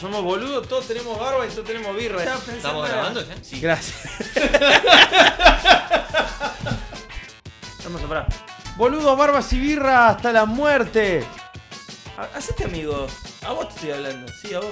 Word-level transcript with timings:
Somos 0.00 0.22
boludos, 0.22 0.68
todos 0.68 0.86
tenemos 0.86 1.18
barba 1.18 1.46
y 1.46 1.50
todos 1.50 1.64
tenemos 1.64 1.96
birra. 1.96 2.22
¿Estamos 2.22 2.88
grabando 2.88 3.26
ya? 3.26 3.34
Sí. 3.42 3.60
Gracias. 3.60 4.10
Vamos 7.84 8.02
a 8.02 8.06
parar. 8.08 8.26
Boludos, 8.76 9.16
barbas 9.16 9.50
y 9.54 9.58
birra 9.60 10.08
hasta 10.08 10.32
la 10.32 10.44
muerte. 10.44 11.24
Ha- 12.18 12.36
Hacete 12.36 12.64
amigo. 12.64 13.06
A 13.46 13.52
vos 13.52 13.68
te 13.68 13.74
estoy 13.76 13.90
hablando. 13.92 14.30
Sí, 14.42 14.52
a 14.54 14.60
vos. 14.60 14.68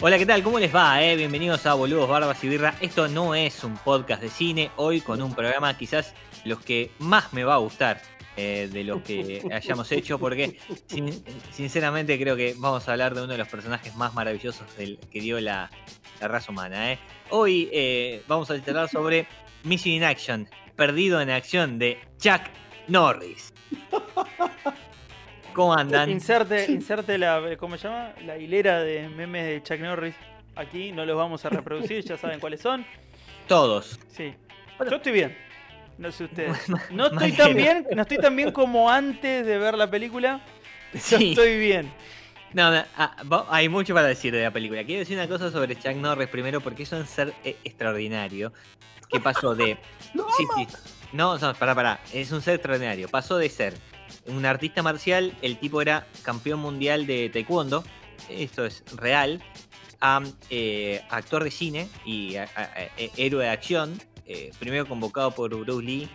Hola, 0.00 0.18
¿qué 0.18 0.26
tal? 0.26 0.42
¿Cómo 0.42 0.58
les 0.58 0.74
va? 0.74 1.02
eh? 1.02 1.14
Bienvenidos 1.16 1.64
a 1.66 1.74
Boludos, 1.74 2.08
Barbas 2.08 2.42
y 2.42 2.48
Birra. 2.48 2.74
Esto 2.80 3.08
no 3.08 3.34
es 3.34 3.62
un 3.64 3.76
podcast 3.76 4.22
de 4.22 4.30
cine, 4.30 4.70
hoy 4.76 5.00
con 5.00 5.20
un 5.22 5.34
programa 5.34 5.76
quizás 5.76 6.14
los 6.44 6.58
que 6.60 6.90
más 6.98 7.32
me 7.32 7.44
va 7.44 7.54
a 7.54 7.58
gustar 7.58 8.00
eh, 8.36 8.68
de 8.72 8.84
los 8.84 9.02
que 9.02 9.42
hayamos 9.52 9.90
hecho, 9.92 10.18
porque 10.18 10.58
sin- 10.86 11.24
sinceramente 11.50 12.18
creo 12.18 12.36
que 12.36 12.54
vamos 12.58 12.88
a 12.88 12.92
hablar 12.92 13.14
de 13.14 13.22
uno 13.22 13.32
de 13.32 13.38
los 13.38 13.48
personajes 13.48 13.94
más 13.96 14.14
maravillosos 14.14 14.76
del, 14.76 14.98
que 15.10 15.20
dio 15.20 15.38
la, 15.40 15.70
la 16.20 16.28
raza 16.28 16.50
humana. 16.52 16.92
eh. 16.92 16.98
Hoy 17.30 17.68
eh, 17.72 18.22
vamos 18.28 18.50
a 18.50 18.54
hablar 18.54 18.88
sobre 18.88 19.26
Mission 19.64 19.94
in 19.94 20.04
Action, 20.04 20.48
Perdido 20.76 21.20
en 21.20 21.30
Acción 21.30 21.78
de 21.78 21.98
Chuck 22.18 22.42
Norris. 22.88 23.52
¿Cómo 25.54 25.74
andan? 25.74 26.08
Inserte, 26.10 26.64
inserte 26.70 27.18
la, 27.18 27.56
¿cómo 27.58 27.76
se 27.76 27.86
llama? 27.88 28.14
La 28.24 28.38
hilera 28.38 28.82
de 28.82 29.08
memes 29.08 29.44
de 29.44 29.62
Chuck 29.62 29.80
Norris. 29.80 30.14
Aquí 30.56 30.92
no 30.92 31.04
los 31.04 31.16
vamos 31.16 31.44
a 31.44 31.50
reproducir, 31.50 32.02
ya 32.04 32.16
saben 32.16 32.40
cuáles 32.40 32.60
son. 32.60 32.86
Todos. 33.48 33.98
Sí. 34.08 34.34
Yo 34.88 34.96
estoy 34.96 35.12
bien. 35.12 35.36
No 35.98 36.10
sé 36.12 36.24
ustedes. 36.24 36.58
No 36.90 37.06
estoy 37.06 37.32
tan 37.32 37.50
no. 37.50 37.56
bien, 37.56 37.86
no 37.94 38.02
estoy 38.02 38.18
tan 38.18 38.34
bien 38.36 38.50
como 38.52 38.90
antes 38.90 39.46
de 39.46 39.58
ver 39.58 39.74
la 39.76 39.90
película. 39.90 40.40
Estoy 40.92 41.58
bien. 41.58 41.90
No, 42.52 42.70
no, 42.70 42.84
ah, 42.98 43.46
hay 43.48 43.68
mucho 43.70 43.94
para 43.94 44.06
decir 44.08 44.30
de 44.34 44.42
la 44.42 44.50
película. 44.50 44.84
Quiero 44.84 44.98
decir 45.00 45.16
una 45.16 45.26
cosa 45.26 45.50
sobre 45.50 45.74
Chuck 45.74 45.94
Norris 45.96 46.28
primero 46.28 46.60
porque 46.60 46.82
es 46.82 46.92
un 46.92 47.06
ser 47.06 47.32
eh, 47.44 47.56
extraordinario. 47.64 48.52
Que 49.08 49.18
pasó 49.20 49.54
de. 49.54 49.78
sí, 50.12 50.44
sí. 50.56 50.68
No, 51.12 51.38
no, 51.38 51.54
pará, 51.54 51.74
pará. 51.74 52.00
Es 52.12 52.30
un 52.30 52.42
ser 52.42 52.54
extraordinario. 52.56 53.08
Pasó 53.08 53.38
de 53.38 53.48
ser 53.48 53.74
un 54.26 54.44
artista 54.44 54.82
marcial, 54.82 55.34
el 55.40 55.56
tipo 55.58 55.80
era 55.80 56.06
campeón 56.22 56.60
mundial 56.60 57.06
de 57.06 57.30
taekwondo. 57.30 57.84
Esto 58.28 58.66
es 58.66 58.84
real. 58.96 59.42
A 60.02 60.20
eh, 60.50 61.00
actor 61.10 61.44
de 61.44 61.50
cine 61.50 61.88
y 62.04 62.36
a- 62.36 62.50
a- 62.54 62.62
a- 62.62 62.82
eh, 62.98 63.10
héroe 63.16 63.44
de 63.44 63.50
acción. 63.50 63.98
Eh, 64.32 64.50
primero 64.58 64.86
convocado 64.86 65.30
por 65.32 65.54
Bruce 65.56 65.84
Lee 65.84 66.08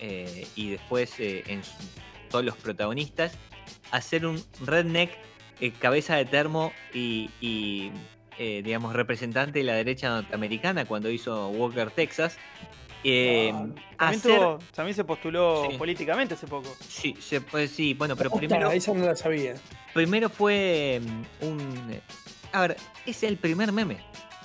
eh, 0.00 0.46
y 0.56 0.70
después 0.70 1.18
eh, 1.20 1.44
en 1.46 1.62
su- 1.64 1.72
todos 2.30 2.44
los 2.44 2.56
protagonistas. 2.56 3.32
A 3.90 4.00
ser 4.00 4.26
un 4.26 4.42
redneck 4.64 5.10
eh, 5.60 5.70
cabeza 5.72 6.16
de 6.16 6.24
termo 6.24 6.72
y, 6.94 7.30
y, 7.40 7.92
eh, 8.38 8.62
digamos, 8.64 8.94
representante 8.94 9.58
de 9.58 9.64
la 9.64 9.74
derecha 9.74 10.08
norteamericana 10.08 10.84
cuando 10.86 11.10
hizo 11.10 11.48
Walker, 11.50 11.90
Texas. 11.90 12.36
Eh, 13.04 13.52
También, 13.98 14.22
tuvo- 14.22 14.58
también 14.74 14.94
se 14.94 15.04
postuló 15.04 15.66
Sí. 15.70 15.76
políticamente 15.76 16.34
hace 16.34 16.46
poco. 16.46 16.74
Sí, 16.88 17.16
se 17.20 17.40
puede- 17.40 17.68
sí, 17.68 17.94
bueno, 17.94 18.14
pero 18.16 18.30
primero, 18.30 18.70
esa 18.70 18.94
no 18.94 19.04
la 19.04 19.16
sabía. 19.16 19.54
primero 19.92 20.28
fue 20.30 21.00
mm, 21.02 21.46
un... 21.46 22.00
A 22.52 22.60
ver, 22.62 22.76
es 23.04 23.22
el 23.24 23.36
primer 23.38 23.72
meme. 23.72 23.98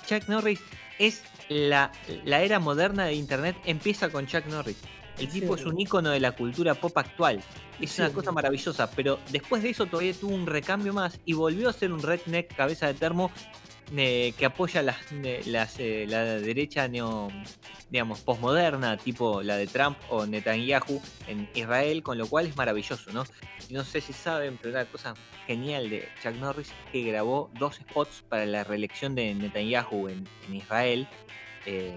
Chuck 0.06 0.28
Norris 0.28 0.60
es 0.98 1.22
la, 1.48 1.92
la 2.24 2.42
era 2.42 2.58
moderna 2.58 3.04
de 3.06 3.14
Internet, 3.14 3.56
empieza 3.64 4.10
con 4.10 4.26
Chuck 4.26 4.46
Norris. 4.46 4.78
El 5.18 5.28
tipo 5.28 5.56
es 5.56 5.64
un 5.64 5.80
ícono 5.80 6.10
de 6.10 6.20
la 6.20 6.32
cultura 6.32 6.74
pop 6.74 6.96
actual. 6.96 7.42
Es 7.80 7.98
una 7.98 8.10
cosa 8.10 8.30
maravillosa, 8.32 8.90
pero 8.90 9.18
después 9.30 9.62
de 9.62 9.70
eso 9.70 9.86
todavía 9.86 10.12
tuvo 10.12 10.34
un 10.34 10.46
recambio 10.46 10.92
más 10.92 11.18
y 11.24 11.32
volvió 11.32 11.68
a 11.68 11.72
ser 11.72 11.92
un 11.92 12.02
redneck 12.02 12.54
cabeza 12.54 12.86
de 12.86 12.94
termo 12.94 13.30
eh, 13.96 14.32
que 14.38 14.46
apoya 14.46 14.82
las, 14.82 14.96
las, 15.46 15.78
eh, 15.78 16.06
la 16.08 16.24
derecha 16.24 16.88
neo, 16.88 17.28
digamos, 17.90 18.20
postmoderna, 18.20 18.96
tipo 18.98 19.42
la 19.42 19.56
de 19.56 19.66
Trump 19.66 19.96
o 20.10 20.26
Netanyahu 20.26 21.00
en 21.26 21.48
Israel, 21.54 22.02
con 22.02 22.18
lo 22.18 22.26
cual 22.26 22.46
es 22.46 22.56
maravilloso, 22.56 23.10
¿no? 23.12 23.24
No 23.70 23.84
sé 23.84 24.00
si 24.00 24.12
saben, 24.12 24.58
pero 24.60 24.74
una 24.74 24.84
cosa 24.86 25.14
genial 25.46 25.88
de 25.90 26.08
Chuck 26.22 26.34
Norris 26.34 26.68
es 26.68 26.92
que 26.92 27.02
grabó 27.02 27.50
dos 27.58 27.76
spots 27.76 28.24
para 28.28 28.44
la 28.46 28.64
reelección 28.64 29.14
de 29.14 29.34
Netanyahu 29.34 30.08
en, 30.08 30.28
en 30.48 30.54
Israel, 30.54 31.08
eh, 31.66 31.94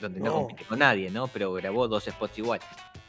donde 0.00 0.20
no, 0.20 0.26
No. 0.26 0.32
compite 0.34 0.64
con 0.64 0.78
nadie, 0.78 1.10
¿no? 1.10 1.28
Pero 1.28 1.52
grabó 1.52 1.88
dos 1.88 2.04
spots 2.04 2.38
igual. 2.38 2.60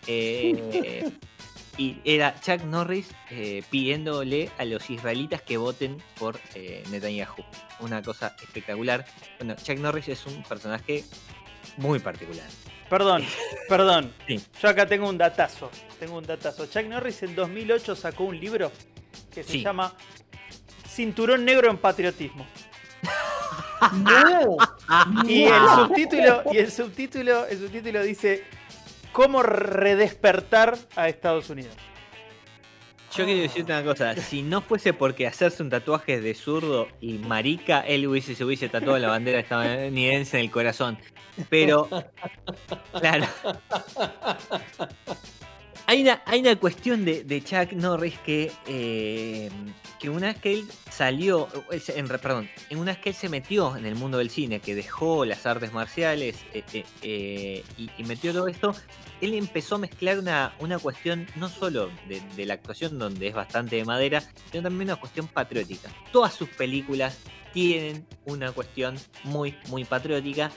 Eh, 0.08 1.09
y 1.78 1.97
era 2.06 2.35
Chuck 2.39 2.61
Norris 2.63 3.07
eh, 3.31 3.63
pidiéndole 3.69 4.51
a 4.57 4.66
los 4.66 4.89
israelitas 4.89 5.41
que 5.41 5.57
voten 5.57 5.97
por 6.19 6.39
eh, 6.56 6.84
Netanyahu. 6.91 7.44
Una 7.79 8.01
cosa 8.01 8.35
espectacular. 8.41 9.06
Bueno, 9.39 9.56
Chuck 9.56 9.78
Norris 9.79 10.07
es 10.09 10.25
un 10.25 10.44
personaje 10.44 11.03
muy 11.78 12.00
particular. 12.00 12.45
Perdón, 12.89 13.23
perdón. 13.69 14.13
Sí. 14.28 14.39
Yo 14.61 14.69
acá 14.69 14.85
tengo 14.85 15.09
un 15.09 15.17
datazo. 15.17 15.72
Tengo 16.00 16.17
un 16.17 16.25
datazo. 16.25 16.67
Chuck 16.67 16.85
Norris 16.85 17.23
en 17.23 17.35
2008 17.35 17.95
sacó 17.95 18.25
un 18.25 18.40
libro 18.40 18.72
que 19.34 19.44
se 19.44 19.53
Sí. 19.53 19.63
llama 19.63 19.94
Cinturón 20.88 21.44
Negro 21.44 21.69
en 21.72 21.78
Patriotismo. 21.78 22.45
¡No! 23.94 24.57
Y 25.28 25.44
el 25.44 25.61
subtítulo, 25.75 26.44
y 26.51 26.57
el 26.57 26.72
subtítulo, 26.72 27.45
el 27.47 27.57
subtítulo 27.59 28.03
dice 28.03 28.44
cómo 29.13 29.44
redespertar 29.44 30.78
a 30.97 31.07
Estados 31.07 31.50
Unidos. 31.50 31.74
Yo 33.16 33.25
quiero 33.25 33.41
decirte 33.44 33.72
una 33.72 33.84
cosa, 33.84 34.16
si 34.16 34.41
no 34.41 34.62
fuese 34.62 34.91
porque 34.91 35.28
hacerse 35.28 35.62
un 35.62 35.69
tatuaje 35.69 36.19
de 36.19 36.34
zurdo 36.34 36.88
y 37.00 37.19
marica, 37.19 37.81
él 37.81 38.07
hubiese, 38.07 38.34
se 38.34 38.44
hubiese 38.44 38.69
tatuado 38.69 38.97
la 38.97 39.07
bandera 39.07 39.40
estadounidense 39.40 40.40
en 40.40 40.46
el 40.46 40.52
corazón. 40.52 40.97
Pero, 41.47 41.88
claro. 43.00 43.28
Hay 45.85 46.02
una, 46.02 46.23
hay 46.25 46.40
una 46.40 46.56
cuestión 46.56 47.06
de, 47.06 47.44
Chuck 47.44 47.73
Norris 47.73 48.18
que, 48.19 48.52
eh, 48.68 49.50
que 50.03 50.09
una 50.09 50.28
vez 50.28 50.38
que 50.38 50.52
él 50.52 50.68
salió, 50.91 51.47
perdón, 52.22 52.50
en 52.69 52.78
una 52.78 52.91
vez 52.91 53.02
que 53.02 53.09
él 53.12 53.16
se 53.16 53.30
metió 53.30 53.78
en 53.78 53.86
el 53.86 53.96
mundo 53.96 54.18
del 54.18 54.30
cine, 54.30 54.59
que 54.59 54.75
dejó 54.75 55.24
las 55.24 55.46
artes 55.46 55.72
marciales 55.72 56.36
eh, 56.53 56.62
eh, 56.74 56.84
eh, 57.02 57.64
y, 57.78 58.03
metió 58.03 58.34
todo 58.34 58.50
esto, 58.50 58.75
él 59.22 59.34
empezó 59.34 59.75
a 59.75 59.78
mezclar 59.78 60.19
una, 60.19 60.56
una 60.59 60.78
cuestión 60.78 61.25
no 61.38 61.47
solo 61.47 61.90
de 62.36 62.46
la 62.46 62.56
actuación, 62.56 63.00
donde 63.00 63.30
es 63.30 63.34
bastante 63.34 63.78
de 63.78 63.86
madera, 63.86 64.22
sino 64.52 64.64
también 64.64 64.90
una 64.90 65.00
cuestión 65.00 65.25
patriótica. 65.30 65.90
Todas 66.12 66.34
sus 66.34 66.50
películas 66.50 67.20
tienen 67.53 68.06
una 68.25 68.52
cuestión 68.52 69.00
muy, 69.24 69.56
muy 69.70 69.85
patriótica. 69.85 70.52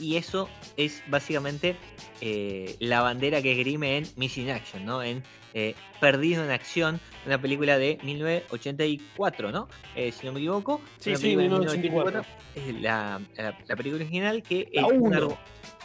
Y 0.00 0.16
eso 0.16 0.48
es 0.76 1.02
básicamente 1.08 1.76
eh, 2.20 2.76
la 2.80 3.00
bandera 3.02 3.40
que 3.42 3.54
grime 3.54 3.96
en 3.98 4.06
Missing 4.16 4.50
Action, 4.50 4.84
¿no? 4.84 5.02
En 5.02 5.22
eh, 5.54 5.74
Perdido 6.00 6.44
en 6.44 6.50
Acción, 6.50 7.00
una 7.24 7.40
película 7.40 7.78
de 7.78 7.98
1984, 8.02 9.52
¿no? 9.52 9.68
Eh, 9.94 10.12
si 10.12 10.26
no 10.26 10.32
me 10.32 10.40
equivoco. 10.40 10.80
Sí, 10.98 11.16
sí, 11.16 11.22
película 11.36 11.42
de 11.44 11.48
1984. 11.78 12.24
Es 12.54 12.74
la, 12.82 13.20
la- 13.36 13.58
la 13.66 13.76
película 13.76 14.02
original 14.04 14.42
que 14.42 14.68
La 14.72 14.86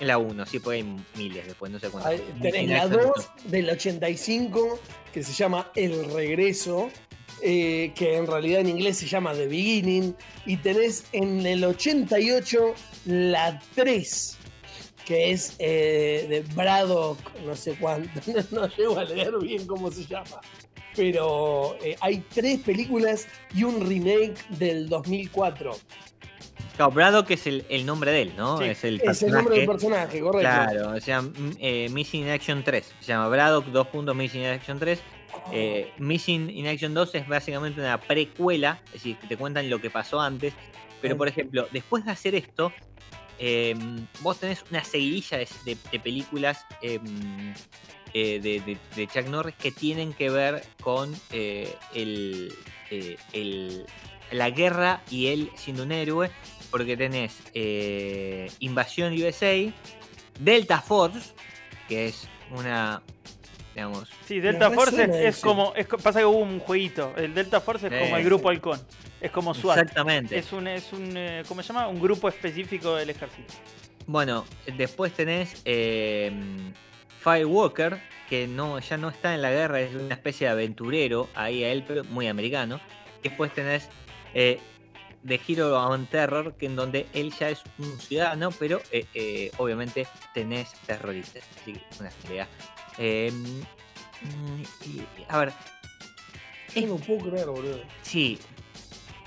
La 0.01 0.17
1, 0.17 0.45
sí, 0.45 0.59
porque 0.59 0.77
hay 0.79 0.95
miles 1.15 1.45
después, 1.47 1.71
no 1.71 1.79
sé 1.79 1.89
cuántas. 1.89 2.19
Tenés 2.41 2.69
la 2.69 2.81
Action, 2.83 3.01
2 3.15 3.29
del 3.51 3.69
85, 3.69 4.79
que 5.13 5.23
se 5.23 5.33
llama 5.33 5.71
El 5.75 6.11
Regreso, 6.13 6.89
eh, 7.41 7.91
que 7.95 8.15
en 8.17 8.27
realidad 8.27 8.61
en 8.61 8.69
inglés 8.69 8.97
se 8.97 9.07
llama 9.07 9.33
The 9.33 9.47
Beginning, 9.47 10.15
y 10.45 10.57
tenés 10.57 11.05
en 11.11 11.45
el 11.45 11.63
88 11.63 12.73
la 13.05 13.59
3, 13.75 14.37
que 15.05 15.31
es 15.31 15.55
eh, 15.59 16.25
de 16.29 16.41
Braddock, 16.55 17.17
no 17.45 17.55
sé 17.55 17.75
cuánto, 17.79 18.09
no, 18.51 18.67
llego 18.75 18.97
a 18.99 19.03
leer 19.03 19.33
bien 19.41 19.65
cómo 19.67 19.91
se 19.91 20.05
llama. 20.05 20.39
Pero 20.95 21.77
eh, 21.81 21.95
hay 22.01 22.21
tres 22.33 22.59
películas 22.59 23.25
y 23.55 23.63
un 23.63 23.87
remake 23.87 24.35
del 24.49 24.89
2004. 24.89 25.71
Claro, 26.75 26.91
Braddock 26.91 27.31
es 27.31 27.47
el, 27.47 27.65
el 27.69 27.85
nombre 27.85 28.11
de 28.11 28.23
él, 28.23 28.33
¿no? 28.37 28.57
Sí, 28.57 28.65
es 28.65 28.83
el 28.83 29.01
Es 29.01 29.23
el 29.23 29.31
nombre 29.31 29.57
del 29.57 29.67
personaje. 29.67 30.19
correcto. 30.19 30.39
Claro, 30.49 30.91
o 30.95 30.99
sea, 30.99 31.19
m- 31.19 31.55
eh, 31.59 31.87
Missing 31.91 32.23
in 32.23 32.29
Action 32.29 32.63
3. 32.63 32.93
Se 32.99 33.07
llama 33.07 33.27
Braddock 33.29 33.67
2. 33.67 34.15
Missing 34.15 34.41
in 34.41 34.47
Action 34.47 34.79
3. 34.79 34.99
Eh, 35.51 35.91
Missing 35.97 36.49
in 36.49 36.67
Action 36.67 36.93
2 36.93 37.15
es 37.15 37.27
básicamente 37.27 37.79
una 37.81 37.99
precuela, 37.99 38.81
es 38.87 38.93
decir, 38.93 39.17
que 39.17 39.27
te 39.27 39.37
cuentan 39.37 39.69
lo 39.69 39.79
que 39.81 39.89
pasó 39.89 40.19
antes. 40.21 40.53
Pero, 41.01 41.17
por 41.17 41.27
ejemplo, 41.27 41.67
después 41.71 42.05
de 42.05 42.11
hacer 42.11 42.35
esto, 42.35 42.71
em, 43.39 44.05
vos 44.21 44.39
tenés 44.39 44.63
una 44.69 44.83
seguidilla 44.83 45.37
de, 45.39 45.47
de- 45.65 45.77
de 45.91 45.99
películas 45.99 46.65
em, 46.81 47.53
eh, 48.13 48.39
de, 48.39 49.07
Chuck 49.07 49.27
Norris 49.27 49.55
que 49.55 49.71
tienen 49.71 50.13
que 50.13 50.29
ver 50.29 50.63
con 50.81 51.13
eh, 51.31 51.73
el, 51.95 52.53
eh, 52.91 53.17
el- 53.33 53.85
la 54.31 54.49
guerra 54.51 55.01
y 55.09 55.27
él 55.27 55.49
siendo 55.55 55.83
un 55.83 55.91
héroe, 55.91 56.29
porque 56.69 56.95
tenés 56.95 57.41
Invasión 58.59 59.13
USA, 59.13 59.73
Delta 60.39 60.79
Force, 60.81 61.33
que 61.89 62.07
es 62.07 62.27
una, 62.51 63.01
digamos, 63.73 64.09
Sí, 64.25 64.39
Delta 64.39 64.69
Me 64.69 64.75
Force 64.75 65.27
es, 65.27 65.39
como. 65.39 65.73
Es, 65.75 65.87
pasa 65.87 66.19
que 66.19 66.25
hubo 66.25 66.39
un 66.39 66.59
jueguito. 66.59 67.13
El 67.17 67.33
Delta 67.33 67.61
Force 67.61 67.87
es 67.87 67.93
como 68.03 68.17
el 68.17 68.23
Sí. 68.23 68.29
grupo 68.29 68.49
Halcón. 68.49 68.79
Es 69.19 69.31
como 69.31 69.53
SWAT. 69.53 69.77
exactamente. 69.79 70.37
Es 70.37 70.51
un, 70.51 70.67
es 70.67 70.91
un 70.93 71.15
eh, 71.15 71.43
¿cómo 71.47 71.61
se 71.61 71.67
llama? 71.73 71.87
Un 71.87 72.01
grupo 72.01 72.27
específico 72.29 72.95
del 72.95 73.09
ejército. 73.11 73.53
Bueno, 74.07 74.45
después 74.77 75.13
tenés 75.13 75.61
eh, 75.65 76.31
Firewalker, 77.19 77.99
que 78.29 78.47
no, 78.47 78.79
ya 78.79 78.97
no 78.97 79.09
está 79.09 79.33
en 79.35 79.41
la 79.41 79.51
guerra, 79.51 79.79
es 79.81 79.93
una 79.93 80.15
especie 80.15 80.47
de 80.47 80.53
aventurero, 80.53 81.29
ahí 81.35 81.63
a 81.63 81.71
él, 81.71 81.83
pero 81.87 82.03
muy 82.05 82.27
americano. 82.27 82.79
Después 83.23 83.53
tenés 83.53 83.89
eh, 84.33 84.59
The 85.27 85.39
Hero 85.47 85.77
on 85.87 86.07
Terror, 86.07 86.55
que 86.55 86.65
en 86.65 86.75
donde 86.75 87.05
él 87.13 87.31
ya 87.39 87.49
es 87.49 87.61
un 87.77 87.99
ciudadano, 87.99 88.49
pero 88.51 88.81
eh, 88.91 89.05
eh, 89.13 89.51
obviamente 89.57 90.07
tenés 90.33 90.73
terroristas. 90.87 91.43
Así 91.61 91.73
que 91.73 91.81
una 91.99 92.09
pelea. 92.23 92.47
Eh, 92.97 93.31
y- 94.85 95.01
a 95.27 95.39
ver, 95.39 95.53
Yo 96.75 96.87
no 96.87 96.95
puedo 96.97 97.29
creer, 97.29 97.47
boludo. 97.47 97.81
sí, 98.01 98.37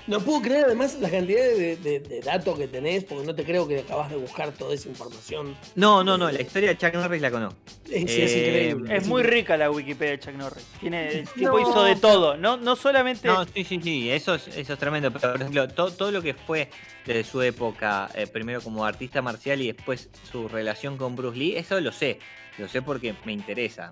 No 0.07 0.19
puedo 0.19 0.41
creer 0.41 0.65
además 0.65 0.95
la 1.01 1.09
cantidad 1.09 1.41
de, 1.41 1.77
de- 1.77 1.99
de 1.99 2.19
datos 2.21 2.57
que 2.59 2.67
tenés, 2.67 3.03
porque 3.03 3.25
no 3.25 3.33
te 3.33 3.43
creo 3.43 3.67
que 3.67 3.79
acabas 3.79 4.11
de 4.11 4.17
buscar 4.17 4.51
toda 4.51 4.73
esa 4.75 4.87
información. 4.87 5.57
no, 5.75 6.03
no, 6.03 6.15
no, 6.17 6.31
la 6.31 6.41
historia 6.41 6.69
de 6.69 6.77
Chuck 6.77 6.93
Norris 6.93 7.21
la 7.21 7.31
conozco. 7.31 7.59
Es, 7.89 8.03
es 8.11 8.31
Eh, 8.33 8.47
increíble. 8.47 8.95
Es 8.97 9.07
muy 9.07 9.23
rica 9.23 9.57
la 9.57 9.71
Wikipedia 9.71 10.11
de 10.11 10.19
Chuck 10.19 10.33
Norris. 10.35 10.63
Tiene, 10.79 11.09
el 11.09 11.27
tipo 11.29 11.49
No. 11.49 11.59
hizo 11.59 11.83
de 11.83 11.95
todo. 11.95 12.37
No, 12.37 12.55
no 12.57 12.75
solamente. 12.75 13.27
No, 13.27 13.45
sí, 13.45 13.63
sí, 13.63 13.79
sí, 13.81 14.11
eso 14.11 14.35
es, 14.35 14.47
eso 14.49 14.73
es 14.73 14.79
tremendo. 14.79 15.11
Pero, 15.11 15.31
por 15.31 15.41
ejemplo, 15.41 15.67
todo, 15.69 15.91
todo 15.91 16.11
lo 16.11 16.21
que 16.21 16.33
fue 16.35 16.69
desde 17.05 17.23
su 17.23 17.41
época, 17.41 18.09
eh, 18.13 18.27
primero 18.27 18.61
como 18.61 18.85
artista 18.85 19.21
marcial 19.23 19.59
y 19.61 19.71
después 19.71 20.09
su 20.31 20.47
relación 20.47 20.97
con 20.97 21.15
Bruce 21.15 21.37
Lee, 21.37 21.55
eso 21.55 21.79
lo 21.81 21.91
sé. 21.91 22.19
Lo 22.59 22.67
sé 22.67 22.81
porque 22.83 23.15
me 23.25 23.33
interesa. 23.33 23.89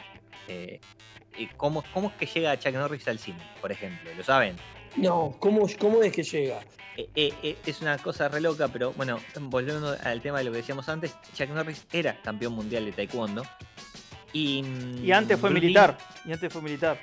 Eh, 0.47 0.79
y 1.37 1.47
cómo, 1.47 1.83
¿Cómo 1.93 2.09
es 2.09 2.13
que 2.15 2.25
llega 2.27 2.57
Chuck 2.59 2.73
Norris 2.73 3.07
al 3.07 3.17
cine, 3.17 3.39
por 3.61 3.71
ejemplo? 3.71 4.11
¿Lo 4.15 4.23
saben? 4.23 4.55
No, 4.95 5.35
¿cómo, 5.39 5.67
¿cómo 5.79 6.03
es 6.03 6.11
que 6.13 6.23
llega? 6.23 6.61
Eh, 6.95 7.09
eh, 7.15 7.33
eh, 7.41 7.57
es 7.65 7.81
una 7.81 7.97
cosa 7.97 8.27
re 8.29 8.39
loca, 8.39 8.67
pero 8.67 8.93
bueno, 8.93 9.19
volviendo 9.41 9.97
al 10.03 10.21
tema 10.21 10.37
de 10.37 10.43
lo 10.45 10.51
que 10.51 10.57
decíamos 10.57 10.87
antes, 10.89 11.15
Chuck 11.35 11.49
Norris 11.49 11.85
era 11.91 12.21
campeón 12.21 12.53
mundial 12.53 12.85
de 12.85 12.91
taekwondo. 12.91 13.43
Y, 14.31 14.61
mm, 14.63 15.05
y 15.05 15.11
antes 15.11 15.39
fue 15.39 15.49
Bruce 15.49 15.61
Lee- 15.61 15.67
militar. 15.67 15.97
Y 16.25 16.31
antes 16.31 16.53
fue 16.53 16.61
militar. 16.61 16.99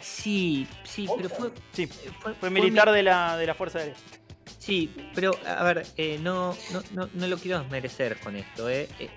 Sí, 0.00 0.66
sí, 0.84 1.08
pero 1.16 1.28
fue, 1.28 1.50
Sí, 1.72 1.86
fue, 1.86 2.34
fue 2.34 2.50
militar 2.50 2.90
de 2.92 3.02
la, 3.02 3.36
de 3.36 3.46
la 3.46 3.54
Fuerza 3.54 3.78
Aérea. 3.80 3.94
Sí, 4.58 4.92
pero 5.14 5.32
a 5.46 5.62
ver, 5.64 5.84
eh, 5.96 6.18
no, 6.22 6.56
no, 6.72 6.82
no, 6.92 7.08
no 7.12 7.26
lo 7.26 7.36
quiero 7.38 7.58
desmerecer 7.60 8.18
con 8.20 8.36
esto. 8.36 8.68
Eh. 8.68 8.88
Eh, 9.00 9.10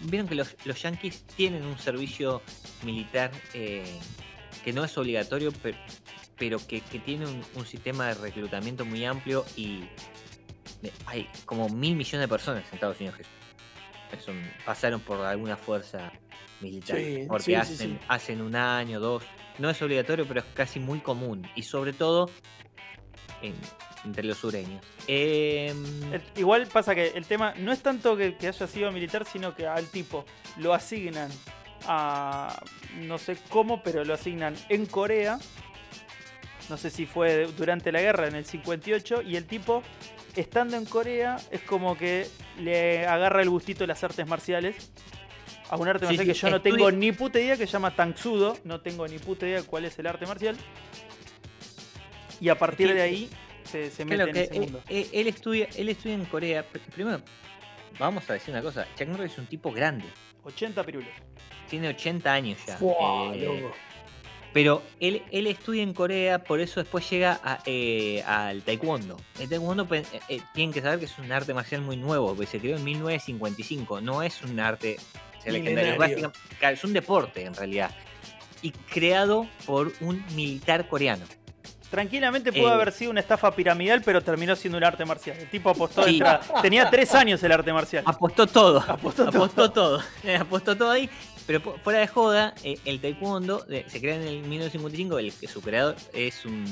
Vieron 0.00 0.28
que 0.28 0.34
los, 0.34 0.54
los 0.66 0.82
yankees 0.82 1.22
tienen 1.36 1.64
un 1.64 1.78
servicio 1.78 2.42
militar 2.82 3.30
eh, 3.54 3.84
que 4.62 4.72
no 4.72 4.84
es 4.84 4.98
obligatorio, 4.98 5.50
pero, 5.62 5.78
pero 6.38 6.58
que, 6.66 6.80
que 6.80 6.98
tiene 6.98 7.26
un, 7.26 7.42
un 7.54 7.66
sistema 7.66 8.08
de 8.08 8.14
reclutamiento 8.14 8.84
muy 8.84 9.04
amplio 9.04 9.44
y 9.56 9.84
hay 11.06 11.28
como 11.46 11.68
mil 11.68 11.96
millones 11.96 12.20
de 12.20 12.28
personas 12.28 12.64
en 12.68 12.74
Estados 12.74 12.98
Unidos 13.00 13.18
que 13.18 14.20
son- 14.20 14.42
pasaron 14.64 15.00
por 15.00 15.20
alguna 15.20 15.56
fuerza 15.56 16.12
militar. 16.60 16.96
Sí, 16.98 17.24
porque 17.28 17.44
sí, 17.44 17.54
hacen, 17.54 17.76
sí. 17.76 17.98
hacen 18.08 18.40
un 18.42 18.54
año, 18.56 19.00
dos. 19.00 19.24
No 19.58 19.70
es 19.70 19.80
obligatorio, 19.82 20.26
pero 20.26 20.40
es 20.40 20.46
casi 20.54 20.78
muy 20.80 21.00
común. 21.00 21.46
Y 21.54 21.62
sobre 21.62 21.92
todo 21.92 22.30
en- 23.42 23.54
entre 24.04 24.24
los 24.24 24.38
sureños. 24.38 24.84
Em, 25.06 25.82
igual 26.36 26.66
pasa 26.66 26.94
que 26.94 27.08
el 27.08 27.24
tema 27.26 27.54
no 27.56 27.72
es 27.72 27.82
tanto 27.82 28.16
que, 28.16 28.36
que 28.36 28.48
haya 28.48 28.66
sido 28.66 28.90
militar, 28.92 29.24
sino 29.24 29.54
que 29.54 29.66
al 29.66 29.86
tipo 29.88 30.24
lo 30.58 30.74
asignan 30.74 31.30
a. 31.86 32.62
No 33.00 33.18
sé 33.18 33.36
cómo, 33.48 33.82
pero 33.82 34.04
lo 34.04 34.14
asignan 34.14 34.54
en 34.68 34.86
Corea. 34.86 35.38
No 36.70 36.76
sé 36.78 36.90
si 36.90 37.04
fue 37.06 37.46
durante 37.58 37.92
la 37.92 38.00
guerra, 38.00 38.26
en 38.28 38.34
el 38.36 38.44
58. 38.46 39.22
Y 39.22 39.36
el 39.36 39.44
tipo, 39.46 39.82
estando 40.34 40.76
en 40.76 40.84
Corea, 40.86 41.36
es 41.50 41.60
como 41.62 41.96
que 41.96 42.26
le 42.58 43.06
agarra 43.06 43.42
el 43.42 43.50
gustito 43.50 43.80
de 43.80 43.88
las 43.88 44.02
artes 44.02 44.26
marciales. 44.26 44.90
A 45.70 45.76
un 45.76 45.88
arte 45.88 46.00
Sí, 46.06 46.16
marcial 46.16 46.26
sí, 46.26 46.32
que 46.32 46.38
yo 46.38 46.50
no 46.50 46.62
tengo 46.62 46.90
ni 46.90 47.12
puta 47.12 47.40
idea, 47.40 47.56
que 47.56 47.66
se 47.66 47.72
llama 47.72 47.94
Tangsudo. 47.94 48.56
No 48.64 48.80
tengo 48.80 49.06
ni 49.08 49.18
puta 49.18 49.46
idea 49.46 49.62
cuál 49.62 49.84
es 49.86 49.98
el 49.98 50.06
arte 50.06 50.26
marcial. 50.26 50.56
Y 52.40 52.48
a 52.48 52.58
partir 52.58 52.88
que- 52.88 52.94
de 52.94 53.02
ahí 53.02 53.30
se, 53.64 53.90
se 53.90 54.04
mete 54.04 54.16
claro 54.16 54.28
en 54.30 54.34
que 54.34 54.42
ese 54.42 54.54
él, 54.54 54.60
mundo. 54.60 54.82
él- 54.88 55.08
él 55.12 55.26
estudia, 55.28 55.68
él 55.76 55.88
estudia 55.88 56.14
en 56.14 56.24
Corea. 56.26 56.64
Pr- 56.70 56.80
Primero, 56.94 57.22
vamos 57.98 58.28
a 58.28 58.34
decir 58.34 58.52
una 58.52 58.62
cosa. 58.62 58.86
Chuck 58.96 59.08
Norris 59.08 59.32
es 59.32 59.38
un 59.38 59.46
tipo 59.46 59.70
grande. 59.72 60.04
80 60.44 60.84
pirulos. 60.84 61.08
Tiene 61.68 61.88
80 61.88 62.32
años 62.32 62.58
ya. 62.66 62.76
Fua, 62.76 63.34
Eh, 63.34 63.44
loco. 63.44 63.74
Pero 64.54 64.82
él, 65.00 65.24
él 65.32 65.48
estudia 65.48 65.82
en 65.82 65.92
Corea, 65.92 66.44
por 66.44 66.60
eso 66.60 66.78
después 66.78 67.10
llega 67.10 67.40
a, 67.42 67.58
eh, 67.66 68.22
al 68.24 68.62
taekwondo. 68.62 69.16
El 69.40 69.48
taekwondo 69.48 69.84
pues, 69.84 70.06
eh, 70.14 70.20
eh, 70.28 70.40
tienen 70.54 70.72
que 70.72 70.80
saber 70.80 71.00
que 71.00 71.06
es 71.06 71.18
un 71.18 71.30
arte 71.32 71.52
marcial 71.52 71.82
muy 71.82 71.96
nuevo, 71.96 72.28
porque 72.28 72.46
se 72.46 72.60
creó 72.60 72.76
en 72.76 72.84
1955. 72.84 74.00
No 74.00 74.22
es 74.22 74.40
un 74.42 74.60
arte 74.60 74.96
legendario, 75.44 76.32
es, 76.60 76.84
un 76.84 76.92
deporte 76.92 77.44
en 77.44 77.54
realidad. 77.54 77.90
Y 78.62 78.70
creado 78.70 79.48
por 79.66 79.92
un 80.00 80.24
militar 80.36 80.88
coreano. 80.88 81.24
Tranquilamente 81.90 82.52
pudo 82.52 82.72
haber 82.72 82.92
sido 82.92 83.10
una 83.10 83.20
estafa 83.20 83.54
piramidal, 83.54 84.02
pero 84.02 84.22
terminó 84.22 84.54
siendo 84.54 84.78
un 84.78 84.84
arte 84.84 85.04
marcial. 85.04 85.36
El 85.36 85.50
tipo 85.50 85.70
apostó 85.70 86.04
Sí. 86.04 86.20
Tenía 86.62 86.88
tres 86.90 87.12
años 87.14 87.42
el 87.42 87.50
arte 87.50 87.72
marcial. 87.72 88.04
Apostó 88.06 88.46
todo. 88.46 88.84
Apostó 88.86 89.28
apostó 89.28 89.70
todo. 89.70 90.00
Apostó 90.40 90.76
todo 90.76 90.90
ahí. 90.90 91.10
Pero 91.46 91.60
fuera 91.60 91.98
de 91.98 92.06
joda, 92.06 92.54
eh, 92.62 92.78
el 92.84 93.00
taekwondo 93.00 93.66
eh, 93.68 93.84
se 93.86 94.00
crea 94.00 94.16
en 94.16 94.22
el 94.22 94.40
1955. 94.40 95.18
El 95.18 95.32
que 95.32 95.46
su 95.46 95.60
creador 95.60 95.96
es 96.12 96.44
un, 96.44 96.64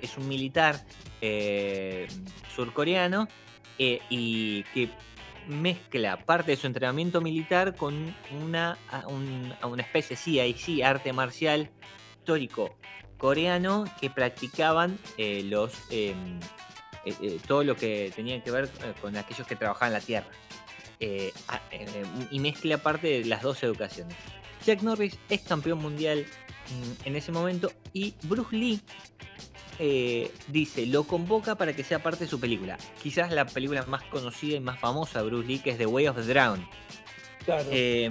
es 0.00 0.16
un 0.16 0.28
militar 0.28 0.84
eh, 1.20 2.06
surcoreano 2.54 3.28
y 3.76 4.62
que 4.72 4.88
mezcla 5.48 6.16
parte 6.24 6.52
de 6.52 6.56
su 6.56 6.68
entrenamiento 6.68 7.20
militar 7.20 7.74
con 7.74 8.14
una, 8.40 8.78
una 9.64 9.82
especie, 9.82 10.16
sí, 10.16 10.38
ahí 10.38 10.54
sí, 10.54 10.80
arte 10.80 11.12
marcial 11.12 11.70
histórico 12.18 12.76
coreano 13.18 13.84
que 14.00 14.10
practicaban 14.10 14.96
los 15.18 15.72
eh, 17.06 17.38
todo 17.46 17.64
lo 17.64 17.76
que 17.76 18.12
tenía 18.14 18.42
que 18.42 18.50
ver 18.50 18.70
con 19.00 19.16
aquellos 19.16 19.46
que 19.46 19.56
trabajaban 19.56 19.92
la 19.92 20.00
tierra. 20.00 20.26
Eh, 21.00 21.32
a- 21.48 21.60
eh, 21.72 21.86
y 22.30 22.38
mezcla 22.38 22.78
parte 22.78 23.08
de 23.20 23.24
las 23.24 23.42
dos 23.42 23.62
educaciones. 23.62 24.16
Jack 24.64 24.82
Norris 24.82 25.18
es 25.28 25.40
campeón 25.42 25.78
mundial 25.78 26.24
mm, 26.24 27.06
en 27.08 27.16
ese 27.16 27.32
momento 27.32 27.72
y 27.92 28.14
Bruce 28.22 28.56
Lee 28.56 28.80
eh, 29.80 30.30
dice, 30.48 30.86
lo 30.86 31.04
convoca 31.04 31.56
para 31.56 31.74
que 31.74 31.82
sea 31.84 32.02
parte 32.02 32.24
de 32.24 32.30
su 32.30 32.38
película. 32.40 32.78
Quizás 33.02 33.32
la 33.32 33.44
película 33.44 33.84
más 33.86 34.04
conocida 34.04 34.56
y 34.56 34.60
más 34.60 34.78
famosa 34.78 35.20
de 35.20 35.26
Bruce 35.26 35.48
Lee, 35.48 35.58
que 35.58 35.70
es 35.70 35.78
The 35.78 35.86
Way 35.86 36.08
of 36.08 36.16
the 36.16 36.22
Drown. 36.22 36.66
Claro. 37.44 37.66
Eh, 37.72 38.08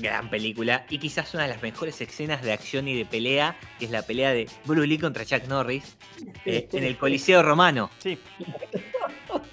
gran 0.00 0.28
película. 0.28 0.84
Y 0.90 0.98
quizás 0.98 1.32
una 1.34 1.44
de 1.44 1.50
las 1.50 1.62
mejores 1.62 2.00
escenas 2.00 2.42
de 2.42 2.52
acción 2.52 2.88
y 2.88 2.94
de 2.96 3.04
pelea, 3.06 3.56
que 3.78 3.84
es 3.86 3.90
la 3.90 4.02
pelea 4.02 4.32
de 4.32 4.48
Bruce 4.66 4.86
Lee 4.88 4.98
contra 4.98 5.24
Chuck 5.24 5.44
Norris 5.48 5.96
eh, 6.44 6.68
en 6.72 6.84
el 6.84 6.98
Coliseo 6.98 7.42
Romano. 7.42 7.90
Sí. 7.98 8.18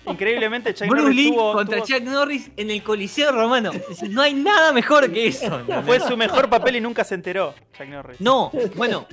Increíblemente, 0.08 0.74
Chuck 0.74 0.88
Bruce 0.88 1.04
Norris 1.04 1.16
Lee 1.18 1.30
tuvo, 1.32 1.54
contra 1.54 1.78
tuvo- 1.78 1.86
Chuck 1.88 2.02
Norris 2.04 2.52
en 2.58 2.72
el 2.72 2.84
Coliseo 2.84 3.32
Romano. 3.32 3.72
No 4.10 4.22
hay 4.22 4.34
nada 4.34 4.72
mejor 4.74 5.12
que 5.12 5.28
eso. 5.28 5.46
¿entendés? 5.60 5.86
fue 5.86 6.00
su 6.00 6.16
mejor 6.18 6.50
papel 6.50 6.78
y 6.78 6.82
nunca 6.82 7.04
se 7.04 7.16
enteró, 7.16 7.54
Chuck 7.78 7.88
Norris. 7.88 8.22
No, 8.22 8.52
bueno, 8.76 9.08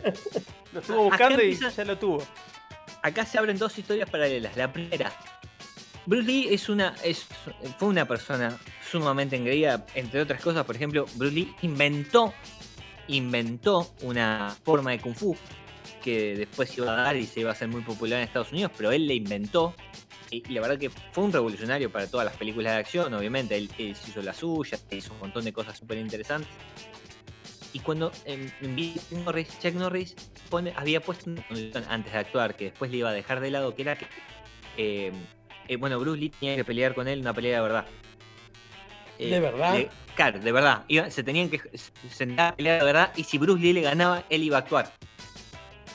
Lo 0.73 0.81
estuvo 0.81 1.05
buscando 1.05 1.43
y 1.43 1.55
ya 1.57 1.85
lo 1.85 1.99
tuvo. 1.99 2.23
acá 3.03 3.25
se 3.25 3.39
abren 3.39 3.59
dos 3.59 3.77
historias 3.79 4.09
paralelas. 4.11 4.57
La 4.57 4.73
primera, 4.73 5.13
Bruce 6.07 6.27
Lee 6.27 6.49
es 6.51 6.69
una, 6.69 6.95
es, 7.03 7.27
fue 7.79 7.89
una 7.89 8.07
persona 8.07 8.57
sumamente 8.91 9.37
engreída, 9.37 9.87
entre 9.95 10.21
otras 10.21 10.41
cosas, 10.41 10.65
por 10.65 10.77
ejemplo, 10.77 11.07
Bruce 11.15 11.35
Lee 11.35 11.55
inventó, 11.63 12.33
inventó 13.09 13.95
una 14.03 14.55
forma 14.65 14.91
de 14.93 15.01
kung 15.01 15.15
fu 15.15 15.37
que 16.03 16.35
después 16.37 16.77
iba 16.77 16.93
a 16.93 16.97
dar 17.05 17.17
y 17.17 17.25
se 17.27 17.41
iba 17.41 17.49
a 17.51 17.53
hacer 17.55 17.69
muy 17.69 17.81
popular 17.81 18.19
en 18.19 18.25
Estados 18.27 18.53
Unidos, 18.53 18.71
pero 18.77 18.93
él 18.93 19.07
le 19.07 19.15
inventó. 19.15 19.75
Y 20.47 20.53
la 20.53 20.61
verdad 20.61 20.79
que 20.79 20.91
fue 20.91 21.25
un 21.25 21.33
revolucionario 21.33 21.91
para 21.91 22.07
todas 22.07 22.25
las 22.27 22.37
películas 22.37 22.73
de 22.75 22.79
acción, 22.81 23.13
obviamente. 23.15 23.57
Él, 23.57 23.71
él 23.79 23.91
hizo 24.09 24.23
la 24.23 24.33
suya, 24.35 24.79
hizo 24.91 25.13
un 25.13 25.21
montón 25.21 25.45
de 25.45 25.53
cosas 25.53 25.79
súper 25.79 25.99
interesantes. 25.99 26.51
Y 27.73 27.81
cuando 27.81 28.13
em, 28.25 28.49
vi 28.75 28.95
Norris, 29.11 29.49
Chuck 29.61 29.75
Norris 29.75 30.15
pone- 30.49 30.73
había 30.77 31.01
puesto 31.01 31.31
una 31.31 31.47
condición 31.47 31.85
antes 31.89 32.13
de 32.13 32.19
actuar 32.19 32.57
que 32.57 32.67
después 32.67 32.91
le 32.91 32.99
iba 32.99 33.11
a 33.11 33.13
dejar 33.13 33.41
de 33.41 33.51
lado, 33.51 33.75
que 33.75 33.83
era 33.83 33.97
que 33.99 34.07
eh, 34.77 35.13
eh, 35.69 35.77
bueno, 35.77 35.99
Bruce 35.99 36.21
Lee 36.21 36.31
tenía 36.31 36.55
que 36.57 36.65
pelear 36.65 36.95
con 36.95 37.09
él 37.09 37.21
una 37.21 37.33
pelea 37.35 37.57
de 37.57 37.63
verdad. 37.63 37.87
Eh, 39.19 39.29
¿De 39.31 39.41
verdad? 39.41 39.75
le- 39.75 39.89
claro, 40.15 40.39
de 40.39 40.53
verdad. 40.53 40.85
Iba- 40.89 41.11
se 41.11 41.23
tenían 41.23 41.49
que 41.51 41.61
sentar 42.11 42.53
a 42.53 42.57
pelear 42.57 42.79
de 42.81 42.85
verdad 42.85 43.13
y 43.17 43.25
si 43.25 43.39
Bruce 43.39 43.61
Lee 43.63 43.73
le 43.73 43.81
ganaba, 43.81 44.25
él 44.31 44.43
iba 44.45 44.57
a 44.57 44.61
actuar. 44.61 44.93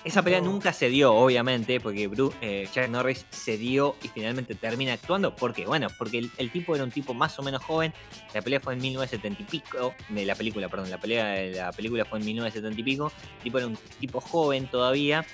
Esa 0.06 0.24
pelea 0.24 0.40
No. 0.40 0.52
nunca 0.52 0.72
se 0.72 0.88
dio, 0.88 1.14
obviamente, 1.14 1.82
porque 1.82 2.10
Bru- 2.10 2.34
eh, 2.42 2.68
Chuck 2.74 2.88
Norris 2.88 3.26
se 3.32 3.58
dio 3.58 3.98
y 4.02 4.08
finalmente 4.08 4.56
termina 4.56 4.94
actuando. 4.94 5.36
¿Por 5.36 5.54
qué? 5.54 5.66
Bueno, 5.66 5.88
porque 5.98 6.20
el, 6.20 6.32
el 6.38 6.52
tipo 6.52 6.74
era 6.74 6.86
un 6.86 6.92
tipo 6.92 7.14
más 7.14 7.38
o 7.38 7.44
menos 7.44 7.62
joven. 7.64 7.94
La 8.34 8.42
pelea 8.42 8.62
fue 8.62 8.74
en 8.76 8.82
1970 8.82 9.42
y 9.42 9.46
pico. 9.46 9.94
De 10.08 10.26
la 10.26 10.36
película, 10.36 10.70
perdón. 10.70 10.90
La, 10.90 11.00
pelea, 11.00 11.36
la 11.66 11.72
película 11.74 12.06
fue 12.06 12.20
en 12.20 12.26
1970 12.26 12.80
y 12.80 12.84
pico. 12.84 13.12
El 13.40 13.44
tipo 13.44 13.58
era 13.58 13.68
un 13.68 13.78
tipo 14.00 14.22
joven 14.22 14.68
todavía. 14.68 15.26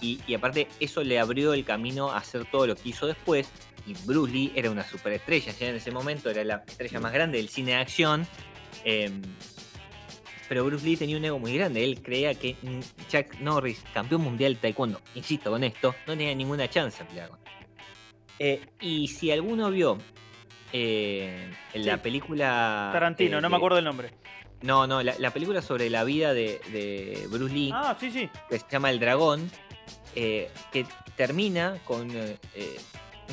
Y, 0.00 0.20
y 0.28 0.34
aparte, 0.34 0.68
eso 0.78 1.02
le 1.02 1.18
abrió 1.18 1.52
el 1.52 1.64
camino 1.64 2.12
a 2.12 2.18
hacer 2.18 2.44
todo 2.44 2.68
lo 2.68 2.76
que 2.76 2.90
hizo 2.90 3.08
después. 3.08 3.48
Y 3.88 3.94
Bruce 4.04 4.32
Lee 4.32 4.52
era 4.54 4.70
una 4.70 4.88
superestrella. 4.88 5.52
Ya 5.58 5.68
en 5.68 5.74
ese 5.76 5.90
momento 5.90 6.30
era 6.30 6.44
la 6.44 6.62
estrella 6.64 7.00
más 7.00 7.12
grande 7.12 7.38
del 7.38 7.48
cine 7.48 7.72
de 7.72 7.78
acción. 7.78 8.26
Em, 8.84 9.20
pero 10.52 10.66
Bruce 10.66 10.84
Lee 10.84 10.98
tenía 10.98 11.16
un 11.16 11.24
ego 11.24 11.38
muy 11.38 11.54
grande. 11.56 11.82
Él 11.82 12.02
creía 12.02 12.34
que 12.34 12.56
mm, 12.60 12.80
Chuck 13.08 13.40
Norris, 13.40 13.82
campeón 13.94 14.20
mundial 14.20 14.52
de 14.52 14.60
taekwondo, 14.60 15.00
insisto 15.14 15.50
con 15.50 15.64
esto, 15.64 15.94
no 16.06 16.12
tenía 16.14 16.34
ninguna 16.34 16.68
chance 16.68 17.02
de 17.02 17.08
pelear 17.08 17.30
con 17.30 17.38
él. 17.38 17.44
Eh, 18.38 18.60
y 18.78 19.08
si 19.08 19.30
alguno 19.30 19.70
vio 19.70 19.96
eh, 20.70 21.48
la 21.72 21.94
Sí. 21.94 22.00
película. 22.02 22.90
Tarantino, 22.92 23.40
no 23.40 23.48
me 23.48 23.56
acuerdo 23.56 23.78
el 23.78 23.84
nombre. 23.86 24.10
No, 24.60 24.86
no, 24.86 25.02
la, 25.02 25.14
la 25.18 25.30
película 25.30 25.62
sobre 25.62 25.88
la 25.88 26.04
vida 26.04 26.34
de, 26.34 26.60
de 26.70 27.26
Bruce 27.30 27.54
Lee, 27.54 27.70
Ah, 27.72 27.96
sí, 27.98 28.10
sí. 28.10 28.28
que 28.50 28.58
se 28.58 28.66
llama 28.70 28.90
El 28.90 29.00
Dragón, 29.00 29.50
eh, 30.14 30.50
que 30.70 30.84
termina 31.16 31.78
con 31.86 32.10
eh, 32.14 32.36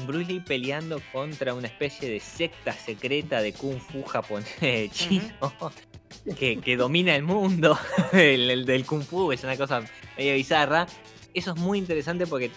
Bruce 0.07 0.31
Lee 0.31 0.39
peleando 0.39 1.01
contra 1.11 1.53
una 1.53 1.67
especie 1.67 2.09
de 2.09 2.21
secta 2.21 2.71
secreta 2.71 3.41
de 3.41 3.51
kung 3.51 3.77
fu 3.77 4.03
japonés 4.03 4.55
chino 4.93 5.33
que, 6.37 6.59
que 6.59 6.77
domina 6.77 7.15
el 7.15 7.23
mundo 7.23 7.77
el, 8.13 8.49
el 8.49 8.65
del 8.65 8.85
kung 8.85 9.03
fu, 9.03 9.31
es 9.31 9.43
una 9.43 9.57
cosa 9.57 9.83
medio 10.17 10.33
bizarra. 10.33 10.87
Eso 11.33 11.53
es 11.53 11.57
muy 11.57 11.77
interesante 11.77 12.25
porque 12.25 12.51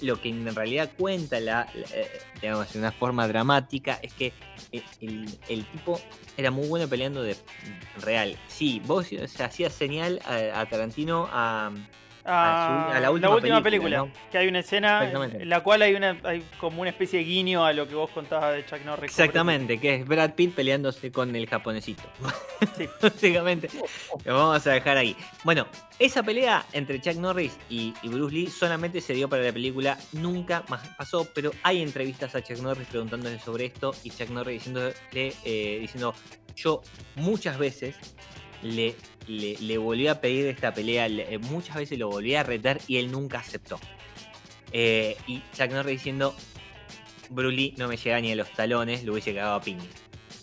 lo 0.00 0.20
que 0.20 0.28
en 0.28 0.54
realidad 0.54 0.90
cuenta 0.96 1.40
la, 1.40 1.68
eh, 1.74 2.08
digamos, 2.40 2.72
de 2.72 2.78
una 2.78 2.92
forma 2.92 3.26
dramática 3.28 3.98
es 4.02 4.12
que 4.12 4.32
el, 5.00 5.64
tipo 5.66 6.00
era 6.36 6.50
muy 6.50 6.68
bueno 6.68 6.88
peleando 6.88 7.22
de 7.22 7.36
real. 8.00 8.36
Sí, 8.48 8.82
vos 8.84 9.06
o 9.12 9.28
sea, 9.28 9.46
hacías 9.46 9.72
señal 9.72 10.20
a, 10.24 10.60
a 10.60 10.68
Tarantino 10.68 11.28
a, 11.30 11.70
Ah, 12.26 12.92
a 12.94 13.00
la 13.00 13.10
última 13.10 13.36
película, 13.36 13.62
película, 13.62 13.96
¿no? 13.98 14.10
que 14.32 14.38
hay 14.38 14.48
una 14.48 14.58
escena 14.58 15.08
en 15.10 15.48
la 15.48 15.62
cual 15.62 15.82
hay 15.82 15.94
una 15.94 16.16
hay 16.24 16.42
como 16.58 16.80
una 16.80 16.90
especie 16.90 17.20
de 17.20 17.24
guiño 17.24 17.64
a 17.64 17.72
lo 17.72 17.86
que 17.86 17.94
vos 17.94 18.10
contabas 18.10 18.54
de 18.54 18.66
Chuck 18.66 18.84
Norris. 18.84 19.10
Exactamente, 19.10 19.78
que 19.78 19.96
es 19.96 20.06
Brad 20.06 20.34
Pitt 20.34 20.54
peleándose 20.54 21.12
con 21.12 21.34
el 21.36 21.46
japonesito. 21.46 22.02
Sí. 22.76 22.88
Básicamente, 23.02 23.68
lo 24.24 24.34
vamos 24.34 24.66
a 24.66 24.72
dejar 24.72 24.96
ahí. 24.96 25.16
Bueno, 25.44 25.66
esa 25.98 26.22
pelea 26.22 26.64
entre 26.72 27.00
Chuck 27.00 27.16
Norris 27.16 27.56
y, 27.70 27.94
y 28.02 28.08
Bruce 28.08 28.34
Lee 28.34 28.46
solamente 28.48 29.00
se 29.00 29.14
dio 29.14 29.28
para 29.28 29.42
la 29.42 29.52
película, 29.52 29.96
nunca 30.12 30.64
más 30.68 30.86
pasó, 30.96 31.28
pero 31.32 31.52
hay 31.62 31.82
entrevistas 31.82 32.34
a 32.34 32.42
Chuck 32.42 32.58
Norris 32.58 32.88
preguntándole 32.88 33.38
sobre 33.38 33.66
esto 33.66 33.94
y 34.02 34.10
Chuck 34.10 34.30
Norris 34.30 34.64
diciéndole, 34.64 34.94
eh, 35.12 35.78
diciendo, 35.80 36.14
yo 36.56 36.82
muchas 37.14 37.58
veces 37.58 37.96
le, 38.62 38.94
le, 39.26 39.56
le 39.58 39.78
volví 39.78 40.06
a 40.08 40.20
pedir 40.20 40.46
esta 40.46 40.72
pelea, 40.74 41.08
le- 41.08 41.34
eh, 41.34 41.38
muchas 41.38 41.76
veces 41.76 41.98
lo 41.98 42.08
volví 42.08 42.34
a 42.34 42.42
retar 42.42 42.80
y 42.86 42.96
él 42.98 43.10
nunca 43.10 43.38
aceptó. 43.38 43.78
Eh, 44.72 45.16
y 45.26 45.42
Chuck 45.56 45.70
Norris 45.70 45.98
diciendo, 45.98 46.34
Bruce 47.30 47.56
Lee 47.56 47.74
no 47.76 47.88
me 47.88 47.96
llega 47.96 48.20
ni 48.20 48.32
a 48.32 48.36
los 48.36 48.50
talones, 48.52 49.04
lo 49.04 49.12
hubiese 49.12 49.34
cagado 49.34 49.54
a 49.56 49.60
piña. 49.60 49.84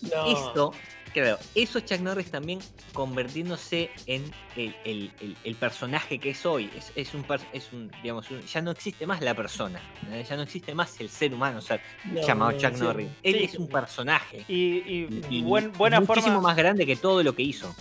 No. 0.01 0.25
Esto, 0.27 0.73
claro, 1.13 1.37
eso 1.55 1.79
Chuck 1.79 1.99
Norris 1.99 2.29
también 2.31 2.59
convirtiéndose 2.93 3.89
en 4.05 4.23
el, 4.55 4.75
el- 4.83 5.11
el- 5.21 5.37
el 5.43 5.55
personaje 5.55 6.19
que 6.19 6.31
es 6.31 6.45
hoy. 6.45 6.69
Es, 6.77 6.91
es 6.95 7.13
un, 7.13 7.25
es 7.53 7.71
un, 7.71 7.91
digamos, 8.01 8.29
un- 8.31 8.41
ya 8.41 8.61
no 8.61 8.71
existe 8.71 9.05
más 9.05 9.21
la 9.21 9.33
persona, 9.35 9.79
¿eh? 10.11 10.25
ya 10.27 10.35
no 10.35 10.41
existe 10.43 10.73
más 10.73 10.99
el 10.99 11.09
ser 11.09 11.33
humano, 11.33 11.59
o 11.59 11.61
sea, 11.61 11.81
No, 12.05 12.21
llamado 12.25 12.51
Chuck 12.57 12.75
sí. 12.75 12.81
Norris. 12.81 13.07
Él 13.23 13.35
Sí. 13.39 13.43
es 13.45 13.55
un 13.55 13.67
personaje. 13.67 14.43
Y, 14.47 14.55
y 14.55 15.07
Y 15.29 15.41
buen- 15.43 15.71
buena, 15.73 15.99
muchísimo 16.01 16.35
forma, 16.35 16.49
más 16.49 16.57
grande 16.57 16.85
que 16.85 16.95
todo 16.95 17.23
lo 17.23 17.33
que 17.35 17.43
hizo. 17.43 17.73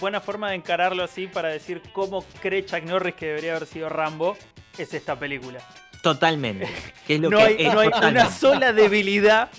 Buena 0.00 0.20
forma 0.20 0.50
de 0.50 0.56
encararlo 0.56 1.04
así 1.04 1.26
para 1.26 1.48
decir 1.48 1.82
cómo 1.92 2.24
cree 2.40 2.64
Chuck 2.64 2.82
Norris 2.84 3.14
que 3.14 3.26
debería 3.26 3.56
haber 3.56 3.68
sido 3.68 3.88
Rambo 3.88 4.36
es 4.78 4.94
esta 4.94 5.18
película. 5.18 5.60
Totalmente. 6.02 6.68
Que 7.06 7.16
es 7.16 7.20
lo 7.20 7.30
no 7.30 7.38
que 7.38 7.42
hay, 7.42 7.56
es 7.58 7.74
no 7.74 7.80
hay 7.80 7.90
totalmente. 7.90 8.20
una 8.20 8.30
sola 8.30 8.72
debilidad 8.72 9.50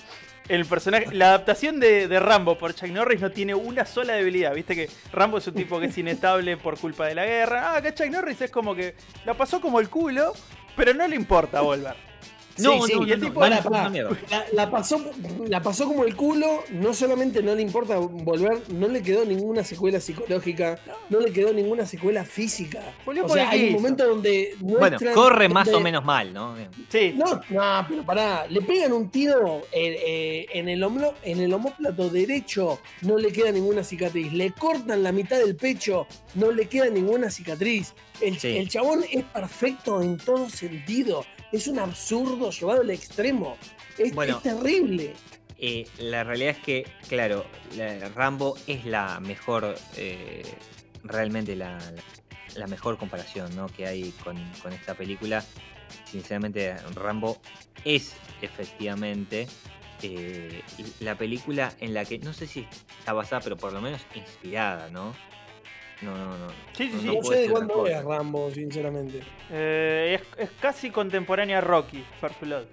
el 0.48 0.66
personaje. 0.66 1.08
La 1.14 1.28
adaptación 1.30 1.80
de, 1.80 2.08
de 2.08 2.20
Rambo 2.20 2.58
por 2.58 2.74
Chuck 2.74 2.90
Norris 2.90 3.22
no 3.22 3.30
tiene 3.32 3.54
una 3.56 3.86
sola 3.86 4.14
debilidad. 4.14 4.54
Viste 4.54 4.76
que 4.76 4.90
Rambo 5.12 5.38
es 5.38 5.48
un 5.48 5.54
tipo 5.54 5.80
que 5.80 5.86
es 5.88 5.98
inestable 5.98 6.58
por 6.58 6.78
culpa 6.80 7.06
de 7.08 7.16
la 7.16 7.26
guerra. 7.26 7.72
Ah, 7.72 7.78
acá 7.78 7.94
Chuck 7.94 8.08
Norris 8.08 8.42
es 8.42 8.52
como 8.52 8.76
que 8.76 8.96
la 9.26 9.34
pasó 9.34 9.62
como 9.62 9.80
el 9.80 9.90
culo, 9.90 10.34
pero 10.76 10.94
no 10.94 11.08
le 11.08 11.16
importa 11.16 11.62
volver. 11.62 12.11
No, 12.58 12.86
Sí, 12.86 12.94
no, 12.96 13.04
el 13.04 13.20
no, 13.20 13.28
tipo- 13.28 13.40
mierda. 13.90 14.18
La, 14.30 14.46
la 14.54 14.72
pasó, 14.72 15.02
la 15.48 15.62
pasó 15.62 15.86
como 15.88 16.04
el 16.04 16.16
culo, 16.16 16.64
no 16.72 16.94
solamente 16.94 17.42
no 17.42 17.56
le 17.56 17.62
importa 17.62 17.98
volver, 17.98 18.62
no 18.70 18.88
le 18.88 19.02
quedó 19.02 19.24
ninguna 19.26 19.64
secuela 19.64 20.00
psicológica, 20.00 20.78
no 21.10 21.20
le 21.20 21.32
quedó 21.32 21.54
ninguna 21.54 21.86
secuela 21.86 22.26
física. 22.26 22.82
Volvió 23.06 23.26
O 23.26 23.30
sea, 23.30 23.50
hay 23.50 23.68
un 23.70 23.74
momento 23.74 24.08
donde 24.08 24.56
Bueno, 24.60 24.98
corre 25.14 25.50
más 25.50 25.68
o 25.70 25.80
menos 25.80 26.04
mal, 26.04 26.34
¿no? 26.34 26.56
Sí, 26.90 27.14
No, 27.16 27.42
no, 27.50 27.86
pero 27.88 28.04
pará, 28.06 28.46
le 28.48 28.62
pegan 28.62 28.92
un 28.94 29.10
tiro 29.10 29.62
eh, 29.72 29.98
eh, 30.06 30.46
en, 30.54 30.68
el 30.70 30.84
hombro- 30.84 31.14
en 31.24 31.40
el 31.40 31.54
homóplato 31.54 32.10
derecho, 32.10 32.80
no 33.02 33.18
le 33.18 33.32
queda 33.32 33.52
ninguna 33.52 33.84
cicatriz. 33.84 34.32
Le 34.34 34.52
cortan 34.52 35.04
la 35.04 35.12
mitad 35.12 35.38
del 35.40 35.56
pecho, 35.56 36.06
no 36.36 36.52
le 36.52 36.68
queda 36.68 36.90
ninguna 36.90 37.30
cicatriz. 37.30 37.94
El, 38.20 38.38
Sí. 38.40 38.56
el 38.58 38.70
chabón 38.70 39.04
es 39.12 39.24
perfecto 39.24 40.02
en 40.02 40.18
todo 40.18 40.50
sentido. 40.50 41.26
Es 41.52 41.68
un 41.68 41.80
absurdo 41.80 42.50
llevado 42.52 42.82
al 42.82 42.90
extremo. 42.92 43.58
Es, 43.98 44.14
Bueno. 44.16 44.38
es 44.38 44.44
terrible. 44.44 45.14
Eh, 45.58 45.88
la 46.00 46.24
realidad 46.24 46.56
es 46.58 46.64
que, 46.64 46.86
claro, 47.08 47.46
la- 47.78 48.10
Rambo 48.10 48.56
es 48.68 48.86
la 48.86 49.20
mejor, 49.20 49.76
eh, 49.98 50.44
realmente 51.04 51.56
la, 51.56 51.78
la- 51.78 52.04
la 52.56 52.68
mejor 52.68 52.98
comparación 52.98 53.56
¿no? 53.56 53.68
que 53.68 53.86
hay 53.86 54.12
con, 54.24 54.38
con 54.62 54.74
esta 54.74 54.94
película. 54.96 55.44
Sinceramente, 56.06 56.76
Rambo 56.96 57.42
es 57.86 58.14
efectivamente 58.42 59.48
eh, 60.02 60.62
la 61.00 61.16
película 61.18 61.74
en 61.80 61.94
la 61.94 62.06
que, 62.06 62.18
no 62.20 62.34
sé 62.34 62.48
si 62.48 62.66
está 63.00 63.14
basada, 63.14 63.42
pero 63.42 63.56
por 63.58 63.72
lo 63.72 63.82
menos 63.82 64.02
inspirada, 64.16 64.90
¿no? 64.90 65.14
No, 66.02 66.16
no, 66.18 66.38
no. 66.38 66.48
Sí, 66.76 66.90
sí, 66.92 67.00
sí. 67.02 67.06
No, 67.16 67.24
sé 67.24 67.36
de 67.42 67.50
cuándo 67.50 67.86
es 67.88 68.04
Rambo, 68.04 68.50
sinceramente. 68.52 69.22
Eh, 69.52 70.20
es, 70.38 70.46
es 70.46 70.50
casi 70.60 70.90
contemporánea 70.90 71.60
a 71.60 71.62
Rocky, 71.62 72.04
First 72.20 72.42
Blood. 72.42 72.66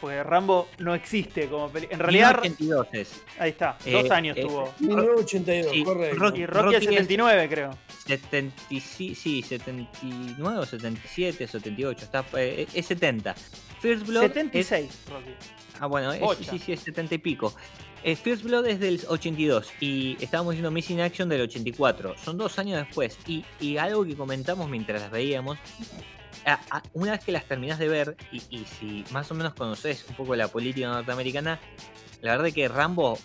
Porque 0.00 0.22
Rambo 0.22 0.68
no 0.78 0.94
existe 0.94 1.48
como 1.48 1.70
película. 1.70 1.94
En 1.94 2.00
realidad, 2.00 2.42
1982 2.42 2.88
es. 2.92 3.22
ahí 3.38 3.50
está, 3.50 3.78
Eh, 3.86 3.92
dos 3.92 4.10
años 4.10 4.36
eh, 4.36 4.42
tuvo. 4.42 4.74
1982, 4.80 5.72
Sí, 5.72 5.84
correcto. 5.84 6.16
Rocky- 6.18 6.40
Y 6.42 6.46
Rocky, 6.46 6.62
Rocky 6.64 6.74
es 6.76 6.82
es- 6.82 6.88
79, 6.90 7.48
creo. 7.48 7.70
75, 8.04 8.84
sí, 9.18 9.42
79 9.42 10.58
o 10.58 10.66
77, 10.66 11.46
78, 11.46 12.04
está, 12.04 12.24
eh, 12.36 12.66
es 12.74 12.84
70. 12.86 13.34
First 13.80 14.06
Blood 14.06 14.24
es- 14.24 14.32
76, 14.34 14.98
Rocky. 15.10 15.30
Ah, 15.80 15.86
bueno, 15.86 16.12
es- 16.12 16.38
sí, 16.46 16.58
sí, 16.58 16.72
es 16.74 16.80
70 16.80 17.14
y 17.14 17.18
pico. 17.18 17.54
Eh, 18.06 18.14
First 18.14 18.44
Blood 18.44 18.66
es 18.68 18.78
del 18.78 19.00
82 19.08 19.72
y 19.80 20.16
estábamos 20.20 20.52
diciendo 20.52 20.70
Missing 20.70 21.00
Action 21.00 21.28
del 21.28 21.40
84. 21.40 22.14
Son 22.16 22.38
dos 22.38 22.56
años 22.60 22.78
después. 22.78 23.18
Y, 23.26 23.44
y 23.58 23.78
algo 23.78 24.04
que 24.04 24.14
comentamos 24.14 24.70
mientras 24.70 25.02
las 25.02 25.10
veíamos, 25.10 25.58
una 26.92 27.10
vez 27.10 27.24
que 27.24 27.32
las 27.32 27.46
terminás 27.46 27.80
de 27.80 27.88
ver 27.88 28.16
y, 28.30 28.40
y 28.48 28.64
si 28.64 29.04
más 29.10 29.28
o 29.32 29.34
menos 29.34 29.54
conoces 29.54 30.06
un 30.08 30.14
poco 30.14 30.36
la 30.36 30.46
política 30.46 30.86
norteamericana, 30.86 31.58
la 32.22 32.30
verdad 32.30 32.46
es 32.46 32.54
que 32.54 32.68
Rambo 32.68 33.18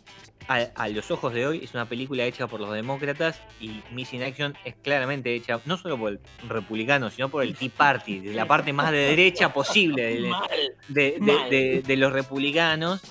a, 0.47 0.55
a 0.73 0.87
los 0.87 1.11
ojos 1.11 1.31
de 1.31 1.45
hoy 1.45 1.63
es 1.63 1.75
una 1.75 1.87
película 1.87 2.23
hecha 2.25 2.47
por 2.47 2.59
los 2.59 2.73
demócratas 2.73 3.39
y 3.59 3.83
Missing 3.91 4.23
Action 4.23 4.57
es 4.65 4.73
claramente 4.81 5.35
hecha 5.35 5.61
no 5.65 5.77
solo 5.77 5.95
por 5.99 6.13
el 6.13 6.19
republicano, 6.49 7.11
sino 7.11 7.29
por 7.29 7.43
el 7.43 7.55
Tea 7.55 7.69
Party, 7.69 8.19
de 8.21 8.33
la 8.33 8.47
parte 8.47 8.73
más 8.73 8.89
de 8.89 8.97
derecha 8.97 9.53
posible 9.53 10.19
de 10.89 11.95
los 11.97 12.11
republicanos. 12.11 13.03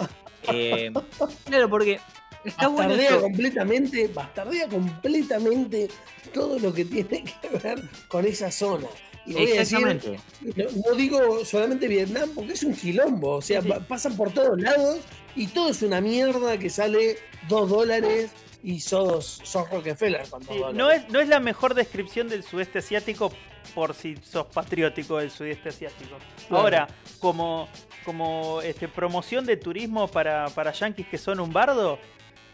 Eh, 0.48 0.90
claro, 1.44 1.68
porque 1.70 2.00
está 2.44 2.68
bueno 2.68 2.90
Bastardea 2.90 3.10
esto. 3.10 3.20
completamente, 3.20 4.08
bastardea 4.08 4.68
completamente 4.68 5.88
todo 6.32 6.58
lo 6.58 6.72
que 6.72 6.84
tiene 6.84 7.24
que 7.24 7.48
ver 7.62 7.82
con 8.08 8.26
esa 8.26 8.50
zona. 8.50 8.88
Y 9.26 9.36
a 9.36 9.40
decir, 9.56 9.60
Exactamente. 9.60 10.20
no, 10.56 10.64
no 10.88 10.94
digo 10.96 11.44
solamente 11.44 11.86
Vietnam 11.88 12.30
porque 12.34 12.54
es 12.54 12.62
un 12.64 12.74
quilombo, 12.74 13.36
o 13.36 13.42
sea, 13.42 13.60
Sí, 13.60 13.68
pasan 13.86 14.16
por 14.16 14.32
todos 14.32 14.58
lados 14.60 15.00
y 15.36 15.46
todo 15.48 15.68
es 15.70 15.82
una 15.82 16.00
mierda 16.00 16.58
que 16.58 16.70
sale 16.70 17.18
dos 17.48 17.68
dólares 17.68 18.30
y 18.62 18.80
sos, 18.80 19.40
sos 19.44 19.68
Rockefeller. 19.70 20.24
Sí, 20.24 20.32
dólares. 20.48 20.74
no, 20.76 20.90
es, 20.90 21.08
no 21.10 21.20
es 21.20 21.28
la 21.28 21.38
mejor 21.38 21.74
descripción 21.74 22.28
del 22.28 22.42
sudeste 22.42 22.78
asiático 22.78 23.30
por 23.74 23.94
si 23.94 24.16
sos 24.16 24.46
patriótico 24.46 25.18
del 25.18 25.30
sudeste 25.30 25.68
asiático. 25.68 26.16
Claro. 26.48 26.62
Ahora, 26.62 26.88
como, 27.20 27.68
como 28.04 28.60
este, 28.62 28.88
promoción 28.88 29.44
de 29.46 29.56
turismo 29.56 30.08
para, 30.08 30.48
para 30.48 30.72
yanquis 30.72 31.06
que 31.06 31.18
son 31.18 31.40
un 31.40 31.52
bardo, 31.52 31.98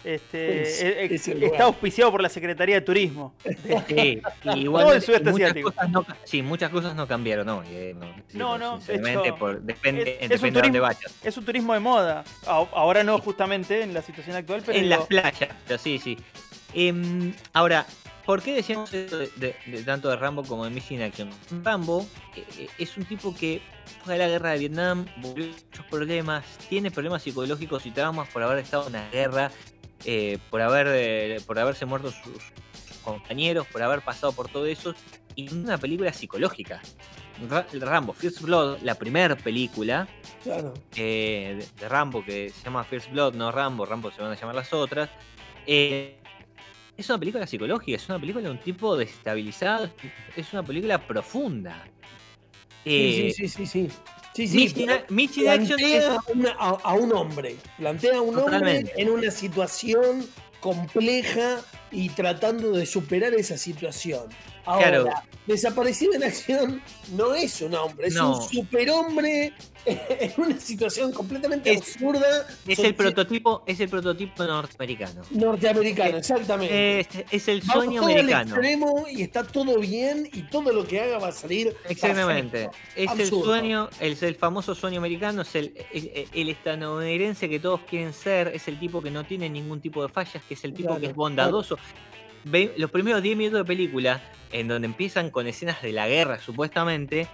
este, 0.05 0.63
Es- 0.63 0.83
eh, 0.83 1.05
eh, 1.05 1.09
es 1.11 1.27
está 1.27 1.65
auspiciado 1.65 2.13
por 2.13 2.23
la 2.23 2.29
Secretaría 2.29 2.77
de 2.77 2.81
Turismo. 2.81 3.35
Sí, 3.89 4.21
y 4.55 4.59
igual 4.61 4.85
Todo 4.85 4.95
el 4.95 5.03
sudeste 5.03 5.31
muchas 5.31 5.51
asiático. 5.51 5.73
cosas 5.73 5.91
no, 5.91 6.07
sí, 6.25 6.43
muchas 6.43 6.71
cosas 6.71 6.95
no 6.95 7.09
cambiaron 7.09 7.49
hoy. 7.49 7.67
eh, 7.71 7.95
no, 7.99 8.07
sí, 8.29 8.39
No, 8.39 8.57
no, 8.59 8.79
hecho, 8.79 9.37
por- 9.37 9.61
depende, 9.63 10.03
es- 10.03 10.09
es 10.09 10.23
un 10.23 10.29
depende 10.29 10.61
de 10.61 10.63
dónde 10.63 10.79
turismo- 10.79 10.83
vayas. 10.83 11.15
Es 11.25 11.37
un 11.37 11.45
turismo 11.45 11.75
de 11.75 11.81
moda. 11.81 12.25
A- 12.47 12.67
Ahora 12.73 13.03
no 13.03 13.19
justamente 13.19 13.83
en 13.83 13.95
la 13.95 14.03
situación 14.03 14.37
actual, 14.37 14.63
pero 14.65 14.79
en 14.79 14.85
digo, 14.85 14.97
las 14.97 15.07
playas, 15.09 15.51
pero 15.67 15.79
sí, 15.79 15.99
sí. 15.99 16.17
Em, 16.73 17.33
ahora, 17.53 17.85
¿por 18.27 18.43
qué 18.43 18.55
decíamos 18.55 18.93
esto 18.93 19.17
de, 19.19 19.31
de- 19.37 19.57
de 19.67 19.83
tanto 19.85 20.09
de 20.11 20.17
Rambo 20.17 20.43
como 20.43 20.65
de 20.65 20.71
Missing 20.71 21.03
Action? 21.03 21.31
Rambo 21.63 22.07
eh, 22.37 22.45
eh, 22.59 22.69
es 22.79 22.97
un 22.97 23.05
tipo 23.05 23.35
que 23.35 23.63
fue 24.05 24.15
a 24.15 24.19
la 24.19 24.29
guerra 24.29 24.51
de 24.51 24.59
Vietnam, 24.59 25.07
volvió 25.19 25.47
muchos 25.47 25.87
problemas, 25.87 26.45
tiene 26.69 26.91
problemas 26.91 27.23
psicológicos 27.23 27.87
y 27.87 27.91
traumas 27.93 28.29
por 28.29 28.43
haber 28.43 28.59
estado 28.59 28.83
en 28.85 28.89
una 28.91 29.09
guerra, 29.11 29.51
eh, 30.05 30.39
por 30.51 30.61
haber 30.61 30.87
eh, 30.91 31.41
por 31.47 31.59
haberse 31.59 31.87
muerto 31.87 32.11
sus, 32.11 32.43
sus 32.87 32.97
compañeros, 32.99 33.67
por 33.69 33.83
haber 33.83 34.03
pasado 34.03 34.33
por 34.33 34.49
todo 34.49 34.67
eso, 34.67 34.95
y 35.35 35.53
una 35.55 35.79
película 35.79 36.13
psicológica. 36.13 36.81
Ra- 37.51 37.67
Rambo, 37.75 38.15
First 38.15 38.41
Blood, 38.41 38.79
la 38.83 38.95
primera 38.95 39.37
película, 39.37 40.09
Claro. 40.43 40.73
de, 40.95 41.67
de 41.79 41.89
Rambo 41.89 42.25
que 42.25 42.49
se 42.51 42.65
llama 42.65 42.83
First 42.85 43.11
Blood, 43.11 43.35
no 43.35 43.53
Rambo, 43.53 43.85
Rambo 43.85 44.11
se 44.11 44.23
van 44.23 44.33
a 44.33 44.35
llamar 44.37 44.55
las 44.55 44.73
otras. 44.73 45.11
eh, 45.67 46.19
es 46.97 47.09
una 47.09 47.19
película 47.19 47.47
psicológica, 47.47 47.97
es 47.97 48.09
una 48.09 48.19
película 48.19 48.45
de 48.45 48.51
un 48.51 48.59
tipo 48.61 48.97
desestabilizado, 48.97 49.91
es 50.37 50.53
una 50.53 50.63
película 50.63 51.07
profunda. 51.07 51.87
Eh, 52.85 53.33
Sí, 53.37 53.49
sí, 53.49 53.49
sí, 53.49 53.67
sí. 53.67 53.89
sí. 53.89 53.97
Sí, 54.35 54.47
sí, 54.49 54.65
es- 54.65 54.75
plantea 55.45 56.19
una- 56.35 56.51
a, 56.59 56.69
a 56.83 56.93
un 56.95 57.13
hombre. 57.15 57.57
Plantea 57.79 58.19
a 58.19 58.21
un 58.21 58.35
Totalmente. 58.35 58.91
hombre 58.91 59.03
en 59.03 59.11
una 59.11 59.31
situación 59.31 60.27
compleja 60.61 61.61
y 61.91 62.11
tratando 62.11 62.73
de 62.73 62.85
superar 62.85 63.33
esa 63.35 63.57
situación. 63.57 64.29
Ahora, 64.67 64.89
Claro. 65.03 65.11
desaparecido 65.47 66.15
en 66.15 66.25
acción 66.25 66.83
no 67.13 67.35
es 67.35 67.61
un 67.63 67.75
hombre, 67.75 68.09
es 68.09 68.15
No. 68.15 68.37
un 68.37 68.43
superhombre 68.49 69.53
en 69.87 70.33
una 70.39 70.59
situación 70.59 71.13
completamente 71.13 71.71
Es- 71.73 71.81
absurda. 71.95 72.47
es 72.67 72.79
el 72.81 72.95
prototipo, 72.97 73.63
es 73.67 73.79
el 73.79 73.89
prototipo 73.89 74.43
norteamericano. 74.45 75.23
norteamericano, 75.31 76.17
exactamente. 76.19 77.01
Es, 77.01 77.07
es 77.31 77.47
el 77.49 77.63
sueño 77.63 78.01
todo 78.01 78.07
al 78.11 78.19
americano. 78.19 78.51
extremo 78.57 79.07
y 79.09 79.23
está 79.23 79.45
todo 79.45 79.79
bien 79.79 80.29
y 80.33 80.43
todo 80.43 80.73
lo 80.73 80.85
que 80.85 81.01
haga 81.01 81.19
va 81.19 81.29
a 81.29 81.33
salir 81.33 81.77
Exactamente. 81.89 82.65
perfecto. 82.65 82.77
Es 82.97 83.09
Absurdo. 83.11 83.55
el 83.55 83.61
sueño, 83.61 83.89
es 84.01 84.23
el 84.25 84.35
famoso 84.35 84.75
sueño 84.75 84.99
americano, 84.99 85.43
es 85.43 85.55
el, 85.55 85.73
el, 85.93 86.27
el 86.33 86.49
estadounidense 86.49 87.49
que 87.49 87.61
todos 87.61 87.81
quieren 87.89 88.13
ser, 88.13 88.49
es 88.49 88.67
el 88.67 88.81
tipo 88.81 89.01
que 89.01 89.13
no 89.13 89.25
tiene 89.25 89.49
ningún 89.49 89.81
tipo 89.81 90.03
de 90.03 90.09
fallas, 90.13 90.43
que 90.49 90.55
es 90.55 90.65
el 90.65 90.73
tipo 90.75 90.89
Claro, 90.89 91.01
que 91.01 91.07
es 91.07 91.15
bondadoso. 91.15 91.79
Ve- 92.49 92.75
los 92.77 92.91
primeros 92.91 93.23
10 93.23 93.37
minutos 93.37 93.59
de 93.61 93.65
película, 93.65 94.23
en 94.53 94.69
donde 94.69 94.87
empiezan 94.87 95.31
con 95.31 95.47
escenas 95.47 95.83
de 95.83 95.93
la 95.93 96.07
guerra, 96.07 96.39
supuestamente, 96.39 97.27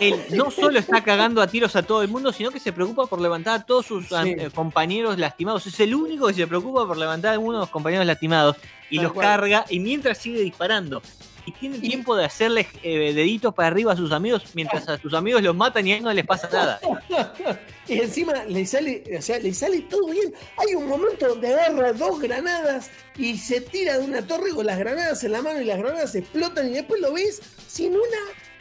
él 0.00 0.16
no 0.30 0.50
solo 0.50 0.78
está 0.78 1.02
cagando 1.04 1.42
a 1.42 1.46
tiros 1.46 1.76
a 1.76 1.82
todo 1.82 2.02
el 2.02 2.08
mundo, 2.08 2.32
sino 2.32 2.50
que 2.50 2.58
se 2.58 2.72
preocupa 2.72 3.06
por 3.06 3.20
levantar 3.20 3.60
a 3.60 3.64
todos 3.66 3.86
sus 3.86 4.06
Sí. 4.08 4.14
eh, 4.38 4.50
compañeros 4.54 5.18
lastimados. 5.18 5.66
Es 5.66 5.78
el 5.80 5.94
único 5.94 6.26
que 6.28 6.34
se 6.34 6.46
preocupa 6.46 6.86
por 6.86 6.96
levantar 6.96 7.30
a 7.30 7.32
algunos 7.34 7.58
de 7.58 7.60
los 7.64 7.70
compañeros 7.70 8.06
lastimados 8.06 8.56
y 8.90 8.96
Tal 8.96 9.04
los 9.04 9.12
cual. 9.12 9.26
carga 9.26 9.64
y 9.68 9.80
mientras 9.80 10.18
sigue 10.18 10.40
disparando. 10.40 11.02
Y 11.44 11.52
tiene 11.52 11.78
tiempo 11.78 12.16
de 12.16 12.24
hacerles 12.24 12.66
eh, 12.82 13.12
deditos 13.12 13.54
para 13.54 13.68
arriba 13.68 13.92
a 13.92 13.96
sus 13.96 14.12
amigos 14.12 14.44
mientras 14.54 14.88
a 14.88 14.98
sus 14.98 15.12
amigos 15.14 15.42
los 15.42 15.56
matan 15.56 15.86
y 15.86 15.92
a 15.92 15.96
él 15.96 16.02
no 16.02 16.12
les 16.12 16.26
pasa 16.26 16.48
nada. 16.52 16.80
Y 17.88 17.98
encima 17.98 18.44
le 18.44 18.64
sale, 18.64 19.02
o 19.18 19.20
sea, 19.20 19.40
le 19.40 19.52
sale 19.52 19.80
todo 19.80 20.06
bien. 20.06 20.32
Hay 20.56 20.74
un 20.76 20.86
momento 20.86 21.28
donde 21.28 21.48
agarra 21.48 21.92
dos 21.92 22.20
granadas 22.20 22.90
y 23.16 23.36
se 23.36 23.60
tira 23.60 23.98
de 23.98 24.04
una 24.04 24.24
torre 24.24 24.50
con 24.50 24.66
las 24.66 24.78
granadas 24.78 25.24
en 25.24 25.32
la 25.32 25.42
mano 25.42 25.60
y 25.60 25.64
las 25.64 25.78
granadas 25.78 26.14
explotan 26.14 26.68
y 26.68 26.74
después 26.74 27.00
lo 27.00 27.12
ves 27.12 27.42
sin 27.66 27.92
una 27.92 28.18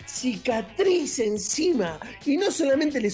cicatriz 0.07 1.19
encima. 1.19 1.99
Y 2.25 2.37
no 2.37 2.51
solamente 2.51 2.99
le, 3.01 3.09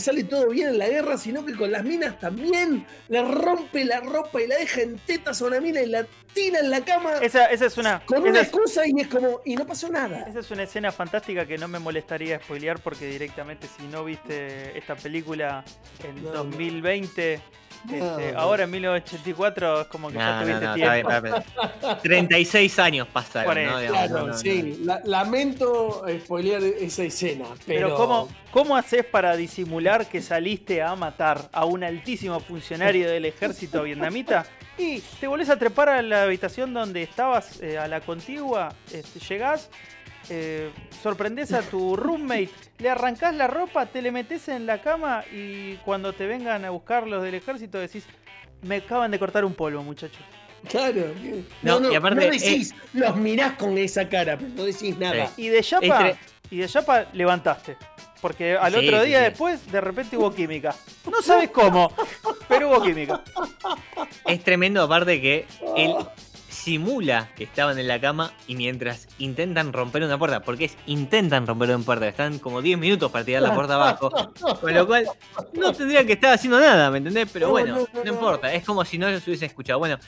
sale 0.00 0.24
todo 0.24 0.48
bien 0.50 0.68
en 0.68 0.78
la 0.78 0.88
guerra, 0.88 1.16
sino 1.18 1.44
que 1.44 1.54
con 1.54 1.70
las 1.72 1.84
minas 1.84 2.18
también 2.18 2.86
le 3.08 3.22
rompe 3.22 3.84
la 3.84 4.00
ropa 4.00 4.40
y 4.42 4.46
la 4.46 4.56
deja 4.56 4.82
en 4.82 4.98
tetas 4.98 5.40
a 5.42 5.46
una 5.46 5.60
mina 5.60 5.80
y 5.82 5.86
la 5.86 6.06
tira 6.32 6.60
en 6.60 6.70
la 6.70 6.84
cama 6.84 7.14
esa, 7.20 7.46
esa 7.46 7.66
es 7.66 7.76
una. 7.76 8.04
con 8.06 8.22
una 8.22 8.40
es- 8.40 8.48
excusa 8.48 8.82
y 8.86 8.92
es 9.00 9.08
como, 9.08 9.40
y 9.44 9.56
no 9.56 9.66
pasó 9.66 9.88
nada. 9.88 10.26
Esa 10.28 10.40
es 10.40 10.50
una 10.50 10.62
escena 10.62 10.92
fantástica 10.92 11.44
que 11.46 11.58
no 11.58 11.66
me 11.68 11.78
molestaría 11.78 12.38
spoilear 12.40 12.78
porque 12.80 13.06
directamente 13.06 13.66
si 13.76 13.84
no 13.88 14.04
viste 14.04 14.76
esta 14.78 14.94
película 14.96 15.64
en 16.04 16.22
No, 16.22 16.30
no. 16.30 16.44
2020, 16.44 17.36
No, 17.36 17.42
este, 17.84 18.32
no. 18.32 18.38
ahora 18.38 18.64
en 18.64 18.70
1984 18.70 19.80
es 19.82 19.86
como 19.88 20.08
que 20.08 20.14
ya 20.16 20.36
No, 20.36 20.42
tuviste 20.42 20.64
no, 20.66 20.74
tiempo. 20.74 20.92
está 21.10 21.20
bien, 21.20 21.34
está 21.36 21.86
bien. 21.88 21.98
36 22.02 22.78
años 22.78 23.08
pasaron, 23.12 23.52
Claro, 23.54 24.08
no, 24.20 24.26
no, 24.28 24.34
sí, 24.34 24.80
la- 24.84 25.00
lamento 25.04 26.02
spoilear 26.24 26.62
esa 26.62 27.02
escena, 27.04 27.44
pero, 27.66 27.88
Pero, 27.88 27.96
¿cómo, 27.96 28.28
¿cómo 28.50 28.76
haces 28.76 29.04
para 29.04 29.36
disimular 29.36 30.06
que 30.06 30.20
saliste 30.20 30.82
a 30.82 30.94
matar 30.94 31.48
a 31.52 31.64
un 31.64 31.84
altísimo 31.84 32.38
funcionario 32.40 33.08
del 33.10 33.24
ejército 33.24 33.82
vietnamita? 33.82 34.44
Y 34.78 35.00
te 35.20 35.26
volvés 35.26 35.50
a 35.50 35.58
trepar 35.58 35.90
a 35.90 36.00
la 36.00 36.22
habitación 36.22 36.72
donde 36.72 37.02
estabas, 37.02 37.60
eh, 37.60 37.76
a 37.78 37.86
la 37.86 38.00
contigua, 38.00 38.74
este, 38.92 39.18
llegás, 39.20 39.68
eh, 40.30 40.70
sorprendés 41.02 41.52
a 41.52 41.62
tu 41.62 41.96
roommate, 41.96 42.50
le 42.78 42.88
arrancás 42.88 43.34
la 43.34 43.46
ropa, 43.46 43.86
te 43.86 44.00
le 44.00 44.12
metes 44.12 44.48
en 44.48 44.64
la 44.66 44.80
cama 44.80 45.24
y 45.32 45.74
cuando 45.84 46.12
te 46.12 46.26
vengan 46.26 46.64
a 46.64 46.70
buscar 46.70 47.06
los 47.06 47.22
del 47.22 47.34
ejército 47.34 47.78
decís, 47.78 48.04
me 48.62 48.76
acaban 48.76 49.10
de 49.10 49.18
cortar 49.18 49.44
un 49.44 49.54
polvo, 49.54 49.82
muchachos. 49.82 50.20
Claro. 50.68 51.14
No, 51.62 51.74
No, 51.74 51.80
no, 51.80 51.92
y 51.92 51.94
aparte, 51.96 52.26
no 52.26 52.30
decís, 52.32 52.74
los 52.92 53.16
mirás 53.16 53.52
con 53.52 53.76
esa 53.78 54.08
cara, 54.08 54.36
pero 54.36 54.50
no 54.54 54.64
decís 54.64 54.96
nada. 54.98 55.30
Y 55.36 55.48
de 55.48 55.62
Yapa, 55.62 56.12
y 56.50 56.58
de 56.58 56.66
Yapa 56.66 57.06
levantaste. 57.12 57.76
Porque 58.20 58.54
al 58.54 58.74
Sí, 58.74 58.86
otro 58.86 59.00
sí, 59.00 59.06
día 59.08 59.18
sí. 59.20 59.24
después, 59.24 59.72
de 59.72 59.80
repente 59.80 60.18
hubo 60.18 60.34
química. 60.34 60.74
No 61.10 61.22
sabes 61.22 61.48
cómo, 61.48 61.90
pero 62.46 62.68
hubo 62.68 62.82
química. 62.82 63.22
Es 64.26 64.44
tremendo, 64.44 64.82
aparte 64.82 65.18
que 65.22 65.46
él 65.76 65.94
simula 66.62 67.28
que 67.36 67.44
estaban 67.44 67.78
en 67.78 67.88
la 67.88 68.00
cama 68.00 68.32
y 68.46 68.54
mientras 68.54 69.08
intentan 69.18 69.72
romper 69.72 70.02
una 70.02 70.18
puerta, 70.18 70.40
porque 70.40 70.66
es 70.66 70.76
intentan 70.86 71.46
romper 71.46 71.70
una 71.74 71.84
puerta, 71.84 72.06
están 72.06 72.38
como 72.38 72.60
10 72.60 72.78
minutos 72.78 73.10
para 73.10 73.24
tirar 73.24 73.42
la 73.42 73.54
puerta 73.54 73.74
abajo, 73.76 74.10
con 74.60 74.74
lo 74.74 74.86
cual 74.86 75.06
no 75.54 75.72
tendrían 75.72 76.06
que 76.06 76.12
estar 76.14 76.34
haciendo 76.34 76.60
nada, 76.60 76.90
¿me 76.90 76.98
entendés? 76.98 77.28
Pero 77.32 77.46
No, 77.46 77.52
bueno, 77.52 77.86
no, 78.04 78.10
importa, 78.12 78.52
es 78.52 78.64
como 78.64 78.84
si 78.84 78.98
no 78.98 79.10
los 79.10 79.26
hubiesen 79.26 79.46
escuchado. 79.46 79.78
Bueno, 79.78 79.98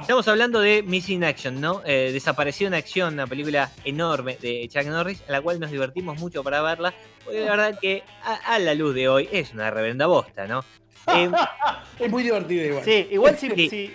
estamos 0.00 0.28
hablando 0.28 0.60
de 0.60 0.82
Missing 0.82 1.24
Action, 1.24 1.60
¿no? 1.60 1.80
Eh, 1.86 2.10
Desapareció 2.12 2.66
en 2.66 2.74
Acción, 2.74 3.14
una 3.14 3.26
película 3.26 3.70
enorme 3.84 4.36
de 4.40 4.68
Chuck 4.72 4.84
Norris, 4.84 5.22
a 5.28 5.32
la 5.32 5.40
cual 5.40 5.58
nos 5.60 5.70
divertimos 5.70 6.18
mucho 6.20 6.44
para 6.44 6.60
verla, 6.60 6.92
porque 7.24 7.40
la 7.44 7.50
verdad 7.52 7.78
que 7.80 8.02
a, 8.22 8.34
a 8.54 8.58
la 8.58 8.74
luz 8.74 8.94
de 8.94 9.08
hoy 9.08 9.28
es 9.32 9.52
una 9.54 9.70
reverenda 9.70 10.06
bosta, 10.06 10.46
¿no? 10.46 10.64
Eh, 11.08 11.28
Es 11.98 12.08
muy 12.10 12.22
divertido 12.22 12.64
igual. 12.64 12.84
Sí, 12.84 13.08
igual 13.10 13.36
si, 13.40 13.50
Sí. 13.50 13.68
si 13.68 13.94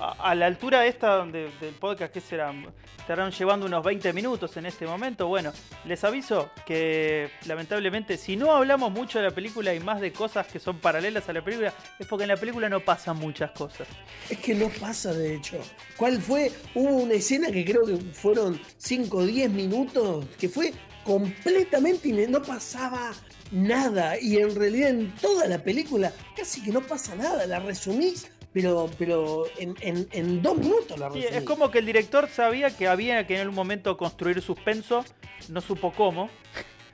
a, 0.00 0.34
la 0.34 0.46
altura 0.46 0.86
esta 0.86 1.24
de- 1.26 1.50
del 1.60 1.74
podcast, 1.74 2.12
que 2.12 2.20
será? 2.20 2.52
Estarán 2.98 3.30
llevando 3.32 3.66
unos 3.66 3.82
20 3.84 4.12
minutos 4.12 4.56
en 4.56 4.66
este 4.66 4.86
momento. 4.86 5.26
Bueno, 5.28 5.52
les 5.86 6.02
aviso 6.04 6.50
que 6.66 7.30
lamentablemente 7.46 8.16
si 8.18 8.36
no 8.36 8.52
hablamos 8.52 8.92
mucho 8.92 9.18
de 9.18 9.24
la 9.24 9.30
película 9.34 9.74
y 9.74 9.80
más 9.80 10.00
de 10.00 10.12
cosas 10.12 10.46
que 10.46 10.58
son 10.58 10.78
paralelas 10.78 11.28
a 11.28 11.32
la 11.32 11.42
película, 11.42 11.72
es 11.98 12.06
porque 12.06 12.24
en 12.24 12.28
la 12.28 12.36
película 12.36 12.68
no 12.68 12.80
pasan 12.80 13.16
muchas 13.16 13.50
cosas. 13.52 13.88
Es 14.28 14.38
que 14.38 14.54
no 14.54 14.68
pasa, 14.68 15.12
de 15.12 15.36
hecho. 15.36 15.58
¿Cuál 15.96 16.20
fue? 16.20 16.52
Hubo 16.74 16.96
una 16.98 17.14
escena 17.14 17.50
que 17.50 17.64
creo 17.64 17.84
que 17.86 17.96
fueron 18.12 18.60
5 18.76 19.16
o 19.16 19.24
10 19.24 19.50
minutos, 19.50 20.26
que 20.38 20.48
fue 20.48 20.72
completamente 21.04 22.26
no 22.28 22.42
pasaba 22.42 23.12
nada. 23.50 24.20
Y 24.20 24.36
en 24.36 24.54
realidad 24.54 24.90
en 24.90 25.14
toda 25.16 25.46
la 25.46 25.58
película 25.58 26.12
casi 26.36 26.62
que 26.62 26.70
no 26.70 26.80
pasa 26.82 27.14
nada. 27.14 27.46
La 27.46 27.58
resumís, 27.60 28.30
pero, 28.52 28.88
pero 28.98 29.44
en, 29.58 29.74
en- 29.80 30.08
en 30.12 30.42
dos 30.42 30.56
minutos 30.58 30.98
la 30.98 31.10
Sí, 31.12 31.24
es 31.28 31.42
como 31.44 31.70
que 31.70 31.78
el 31.78 31.86
director 31.86 32.28
sabía 32.28 32.74
que 32.76 32.88
había 32.88 33.26
que 33.26 33.34
en 33.34 33.40
algún 33.42 33.54
momento 33.56 33.96
construir 33.96 34.40
suspenso, 34.42 35.04
no 35.48 35.60
supo 35.60 35.92
cómo. 35.92 36.30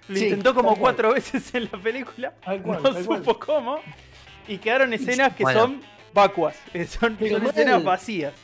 Lo 0.09 0.17
Sí, 0.17 0.25
intentó 0.25 0.55
como 0.55 0.71
cual. 0.71 0.81
cuatro 0.81 1.14
veces 1.14 1.55
en 1.55 1.64
la 1.73 1.79
película, 1.81 2.33
cual, 2.45 2.62
no 2.83 2.93
cual. 3.05 3.05
supo 3.05 3.38
cómo. 3.38 3.79
Y 4.47 4.59
quedaron 4.59 4.93
escenas 4.93 5.35
que 5.35 5.45
Bueno. 5.45 5.61
son 5.61 5.81
vacuas, 6.12 6.57
eh, 6.75 6.87
son, 6.87 7.17
Pero 7.17 7.37
son 7.37 7.43
mal. 7.45 7.51
escenas 7.53 7.83
vacías. 7.85 8.35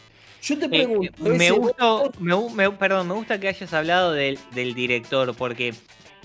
Yo 0.42 0.58
te 0.58 0.64
Eh, 0.64 0.68
pregunto. 0.70 1.22
me 1.22 1.50
gustó, 1.50 2.10
me, 2.18 2.34
me- 2.54 2.70
perdón, 2.70 3.08
me 3.08 3.12
gusta 3.14 3.38
que 3.38 3.48
hayas 3.48 3.74
hablado 3.74 4.12
del, 4.12 4.38
del 4.54 4.72
director, 4.72 5.34
porque 5.36 5.74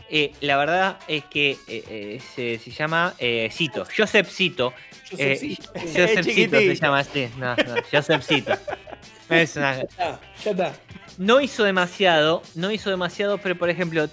eh, 0.09 0.31
la 0.41 0.57
verdad 0.57 0.97
es 1.07 1.23
que 1.25 1.51
eh, 1.51 1.57
eh, 1.89 2.21
se, 2.35 2.59
se 2.59 2.71
llama 2.71 3.13
Cito, 3.51 3.85
Joseph 3.95 4.29
Cito. 4.29 4.73
Yo 5.11 5.17
sé, 5.17 5.35
sí, 5.35 5.57
Joseph 5.73 6.25
Cito 6.33 6.57
se 6.57 6.75
llama 6.75 6.99
así. 6.99 7.29
No, 7.37 7.55
no, 7.55 7.75
Joseph 7.91 8.23
Cito. 8.25 8.53
Es 9.29 9.55
una- 9.55 9.75
ya 9.77 9.81
está, 9.81 10.19
ya 10.43 10.51
está. 10.51 10.73
No 11.17 11.41
hizo 11.41 11.63
demasiado, 11.63 12.43
no 12.53 12.69
hizo 12.71 12.91
demasiado, 12.91 13.39
pero 13.39 13.57
por 13.57 13.71
ejemplo, 13.71 14.07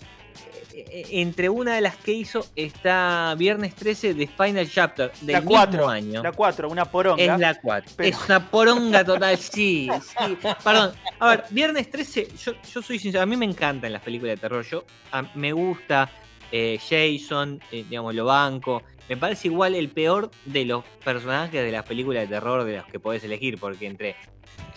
entre 0.91 1.49
una 1.49 1.75
de 1.75 1.81
las 1.81 1.97
que 1.97 2.13
hizo 2.13 2.47
está 2.57 3.35
Viernes 3.39 3.75
13 3.75 4.15
de 4.15 4.27
Final 4.27 4.69
Chapter 4.71 5.13
del 5.21 5.33
La 5.33 5.41
mismo 5.41 5.53
4. 5.57 5.89
año. 5.89 6.23
La 6.23 6.33
4, 6.33 6.69
una 6.69 6.85
poronga. 6.85 7.23
Es 7.35 7.39
la 7.41 7.55
4. 7.61 7.93
pero- 7.97 8.09
Es 8.09 8.25
una 8.29 8.51
poronga 8.51 9.05
total, 9.05 9.37
sí, 9.39 9.89
sí. 10.01 10.39
Perdón. 10.65 10.93
A 11.19 11.29
ver, 11.29 11.45
Viernes 11.51 11.91
13, 11.91 12.29
yo, 12.45 12.53
yo 12.73 12.83
soy 12.83 12.99
sincero, 12.99 13.23
a 13.23 13.27
mí 13.27 13.37
me 13.37 13.45
encantan 13.45 13.93
las 13.93 14.03
películas 14.03 14.37
de 14.37 14.41
terror. 14.41 14.65
Yo 14.65 14.85
a- 15.13 15.23
me 15.35 15.53
gusta 15.53 16.11
eh, 16.53 16.79
Jason, 16.79 17.61
eh, 17.73 17.85
digamos, 17.89 18.15
lo 18.15 18.27
banco. 18.27 18.83
Me 19.09 19.17
parece 19.17 19.49
igual 19.49 19.75
el 19.75 19.89
peor 19.89 20.31
de 20.45 20.65
los 20.65 20.85
personajes 21.05 21.63
de 21.65 21.73
las 21.73 21.85
películas 21.85 22.23
de 22.23 22.29
terror 22.35 22.63
de 22.65 22.77
los 22.77 22.87
que 22.87 23.01
podés 23.01 23.25
elegir, 23.25 23.59
porque 23.59 23.87
entre 23.87 24.15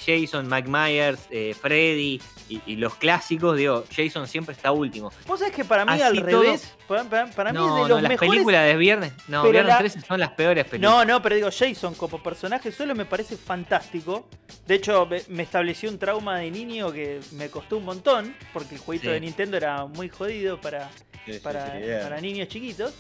Jason, 0.04 0.48
Mike 0.50 0.68
Myers, 0.70 1.28
eh, 1.30 1.54
Freddy 1.60 2.20
y, 2.50 2.62
y 2.66 2.76
los 2.76 2.96
clásicos, 2.96 3.56
digo, 3.58 3.86
Jason 3.96 4.28
siempre 4.28 4.54
está 4.54 4.72
último. 4.72 5.12
Vos 5.28 5.40
sabés 5.40 5.54
que 5.56 5.64
para 5.64 5.86
mí 5.86 5.92
Así 5.94 6.02
al 6.02 6.16
todo- 6.26 6.42
revés, 6.44 6.76
para, 6.88 7.04
para- 7.06 7.28
para 7.32 7.54
mí 7.54 7.60
es 7.60 7.64
de 7.64 7.70
no, 7.70 7.88
las 7.88 8.02
mejores. 8.10 8.30
películas 8.32 8.66
de 8.66 8.76
Viernes, 8.78 9.14
no, 9.28 9.42
pero 9.42 9.52
Viernes 9.52 9.74
la- 9.74 9.78
13 9.80 10.02
son 10.02 10.20
las 10.20 10.32
peores 10.32 10.66
películas. 10.66 10.92
No, 10.92 11.06
no, 11.06 11.22
pero 11.22 11.36
digo, 11.36 11.50
Jason 11.58 11.94
como 11.96 12.22
personaje 12.22 12.72
solo 12.72 12.94
me 12.96 13.06
parece 13.06 13.38
fantástico. 13.38 14.28
De 14.68 14.76
hecho, 14.76 15.06
me- 15.06 15.22
me 15.30 15.44
estableció 15.44 15.90
un 15.90 15.98
trauma 15.98 16.40
de 16.40 16.52
niño 16.52 16.92
que 16.92 17.20
me 17.34 17.50
costó 17.50 17.78
un 17.78 17.86
montón, 17.86 18.36
porque 18.54 18.76
el 18.76 18.82
jueguito 18.82 19.08
Sí. 19.10 19.14
de 19.14 19.20
Nintendo 19.22 19.58
era 19.58 19.86
muy 19.86 20.10
jodido 20.10 20.60
para, 20.60 20.90
Sí, 21.26 21.40
para, 21.40 21.74
sí, 21.80 21.86
yeah. 21.86 22.02
para 22.04 22.22
niños 22.22 22.48
chiquitos. 22.48 22.94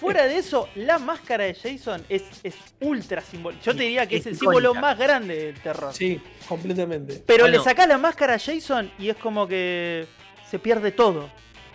Fuera 0.00 0.26
de 0.26 0.38
eso, 0.38 0.68
la 0.76 0.98
máscara 1.00 1.42
de 1.44 1.54
Jason 1.54 2.04
es, 2.08 2.22
es 2.44 2.54
ultra 2.80 3.20
simbólica. 3.20 3.64
Yo 3.64 3.74
te 3.74 3.82
diría 3.82 4.06
que 4.06 4.16
es, 4.16 4.20
Es 4.20 4.26
el 4.28 4.34
icónica. 4.34 4.52
símbolo 4.60 4.80
más 4.80 4.96
grande 4.96 5.46
del 5.46 5.60
terror. 5.60 5.92
Sí, 5.92 6.20
completamente. 6.48 7.20
Pero 7.26 7.44
Bueno. 7.44 7.58
le 7.58 7.64
sacás 7.64 7.88
la 7.88 7.98
máscara 7.98 8.34
a 8.34 8.38
Jason 8.38 8.92
y 8.98 9.08
es 9.08 9.16
como 9.16 9.48
que 9.48 10.06
se 10.48 10.60
pierde 10.60 10.92
todo. 10.92 11.28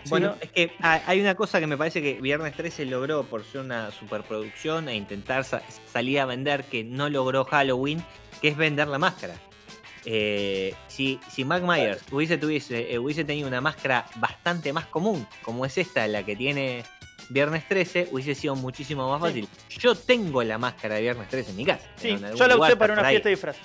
Bueno, 0.08 0.28
¿no? 0.28 0.36
es 0.40 0.50
que 0.50 0.72
ha- 0.80 1.02
hay 1.06 1.20
una 1.20 1.34
cosa 1.34 1.60
que 1.60 1.66
me 1.66 1.76
parece 1.76 2.00
que 2.02 2.14
Viernes 2.20 2.54
13 2.54 2.86
logró 2.86 3.24
por 3.24 3.44
ser 3.44 3.60
una 3.62 3.90
superproducción 3.90 4.88
e 4.88 4.94
intentar 4.96 5.44
sa- 5.44 5.62
salir 5.92 6.20
a 6.20 6.24
vender 6.26 6.64
que 6.64 6.82
no 6.84 7.08
logró 7.10 7.44
Halloween, 7.44 8.02
que 8.40 8.48
es 8.48 8.56
vender 8.56 8.88
la 8.88 8.98
máscara. 8.98 9.34
Eh, 10.04 10.74
si, 10.88 11.18
si 11.30 11.44
Mike 11.44 11.66
Myers 11.66 12.02
hubiese, 12.12 12.36
tuviese, 12.38 12.92
eh, 12.92 12.98
hubiese 12.98 13.24
tenido 13.24 13.48
una 13.48 13.60
máscara 13.60 14.06
bastante 14.16 14.72
más 14.72 14.86
común, 14.86 15.26
como 15.42 15.64
es 15.64 15.78
esta, 15.78 16.06
la 16.08 16.22
que 16.24 16.36
tiene 16.36 16.84
Viernes 17.30 17.66
13, 17.68 18.08
hubiese 18.12 18.34
sido 18.34 18.54
muchísimo 18.54 19.08
más 19.18 19.32
Sí. 19.32 19.42
fácil. 19.42 19.78
Yo 19.80 19.94
tengo 19.94 20.42
la 20.42 20.58
máscara 20.58 20.96
de 20.96 21.02
Viernes 21.02 21.28
13 21.28 21.50
en 21.50 21.56
mi 21.56 21.64
casa. 21.64 21.88
Sí, 21.96 22.16
yo 22.36 22.46
la 22.46 22.56
usé 22.58 22.76
para 22.76 22.92
una 22.92 23.08
fiesta 23.08 23.28
de 23.28 23.34
disfraces. 23.34 23.62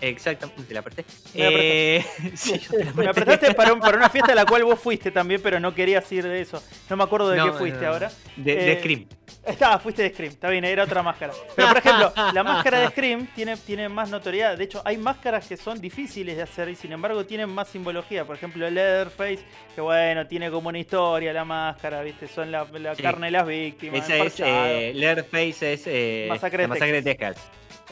Exactamente, 0.00 0.62
te 0.64 0.74
la. 0.74 0.82
Me 0.82 0.90
la 0.90 1.04
Eh, 1.34 2.04
sí, 2.34 2.58
yo 2.58 2.70
te 2.78 2.84
la 2.84 2.92
Me 2.92 3.08
apretaste 3.08 3.54
para, 3.54 3.72
un- 3.72 3.80
para 3.80 3.96
una 3.96 4.08
fiesta 4.10 4.32
a 4.32 4.34
la 4.34 4.44
cual 4.44 4.64
vos 4.64 4.78
fuiste 4.78 5.10
también, 5.10 5.40
pero 5.42 5.58
no 5.60 5.74
querías 5.74 6.10
ir 6.12 6.24
de 6.24 6.40
eso. 6.40 6.62
No 6.90 6.96
me 6.96 7.04
acuerdo 7.04 7.30
de 7.30 7.36
No, 7.38 7.46
qué 7.52 7.58
fuiste 7.58 7.78
no, 7.80 7.86
no. 7.86 7.92
ahora. 7.92 8.10
De, 8.36 8.54
de 8.56 8.72
Eh, 8.72 8.78
Scream. 8.80 9.06
Estaba, 9.46 9.78
fuiste 9.78 10.02
de 10.02 10.08
Scream, 10.10 10.32
está 10.32 10.48
bien, 10.48 10.64
era 10.64 10.84
otra 10.84 11.02
máscara. 11.02 11.32
Pero 11.54 11.68
por 11.68 11.76
ejemplo, 11.78 12.12
la 12.32 12.42
máscara 12.44 12.78
de 12.80 12.88
Scream 12.88 13.26
tiene, 13.34 13.56
tiene 13.58 13.88
más 13.90 14.08
notoriedad. 14.10 14.56
De 14.56 14.64
hecho, 14.64 14.80
hay 14.84 14.96
máscaras 14.96 15.46
que 15.46 15.56
son 15.58 15.80
difíciles 15.80 16.36
de 16.36 16.42
hacer 16.42 16.68
y 16.70 16.76
sin 16.76 16.92
embargo 16.92 17.24
tienen 17.26 17.50
más 17.50 17.68
simbología. 17.68 18.24
Por 18.24 18.36
ejemplo, 18.36 18.68
Leatherface, 18.68 19.40
que 19.74 19.80
bueno, 19.82 20.26
tiene 20.26 20.50
como 20.50 20.70
una 20.70 20.78
historia 20.78 21.32
la 21.32 21.44
máscara, 21.44 22.02
¿viste? 22.02 22.26
Son 22.26 22.50
la, 22.50 22.64
la 22.72 22.94
Sí. 22.94 23.02
carne 23.02 23.26
de 23.26 23.30
las 23.32 23.46
víctimas. 23.46 24.08
Ese 24.08 24.26
es, 24.26 24.40
eh, 24.40 24.92
Leatherface 24.94 25.72
es 25.74 25.82
eh, 25.86 26.26
Masacre 26.28 26.62
de 26.62 26.68
masacre 26.68 27.02
Texas. 27.02 27.36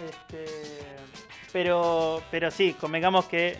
Este, 0.08 0.44
pero, 1.52 2.22
pero 2.30 2.50
sí, 2.50 2.74
convengamos 2.80 3.26
que 3.26 3.56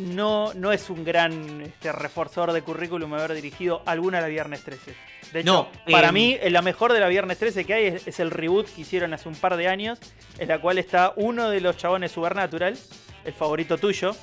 no, 0.00 0.54
no 0.54 0.72
es 0.72 0.88
un 0.90 1.04
gran 1.04 1.60
este, 1.62 1.92
reforzador 1.92 2.52
de 2.52 2.62
currículum 2.62 3.12
haber 3.14 3.34
dirigido 3.34 3.82
alguna 3.84 4.18
de 4.18 4.22
la 4.22 4.28
Viernes 4.28 4.62
13. 4.62 4.94
De 5.32 5.40
hecho, 5.40 5.52
No, 5.52 5.68
para 5.90 6.08
em, 6.08 6.14
mí, 6.14 6.38
la 6.50 6.62
mejor 6.62 6.92
de 6.92 7.00
la 7.00 7.08
Viernes 7.08 7.38
13 7.38 7.64
que 7.64 7.74
hay 7.74 7.86
es, 7.86 8.06
es 8.06 8.20
el 8.20 8.30
reboot 8.30 8.66
que 8.72 8.82
hicieron 8.82 9.12
hace 9.12 9.28
un 9.28 9.34
par 9.34 9.56
de 9.56 9.68
años, 9.68 9.98
en 10.38 10.48
la 10.48 10.60
cual 10.60 10.78
está 10.78 11.12
uno 11.16 11.50
de 11.50 11.60
los 11.60 11.76
chabones 11.76 12.12
Supernatural, 12.12 12.78
el 13.24 13.32
favorito 13.32 13.78
tuyo, 13.78 14.14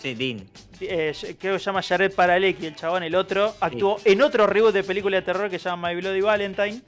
Sí, 0.00 0.14
Dean. 0.14 0.48
eh, 0.80 1.14
creo 1.38 1.54
que 1.54 1.58
se 1.58 1.64
llama 1.66 1.82
Jared 1.82 2.12
Padalecki, 2.14 2.66
el 2.66 2.74
chabón, 2.74 3.02
el 3.02 3.14
otro, 3.14 3.54
actuó 3.60 3.98
en 4.04 4.22
otro 4.22 4.46
reboot 4.46 4.72
de 4.72 4.82
película 4.82 5.16
de 5.16 5.22
terror 5.22 5.50
que 5.50 5.58
se 5.58 5.68
llama 5.68 5.88
My 5.90 5.96
Bloody 6.00 6.20
Valentine. 6.20 6.80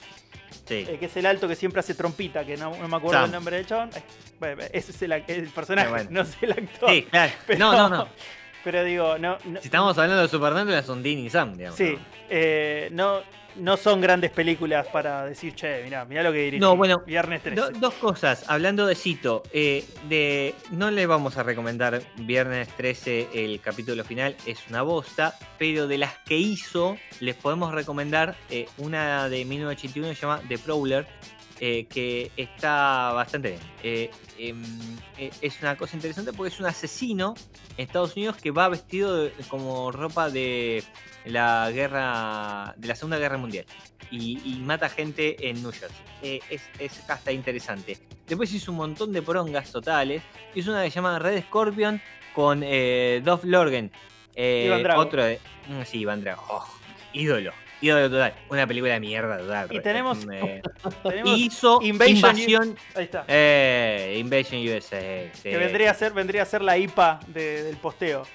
Sí. 0.67 0.85
Eh, 0.87 0.97
que 0.99 1.07
es 1.07 1.17
el 1.17 1.25
alto 1.25 1.47
que 1.47 1.55
siempre 1.55 1.79
hace 1.81 1.93
trompita, 1.93 2.45
que 2.45 2.55
no, 2.57 2.75
no 2.77 2.87
me 2.87 2.95
acuerdo 2.95 3.17
Sam. 3.17 3.25
el 3.25 3.31
nombre 3.31 3.57
del 3.57 3.65
chabón. 3.67 3.89
Ay, 3.93 4.03
bueno, 4.39 4.63
ese 4.71 4.91
es 4.91 5.01
el, 5.01 5.49
personaje, 5.53 5.89
bueno. 5.89 6.09
no 6.11 6.21
es 6.21 6.37
el 6.41 6.51
actor. 6.53 6.89
Sí, 6.89 7.03
claro. 7.03 7.33
Pero- 7.47 7.59
No, 7.59 7.73
no, 7.73 7.89
no. 7.89 8.07
Pero 8.63 8.83
digo, 8.83 9.17
no. 9.17 9.37
no- 9.45 9.59
Si 9.61 9.67
estamos 9.67 9.97
hablando 9.97 10.21
de 10.21 10.27
Supernatural, 10.29 10.83
son 10.83 11.03
Dean 11.03 11.19
y 11.19 11.29
Sam, 11.29 11.55
digamos. 11.57 11.77
sí, 11.77 11.91
¿no? 11.93 11.99
eh, 12.29 12.87
no, 12.91 13.19
no 13.57 13.77
son 13.77 13.99
grandes 14.01 14.31
películas 14.31 14.87
para 14.87 15.25
decir, 15.25 15.53
che, 15.53 15.83
mirá, 15.83 16.05
mirá 16.05 16.23
lo 16.23 16.31
que 16.31 16.39
dirigí. 16.39 16.59
No, 16.61 16.75
bueno, 16.77 17.03
Viernes 17.05 17.41
13. 17.43 17.59
Do- 17.59 17.71
dos 17.79 17.93
cosas, 17.95 18.45
hablando 18.47 18.87
de 18.87 18.95
Cito, 18.95 19.43
eh, 19.51 19.85
de, 20.09 20.55
no 20.71 20.89
le 20.91 21.05
vamos 21.05 21.37
a 21.37 21.43
recomendar 21.43 22.01
Viernes 22.15 22.69
13 22.69 23.29
el 23.33 23.59
capítulo 23.59 24.03
final, 24.05 24.35
es 24.45 24.59
una 24.69 24.81
bosta, 24.81 25.35
pero 25.59 25.87
de 25.87 25.97
las 25.97 26.17
que 26.25 26.37
hizo 26.37 26.97
les 27.19 27.35
podemos 27.35 27.73
recomendar 27.73 28.35
eh, 28.49 28.67
una 28.77 29.27
de 29.29 29.43
1981 29.45 30.09
que 30.09 30.15
se 30.15 30.21
llama 30.21 30.41
The 30.47 30.57
Prowler, 30.57 31.05
eh, 31.59 31.85
que 31.89 32.31
está 32.37 33.11
bastante 33.13 33.49
bien. 33.51 33.61
Eh, 33.83 34.11
em, 34.37 34.63
eh, 35.17 35.31
es 35.41 35.61
una 35.61 35.75
cosa 35.77 35.95
interesante 35.95 36.33
porque 36.33 36.53
es 36.53 36.59
un 36.59 36.65
asesino 36.65 37.35
en 37.77 37.85
Estados 37.85 38.15
Unidos 38.15 38.37
que 38.37 38.51
va 38.51 38.67
vestido 38.69 39.15
de- 39.23 39.31
como 39.47 39.91
ropa 39.91 40.29
de 40.29 40.83
la 41.25 41.69
guerra, 41.71 42.73
de 42.77 42.87
la 42.87 42.95
Segunda 42.95 43.17
Guerra 43.17 43.37
Mundial 43.37 43.65
y, 44.11 44.39
y 44.43 44.59
mata 44.59 44.89
gente 44.89 45.49
en 45.49 45.61
New 45.61 45.71
Jersey. 45.71 46.41
Es, 46.49 46.61
es 46.79 47.09
hasta 47.09 47.31
interesante. 47.31 47.97
Después 48.27 48.51
hizo 48.53 48.71
un 48.71 48.77
montón 48.77 49.11
de 49.11 49.21
porongas 49.21 49.71
totales. 49.71 50.21
Hizo 50.55 50.71
una 50.71 50.83
que 50.83 50.89
se 50.91 50.95
llama 50.95 51.19
Red 51.19 51.43
Scorpion 51.43 52.01
con 52.33 52.61
eh, 52.63 53.21
Dolph 53.23 53.43
Lorgen. 53.45 53.91
Iván 54.35 54.83
Drago. 54.83 55.01
Otro 55.01 55.23
de. 55.23 55.39
mm, 55.67 55.83
Sí, 55.85 55.99
Iván 55.99 56.21
Drago. 56.21 56.43
Oh, 56.49 56.65
ídolo. 57.13 57.51
Ídolo 57.83 58.09
total. 58.09 58.33
Una 58.49 58.65
película 58.65 58.93
de 58.93 58.99
mierda 59.01 59.37
total. 59.37 59.67
Y 59.71 59.79
tenemos- 59.81 60.19
Eh, 60.31 60.61
hizo 61.25 61.79
Invasion 61.81 62.15
Invasión. 62.15 62.77
Ahí 62.95 63.03
está. 63.03 63.25
Eh, 63.27 64.15
Invasion 64.19 64.61
USA. 64.67 64.99
que 65.43 65.57
vendría 65.57 65.91
a 65.91 65.93
ser, 65.93 66.13
vendría 66.13 66.43
a 66.43 66.45
ser 66.45 66.61
la 66.61 66.77
IPA 66.77 67.19
de- 67.27 67.63
del 67.63 67.77
posteo. 67.77 68.25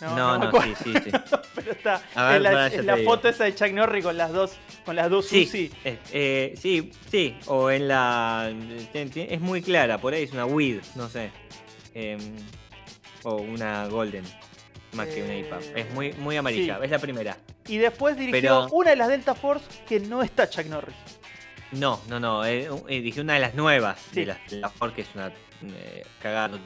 No, 0.00 0.38
No, 0.38 0.62
sí, 0.62 0.74
sí, 0.84 0.92
sí. 1.04 1.10
pero 1.56 1.72
está. 1.72 2.02
Ver, 2.14 2.36
es 2.36 2.84
la, 2.84 2.96
es 2.96 3.04
foto 3.04 3.28
esa 3.28 3.44
de 3.44 3.54
Chuck 3.54 3.70
Norris 3.72 4.04
con 4.04 4.16
las 4.16 4.32
dos, 4.32 4.52
con 4.84 4.94
las 4.94 5.10
dos 5.10 5.26
Sí, 5.26 5.44
Susi. 5.44 5.72
eh, 5.84 5.98
eh, 6.12 6.54
sí, 6.56 6.92
sí, 7.10 7.36
o 7.46 7.68
en 7.70 7.88
la... 7.88 8.52
ten- 8.92 9.10
Es 9.14 9.40
muy 9.40 9.60
clara, 9.60 9.98
por 9.98 10.12
ahí 10.14 10.22
es 10.22 10.32
una 10.32 10.44
weed, 10.46 10.80
no 10.94 11.08
sé. 11.08 11.32
Em, 11.94 12.20
o 13.24 13.36
una 13.36 13.88
golden, 13.88 14.22
más 14.92 15.06
que 15.08 15.22
una 15.22 15.36
IPA. 15.36 15.58
Eh, 15.60 15.72
Es 15.76 15.90
muy, 15.94 16.12
muy 16.14 16.36
amarilla, 16.36 16.78
sí. 16.78 16.84
es 16.84 16.90
la 16.90 16.98
primera. 16.98 17.36
Y 17.66 17.78
después 17.78 18.16
dirigió 18.16 18.40
Pero- 18.40 18.68
una 18.72 18.90
de 18.90 18.96
las 18.96 19.08
Delta 19.08 19.34
Force 19.34 19.66
que 19.86 20.00
no 20.00 20.22
está 20.22 20.48
Chuck 20.48 20.66
Norris. 20.66 20.96
No, 21.72 22.00
no, 22.08 22.18
no, 22.18 22.44
eh, 22.46 22.68
eh, 22.88 23.00
dije 23.02 23.20
una 23.20 23.34
de 23.34 23.40
las 23.40 23.54
nuevas, 23.54 24.00
Sí. 24.12 24.20
de 24.20 24.26
las 24.26 24.52
la 24.52 24.70
Ford, 24.70 24.94
que 24.94 25.02
es 25.02 25.08
una 25.14 25.32
eh, 25.62 26.02
cagada. 26.22 26.58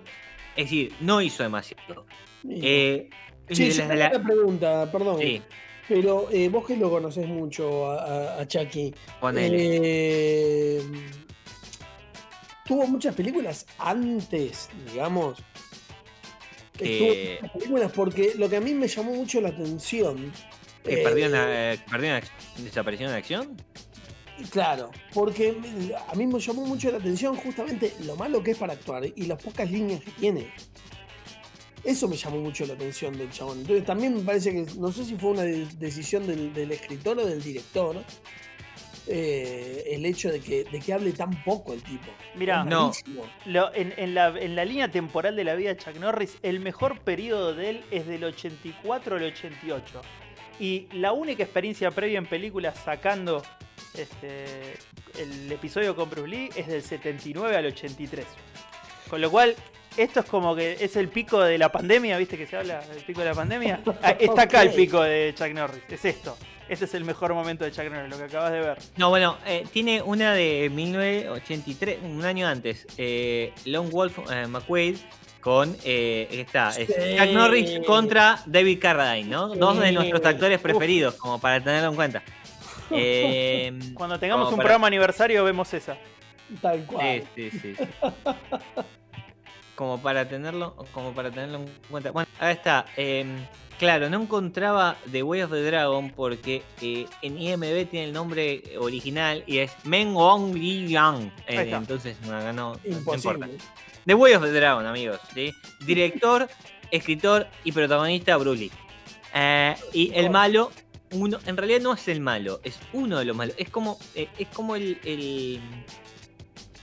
Es 0.54 0.66
decir, 0.66 0.94
no 1.00 1.20
hizo 1.20 1.42
demasiado. 1.42 2.06
Eh, 2.48 3.08
Sí, 3.50 3.68
de 3.70 3.74
tengo 3.74 3.94
la- 3.94 4.10
pregunta, 4.22 4.90
perdón. 4.92 5.18
Sí, 5.18 5.42
Pero 5.88 6.28
eh, 6.30 6.48
vos 6.48 6.64
que 6.66 6.76
lo 6.76 6.88
conocés 6.90 7.26
mucho 7.26 7.90
a, 7.90 8.36
a- 8.36 8.40
a 8.40 8.46
Chucky. 8.48 8.94
ponele. 9.20 9.80
eh, 9.82 10.82
tuvo 12.66 12.86
muchas 12.86 13.14
películas 13.14 13.66
antes, 13.78 14.68
digamos. 14.90 15.42
Estuvo 16.82 17.12
Eh, 17.12 17.40
películas 17.52 17.92
porque 17.92 18.32
lo 18.36 18.48
que 18.48 18.56
a 18.56 18.60
mí 18.60 18.74
me 18.74 18.88
llamó 18.88 19.12
mucho 19.14 19.40
la 19.40 19.50
atención. 19.50 20.32
¿Que 20.84 21.00
eh, 21.00 21.04
perdió 21.04 21.28
una, 21.28 21.72
eh, 21.72 21.78
que 21.78 21.90
perdió 21.90 22.08
una 22.10 22.20
ac- 22.20 22.30
desaparición 22.58 23.10
en 23.10 23.16
acción? 23.16 23.56
Claro, 24.50 24.90
porque 25.14 25.54
a 26.08 26.14
mí 26.16 26.26
me 26.26 26.40
llamó 26.40 26.66
mucho 26.66 26.90
la 26.90 26.98
atención 26.98 27.36
justamente 27.36 27.92
lo 28.04 28.16
malo 28.16 28.42
que 28.42 28.52
es 28.52 28.56
para 28.58 28.72
actuar 28.72 29.04
y 29.06 29.26
las 29.26 29.40
pocas 29.40 29.70
líneas 29.70 30.02
que 30.02 30.10
tiene. 30.12 30.52
Eso 31.84 32.08
me 32.08 32.16
llamó 32.16 32.38
mucho 32.38 32.64
la 32.66 32.74
atención 32.74 33.16
del 33.18 33.30
chabón. 33.30 33.58
Entonces 33.60 33.84
también 33.84 34.14
me 34.14 34.22
parece 34.22 34.52
que, 34.52 34.66
no 34.78 34.90
sé 34.92 35.04
si 35.04 35.16
fue 35.16 35.30
una 35.30 35.42
de- 35.42 35.66
decisión 35.78 36.26
del, 36.26 36.52
del 36.54 36.72
escritor 36.72 37.18
o 37.18 37.26
del 37.26 37.42
director, 37.42 38.02
eh, 39.06 39.84
el 39.88 40.06
hecho 40.06 40.30
de 40.30 40.40
que, 40.40 40.64
de 40.64 40.80
que 40.80 40.92
hable 40.92 41.12
tan 41.12 41.42
poco 41.44 41.72
el 41.72 41.82
tipo. 41.82 42.06
Mirá, 42.36 42.60
Es 42.60 42.66
No. 42.66 42.82
malísimo. 42.88 43.26
Lo- 43.46 43.74
en, 43.74 43.92
en 43.96 44.14
la, 44.14 44.28
en 44.38 44.54
la 44.56 44.64
línea 44.64 44.88
temporal 44.90 45.34
de 45.36 45.44
la 45.44 45.54
vida 45.54 45.74
de 45.74 45.76
Chuck 45.76 45.96
Norris, 45.96 46.36
el 46.42 46.60
mejor 46.60 47.00
periodo 47.00 47.54
de 47.54 47.70
él 47.70 47.84
es 47.90 48.06
del 48.06 48.24
84 48.24 49.16
al 49.16 49.22
88. 49.24 50.02
Y 50.60 50.86
la 50.92 51.12
única 51.12 51.42
experiencia 51.42 51.90
previa 51.90 52.18
en 52.18 52.26
películas 52.26 52.76
sacando 52.84 53.42
este, 53.94 54.74
el 55.18 55.50
episodio 55.50 55.94
con 55.96 56.08
Bruce 56.08 56.28
Lee 56.28 56.50
es 56.56 56.66
del 56.68 56.82
79 56.82 57.56
al 57.56 57.66
83. 57.66 58.24
Con 59.10 59.20
lo 59.20 59.30
cual, 59.30 59.54
esto 59.96 60.20
es 60.20 60.26
como 60.26 60.54
que 60.54 60.76
es 60.80 60.96
el 60.96 61.08
pico 61.08 61.40
de 61.40 61.58
la 61.58 61.70
pandemia, 61.70 62.16
¿viste 62.18 62.36
que 62.38 62.46
se 62.46 62.56
habla 62.56 62.80
del 62.82 63.02
pico 63.04 63.20
de 63.20 63.26
la 63.26 63.34
pandemia? 63.34 63.80
Ah, 64.02 64.10
Está 64.18 64.42
acá 64.42 64.62
el 64.62 64.70
pico 64.72 65.02
de 65.02 65.34
Chuck 65.36 65.48
Norris, 65.52 65.82
es 65.88 66.04
esto. 66.04 66.36
Este 66.68 66.84
es 66.86 66.94
el 66.94 67.04
mejor 67.04 67.34
momento 67.34 67.64
de 67.64 67.72
Chuck 67.72 67.84
Norris, 67.90 68.10
lo 68.10 68.16
que 68.18 68.24
acabas 68.24 68.52
de 68.52 68.60
ver. 68.60 68.78
No, 68.96 69.10
bueno, 69.10 69.36
eh, 69.46 69.64
tiene 69.72 70.00
una 70.02 70.32
de 70.32 70.70
1983, 70.72 71.98
un 72.04 72.24
año 72.24 72.46
antes, 72.46 72.86
eh, 72.96 73.52
Lone 73.66 73.90
Wolf 73.90 74.18
eh, 74.30 74.46
McQuaid 74.46 74.96
con, 75.40 75.76
eh, 75.84 76.28
está, 76.30 76.68
es 76.70 76.86
Sí. 76.86 77.14
Jack 77.16 77.30
Norris 77.30 77.80
contra 77.86 78.40
David 78.46 78.78
Carradine, 78.80 79.28
¿no? 79.28 79.48
Dos 79.48 79.78
de 79.80 79.90
nuestros 79.92 80.24
actores 80.24 80.56
Uf. 80.58 80.62
preferidos, 80.62 81.14
como 81.16 81.40
para 81.40 81.60
tenerlo 81.62 81.90
en 81.90 81.96
cuenta. 81.96 82.22
Eh, 82.94 83.72
Cuando 83.94 84.18
tengamos 84.18 84.48
un 84.50 84.56
para- 84.56 84.64
programa 84.64 84.86
aniversario 84.86 85.42
vemos 85.44 85.72
esa. 85.72 85.96
Tal 86.60 86.84
cual. 86.84 87.22
Sí, 87.34 87.50
sí, 87.50 87.58
sí, 87.58 87.74
sí. 87.78 87.84
Como 89.74 90.00
para 90.02 90.28
tenerlo, 90.28 90.74
como 90.92 91.12
para 91.12 91.30
tenerlo 91.30 91.58
en 91.58 91.70
cuenta. 91.90 92.10
Bueno, 92.10 92.28
acá 92.36 92.50
está. 92.52 92.86
eh, 92.96 93.24
claro, 93.78 94.08
no 94.10 94.22
encontraba 94.22 94.96
The 95.10 95.22
Way 95.22 95.42
of 95.42 95.50
the 95.50 95.62
Dragon 95.62 96.10
porque 96.10 96.62
eh, 96.80 97.06
en 97.22 97.38
IMDb 97.40 97.88
tiene 97.88 98.04
el 98.04 98.12
nombre 98.12 98.62
original 98.78 99.42
y 99.46 99.58
es 99.58 99.72
Men 99.84 100.14
Wong 100.14 100.54
Li 100.54 100.88
Yang. 100.88 101.32
Eh, 101.48 101.58
Ahí 101.58 101.72
entonces 101.72 102.16
no, 102.26 102.40
no, 102.52 102.52
no 102.52 102.80
importa. 102.84 103.48
The 104.04 104.14
Way 104.14 104.34
of 104.34 104.42
the 104.42 104.52
Dragon, 104.52 104.84
amigos. 104.86 105.20
¿sí? 105.34 105.52
Director, 105.86 106.48
escritor 106.90 107.46
y 107.64 107.72
protagonista 107.72 108.36
Lee. 108.38 108.70
Eh, 109.34 109.74
y 109.92 110.12
el 110.14 110.30
malo, 110.30 110.70
uno, 111.12 111.38
en 111.46 111.56
realidad 111.56 111.80
no 111.80 111.94
es 111.94 112.06
el 112.08 112.20
malo, 112.20 112.60
es 112.64 112.78
uno 112.92 113.18
de 113.18 113.24
los 113.24 113.36
malos. 113.36 113.54
Es 113.58 113.70
como, 113.70 113.98
eh, 114.14 114.28
es 114.38 114.48
como 114.48 114.76
el, 114.76 115.00
el, 115.04 115.60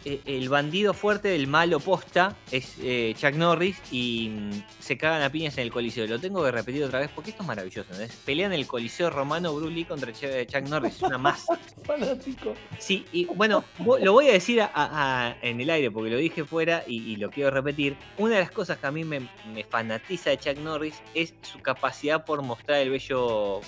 el 0.05 0.49
bandido 0.49 0.93
fuerte 0.93 1.27
del 1.29 1.47
malo 1.47 1.79
posta, 1.79 2.35
es 2.51 2.75
eh, 2.81 3.13
Chuck 3.17 3.33
Norris, 3.35 3.77
y 3.91 4.29
mm, 4.29 4.51
se 4.79 4.97
cagan 4.97 5.21
a 5.21 5.29
piñas 5.31 5.57
en 5.57 5.63
el 5.63 5.71
coliseo. 5.71 6.07
Lo 6.07 6.19
tengo 6.19 6.43
que 6.43 6.51
repetir 6.51 6.83
otra 6.83 6.99
vez 6.99 7.09
porque 7.13 7.31
esto 7.31 7.43
es 7.43 7.47
maravilloso. 7.47 7.89
¿no? 7.93 8.05
Pelean 8.25 8.53
el 8.53 8.65
coliseo 8.67 9.09
romano 9.09 9.53
Bruce 9.53 9.73
Lee 9.73 9.85
contra 9.85 10.11
Ch- 10.11 10.45
Chuck 10.47 10.69
Norris, 10.69 11.01
una 11.01 11.17
masa. 11.17 11.59
Fanático. 11.83 12.53
Sí, 12.77 13.05
y 13.11 13.25
bueno, 13.25 13.63
lo 14.01 14.13
voy 14.13 14.29
a 14.29 14.33
decir 14.33 14.61
a- 14.61 14.71
a- 14.73 15.35
en 15.41 15.59
el 15.61 15.69
aire 15.69 15.91
porque 15.91 16.09
lo 16.11 16.17
dije 16.17 16.43
fuera 16.45 16.83
y, 16.87 16.97
y 17.11 17.15
lo 17.17 17.29
quiero 17.29 17.51
repetir. 17.51 17.97
Una 18.17 18.35
de 18.35 18.41
las 18.41 18.51
cosas 18.51 18.77
que 18.77 18.87
a 18.87 18.91
mí 18.91 19.03
me, 19.03 19.21
me 19.53 19.63
fanatiza 19.63 20.29
de 20.29 20.37
Chuck 20.37 20.57
Norris 20.59 20.95
es 21.13 21.33
su 21.41 21.59
capacidad 21.59 22.25
por 22.25 22.41
mostrar 22.41 22.79
el 22.79 22.89
vello 22.89 23.59
eh, 23.59 23.63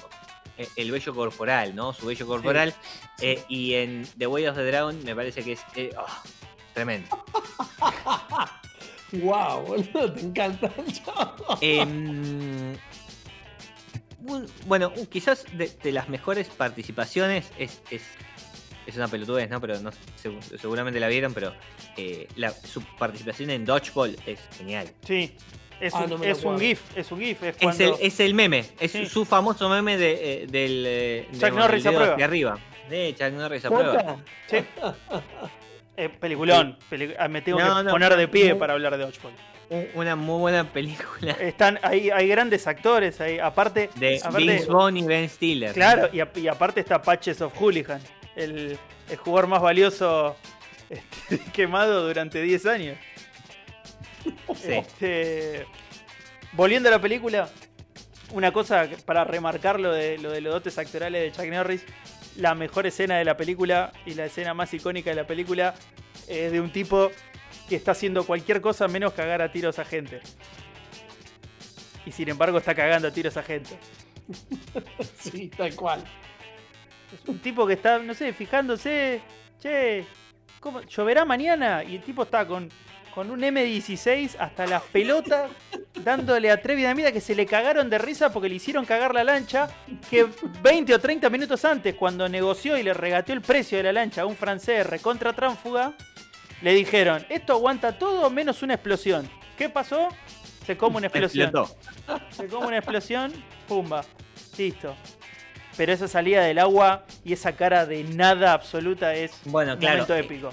el 0.75 0.91
vello 0.91 1.13
corporal, 1.15 1.75
¿no? 1.75 1.93
Su 1.93 2.05
vello 2.07 2.25
corporal. 2.27 2.73
sí. 3.17 3.25
Eh, 3.25 3.43
y 3.49 3.73
en 3.75 4.07
The 4.17 4.27
Way 4.27 4.47
of 4.47 4.55
the 4.55 4.65
Dragon 4.65 5.03
me 5.03 5.15
parece 5.15 5.43
que 5.43 5.53
es 5.53 5.61
eh, 5.75 5.91
ah, 5.97 6.23
tremendo. 6.73 7.07
Wow, 9.13 9.65
boludo, 9.65 10.13
te 10.13 10.21
encanta. 10.21 10.71
Em, 11.59 12.77
un- 14.25 14.47
bueno, 14.67 14.93
quizás 15.09 15.45
de, 15.57 15.67
de 15.83 15.91
las 15.91 16.07
mejores 16.07 16.47
participaciones 16.47 17.51
es, 17.57 17.81
es, 17.91 18.03
es 18.85 18.95
una 18.95 19.09
pelotudez, 19.09 19.49
¿no? 19.49 19.59
Pero 19.59 19.79
no, 19.81 19.91
segu- 20.23 20.41
seguramente 20.57 20.99
la 21.01 21.09
vieron, 21.09 21.33
pero 21.33 21.53
eh, 21.97 22.27
la- 22.37 22.51
su 22.51 22.81
participación 22.97 23.49
en 23.49 23.65
Dodgeball 23.65 24.17
es 24.25 24.39
genial. 24.57 24.89
Sí. 25.05 25.35
Es, 25.81 25.93
Ah, 25.95 26.03
un, 26.03 26.09
no 26.11 26.23
es 26.23 26.43
un. 26.43 26.59
GIF, 26.59 26.81
es 26.95 27.11
un 27.11 27.19
GIF. 27.19 27.41
Es 27.43 27.49
Es 27.55 27.61
cuando 27.61 27.83
el, 27.83 27.93
es 28.01 28.19
el 28.19 28.33
meme, 28.35 28.65
es 28.79 28.91
Sí. 28.91 29.05
su 29.07 29.25
famoso 29.25 29.67
meme 29.67 29.97
de, 29.97 30.43
eh, 30.43 30.47
del 30.47 30.83
eh, 30.87 31.27
Chuck 31.33 31.41
de- 31.41 31.51
Norris 31.51 31.85
aprueba. 31.85 32.13
hacia 32.13 32.25
arriba. 32.25 32.59
De 32.89 33.15
Chuck 33.17 33.31
Norris 33.31 33.65
aprueba. 33.65 34.17
Sí. 34.47 34.57
Eh, 35.97 36.09
peliculón. 36.09 36.77
peli- 36.89 37.13
ah, 37.19 37.27
me 37.27 37.41
tengo 37.41 37.59
No, 37.59 37.77
que 37.77 37.83
no, 37.83 37.91
poner 37.91 38.15
de 38.15 38.27
pie 38.27 38.49
no. 38.53 38.57
para 38.59 38.73
hablar 38.73 38.97
de 38.97 39.03
Dodgeball. 39.03 39.33
Un- 39.69 39.87
Una 39.95 40.15
muy 40.17 40.39
buena 40.39 40.65
película 40.65 41.31
Están, 41.39 41.79
hay, 41.81 42.09
hay 42.09 42.27
grandes 42.27 42.67
actores 42.67 43.19
ahí. 43.21 43.39
Aparte, 43.39 43.89
de 43.95 44.17
aparte 44.23 44.37
Vince 44.37 44.65
Vaughn 44.67 44.97
y 44.97 45.03
Ben 45.03 45.29
Stiller. 45.29 45.73
claro, 45.73 46.09
y, 46.11 46.19
a- 46.19 46.29
y 46.35 46.47
aparte 46.47 46.79
está 46.81 47.01
Patches 47.01 47.41
of 47.41 47.53
Hooligan, 47.59 48.01
el, 48.35 48.77
el 49.09 49.17
jugador 49.17 49.47
más 49.47 49.61
valioso 49.61 50.35
este, 50.89 51.39
quemado 51.53 52.05
durante 52.07 52.41
10 52.41 52.65
años. 52.65 52.97
Sí. 54.55 54.73
Este, 54.73 55.65
volviendo 56.53 56.89
a 56.89 56.91
la 56.91 57.01
película, 57.01 57.49
una 58.33 58.51
cosa 58.51 58.87
para 59.05 59.23
remarcar 59.23 59.79
lo 59.79 59.91
de, 59.91 60.17
lo 60.17 60.31
de 60.31 60.41
los 60.41 60.53
dotes 60.53 60.77
actorales 60.77 61.21
de 61.21 61.31
Chuck 61.31 61.51
Norris, 61.51 61.85
la 62.35 62.55
mejor 62.55 62.85
escena 62.87 63.17
de 63.17 63.25
la 63.25 63.37
película 63.37 63.91
y 64.05 64.13
la 64.13 64.25
escena 64.25 64.53
más 64.53 64.73
icónica 64.73 65.09
de 65.09 65.15
la 65.15 65.27
película 65.27 65.73
es 66.27 66.51
de 66.51 66.61
un 66.61 66.71
tipo 66.71 67.11
que 67.67 67.75
está 67.75 67.91
haciendo 67.91 68.25
cualquier 68.25 68.61
cosa 68.61 68.87
menos 68.87 69.13
cagar 69.13 69.41
a 69.41 69.51
tiros 69.51 69.79
a 69.79 69.85
gente. 69.85 70.21
Y 72.05 72.11
sin 72.11 72.29
embargo 72.29 72.57
está 72.57 72.73
cagando 72.73 73.07
a 73.07 73.11
tiros 73.11 73.37
a 73.37 73.43
gente. 73.43 73.77
Sí, 75.19 75.49
tal 75.49 75.75
cual. 75.75 76.03
Es 77.13 77.27
un 77.27 77.39
tipo 77.39 77.67
que 77.67 77.73
está, 77.73 77.99
no 77.99 78.13
sé, 78.13 78.33
fijándose, 78.33 79.21
che, 79.59 80.05
¿cómo? 80.59 80.81
¿lloverá 80.81 81.25
mañana? 81.25 81.83
Y 81.83 81.95
el 81.95 82.01
tipo 82.01 82.23
está 82.23 82.47
con, 82.47 82.69
con 83.13 83.29
un 83.29 83.41
M16 83.41 84.35
hasta 84.39 84.65
las 84.65 84.81
pelotas, 84.83 85.49
dándole 86.03 86.49
atrevidamente 86.51 87.13
que 87.13 87.21
se 87.21 87.35
le 87.35 87.45
cagaron 87.45 87.89
de 87.89 87.97
risa 87.97 88.31
porque 88.31 88.49
le 88.49 88.55
hicieron 88.55 88.85
cagar 88.85 89.13
la 89.13 89.23
lancha, 89.23 89.69
que 90.09 90.27
20 90.61 90.95
o 90.95 90.99
30 90.99 91.29
minutos 91.29 91.63
antes, 91.65 91.95
cuando 91.95 92.27
negoció 92.29 92.77
y 92.77 92.83
le 92.83 92.93
regateó 92.93 93.35
el 93.35 93.41
precio 93.41 93.77
de 93.77 93.83
la 93.83 93.93
lancha 93.93 94.21
a 94.21 94.25
un 94.25 94.35
francés 94.35 94.85
recontra 94.85 95.33
tránfuga, 95.33 95.93
le 96.61 96.73
dijeron, 96.73 97.25
esto 97.29 97.53
aguanta 97.53 97.97
todo 97.97 98.29
menos 98.29 98.61
una 98.61 98.75
explosión. 98.75 99.29
¿Qué 99.57 99.69
pasó? 99.69 100.09
Se 100.65 100.77
come 100.77 100.97
una 100.97 101.07
explosión. 101.07 101.51
Se 102.29 102.47
come 102.47 102.67
una 102.67 102.77
explosión, 102.77 103.33
pumba, 103.67 104.03
listo. 104.57 104.95
Pero 105.77 105.93
esa 105.93 106.07
salida 106.07 106.43
del 106.43 106.59
agua 106.59 107.05
y 107.23 107.33
esa 107.33 107.53
cara 107.53 107.85
de 107.85 108.03
nada 108.03 108.53
absoluta 108.53 109.15
es 109.15 109.31
Bueno, 109.45 109.73
un 109.73 109.79
claro. 109.79 110.03
momento 110.03 110.15
épico. 110.15 110.49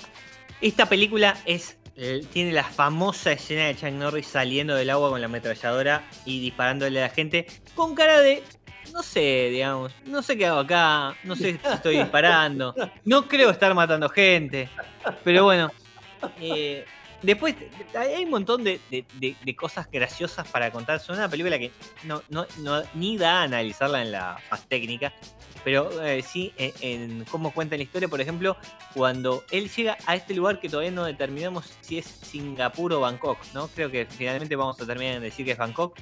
Esta 0.61 0.87
película 0.87 1.37
es 1.45 1.78
eh, 2.01 2.25
tiene 2.33 2.53
la 2.53 2.63
famosa 2.63 3.33
escena 3.33 3.67
de 3.67 3.75
Chuck 3.75 3.91
Norris 3.91 4.29
saliendo 4.29 4.77
del 4.77 4.89
agua 4.89 5.11
con 5.11 5.21
la 5.21 5.27
ametralladora 5.27 6.05
y 6.25 6.41
disparándole 6.41 7.01
a 7.03 7.09
la 7.09 7.11
gente 7.13 7.47
con 7.75 7.97
cara 7.97 8.21
de 8.21 8.45
no 8.93 9.03
sé, 9.03 9.49
digamos, 9.51 9.93
no 10.07 10.23
sé 10.23 10.39
qué 10.39 10.47
hago 10.47 10.61
acá, 10.61 11.17
no 11.25 11.35
sé 11.35 11.59
si 11.63 11.69
estoy 11.69 11.99
disparando, 11.99 12.75
no 13.05 13.27
creo 13.27 13.51
estar 13.51 13.75
matando 13.75 14.09
gente, 14.09 14.71
pero 15.25 15.45
bueno. 15.45 15.73
eh, 16.41 16.87
después 17.23 17.55
hay 17.97 18.25
un 18.25 18.31
montón 18.31 18.65
de, 18.65 18.81
de- 18.91 19.05
de- 19.45 19.57
cosas 19.57 19.89
graciosas 19.91 20.47
para 20.49 20.71
contar. 20.71 21.01
Son 21.01 21.17
una 21.17 21.29
película 21.29 21.59
que 21.59 21.73
no, 22.05 22.23
no, 22.29 22.47
no- 22.59 22.83
ni 22.95 23.17
da 23.17 23.41
a 23.41 23.43
analizarla 23.45 24.03
en 24.03 24.13
la 24.13 24.39
faz 24.49 24.67
técnica, 24.69 25.13
pero 25.65 26.05
eh, 26.05 26.23
sí 26.23 26.53
en, 26.57 26.73
en 26.81 27.25
cómo 27.25 27.53
cuenta 27.53 27.77
la 27.77 27.83
historia. 27.83 28.09
Por 28.09 28.21
ejemplo, 28.21 28.57
cuando 28.95 29.45
él 29.51 29.69
llega 29.71 29.97
a 30.07 30.15
este 30.15 30.35
lugar 30.35 30.61
que 30.61 30.69
todavía 30.69 30.93
no 30.93 31.05
determinamos 31.05 31.73
si 31.81 31.99
es 31.99 32.07
Singapur 32.07 32.93
o 32.93 33.01
Bangkok, 33.01 33.39
¿no? 33.55 33.69
Creo 33.69 33.91
que 33.91 34.07
finalmente 34.07 34.55
vamos 34.57 34.81
a 34.81 34.87
terminar 34.87 35.17
en 35.17 35.23
decir 35.23 35.45
que 35.45 35.53
es 35.53 35.59
Bangkok. 35.59 35.99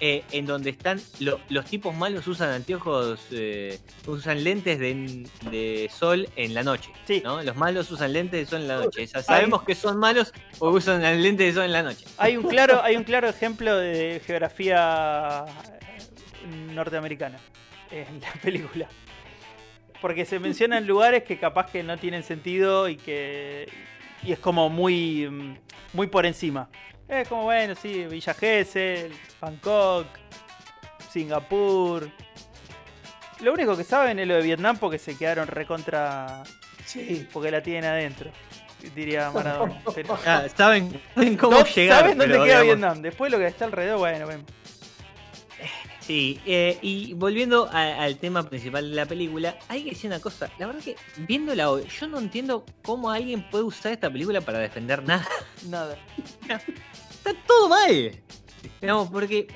Eh, 0.00 0.24
en 0.32 0.44
donde 0.46 0.70
están 0.70 1.00
lo- 1.20 1.40
los 1.48 1.64
tipos 1.66 1.94
malos 1.94 2.26
usan 2.26 2.50
anteojos, 2.50 3.20
eh, 3.30 3.78
usan 4.06 4.42
lentes 4.44 4.78
de, 4.78 5.28
de 5.50 5.90
sol 5.92 6.28
en 6.36 6.52
la 6.54 6.62
noche. 6.62 6.90
Sí. 7.06 7.20
¿no? 7.24 7.42
Los 7.42 7.56
malos 7.56 7.90
usan 7.90 8.12
lentes 8.12 8.40
de 8.40 8.46
sol 8.46 8.62
en 8.62 8.68
la 8.68 8.76
noche. 8.78 9.04
O 9.04 9.06
sea, 9.06 9.22
sabemos 9.22 9.62
que 9.62 9.74
son 9.74 9.98
malos 9.98 10.32
o 10.58 10.70
usan 10.70 11.00
lentes 11.22 11.46
de 11.46 11.52
sol 11.52 11.64
en 11.64 11.72
la 11.72 11.82
noche. 11.82 12.04
Hay 12.18 12.36
un 12.36 12.44
claro, 12.48 12.80
hay 12.84 12.96
un 12.96 13.04
claro 13.04 13.28
ejemplo 13.28 13.76
de 13.76 14.20
geografía 14.26 15.44
eh, 15.46 16.72
norteamericana 16.74 17.38
en 17.90 18.20
la 18.20 18.32
película. 18.42 18.88
Porque 20.00 20.24
se 20.24 20.38
mencionan 20.38 20.86
lugares 20.88 21.22
que 21.24 21.38
capaz 21.38 21.70
que 21.70 21.82
no 21.82 21.96
tienen 21.98 22.22
sentido 22.24 22.88
y 22.88 22.96
que 22.96 23.68
y 24.22 24.32
es 24.32 24.38
como 24.38 24.68
muy 24.70 25.56
muy 25.92 26.08
por 26.08 26.26
encima. 26.26 26.68
Es 27.08 27.28
como 27.28 27.44
bueno, 27.44 27.74
sí, 27.74 28.04
Villa 28.06 28.34
Gesell, 28.34 29.12
Bangkok, 29.40 30.06
Singapur. 31.10 32.10
Lo 33.40 33.52
único 33.52 33.76
que 33.76 33.84
saben 33.84 34.18
es 34.18 34.26
lo 34.26 34.34
de 34.34 34.42
Vietnam 34.42 34.78
porque 34.78 34.98
se 34.98 35.16
quedaron 35.16 35.46
recontra 35.46 36.42
Sí. 36.86 37.26
porque 37.32 37.50
la 37.50 37.62
tienen 37.62 37.84
adentro, 37.84 38.30
diría 38.94 39.30
Maradona. 39.30 39.80
Pero- 39.94 40.18
Ah, 40.24 40.44
saben, 40.54 41.00
saben 41.14 41.36
cómo 41.36 41.58
no 41.58 41.64
llegar. 41.66 42.00
saben 42.00 42.18
dónde 42.18 42.34
pero, 42.34 42.44
queda 42.44 42.60
digamos, 42.60 42.66
Vietnam. 42.66 43.02
Después 43.02 43.30
lo 43.32 43.38
que 43.38 43.46
está 43.46 43.64
alrededor, 43.66 43.98
bueno, 43.98 44.26
vemos. 44.26 44.46
Sí, 46.00 46.38
eh, 46.44 46.78
y 46.82 47.14
volviendo 47.14 47.66
a- 47.72 48.02
al 48.04 48.18
tema 48.18 48.42
principal 48.42 48.90
de 48.90 48.94
la 48.94 49.06
película, 49.06 49.56
hay 49.68 49.84
que 49.84 49.90
decir 49.90 50.10
una 50.10 50.20
cosa. 50.20 50.50
La 50.58 50.66
verdad 50.66 50.82
que 50.82 50.96
viéndola 51.16 51.70
hoy, 51.70 51.86
yo 51.98 52.06
no 52.08 52.18
entiendo 52.18 52.66
cómo 52.82 53.10
alguien 53.10 53.48
puede 53.50 53.64
usar 53.64 53.92
esta 53.92 54.10
película 54.10 54.42
para 54.42 54.58
defender 54.58 55.02
nada. 55.02 55.26
Nada. 55.68 55.96
Está 57.24 57.42
todo 57.46 57.70
mal. 57.70 58.22
No, 58.82 59.10
porque 59.10 59.48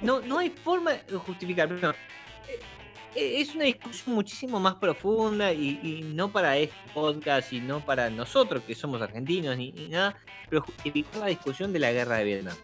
no, 0.00 0.20
no 0.20 0.38
hay 0.38 0.50
forma 0.50 0.92
de 0.92 1.16
justificar. 1.16 1.68
Primero, 1.68 1.92
eh, 2.46 2.60
e, 3.16 3.40
es 3.40 3.54
una 3.54 3.64
discusión 3.64 4.14
muchísimo 4.14 4.60
más 4.60 4.76
profunda 4.76 5.52
y, 5.52 6.02
no 6.14 6.30
para 6.30 6.56
este 6.56 6.76
podcast 6.94 7.52
y 7.52 7.60
no 7.60 7.84
para 7.84 8.10
nosotros 8.10 8.62
que 8.64 8.76
somos 8.76 9.02
argentinos 9.02 9.56
ni, 9.56 9.72
nada, 9.88 10.16
pero 10.48 10.62
justificar 10.62 11.16
la 11.16 11.26
discusión 11.26 11.72
de 11.72 11.80
la 11.80 11.90
guerra 11.90 12.18
de 12.18 12.24
Vietnam. 12.24 12.56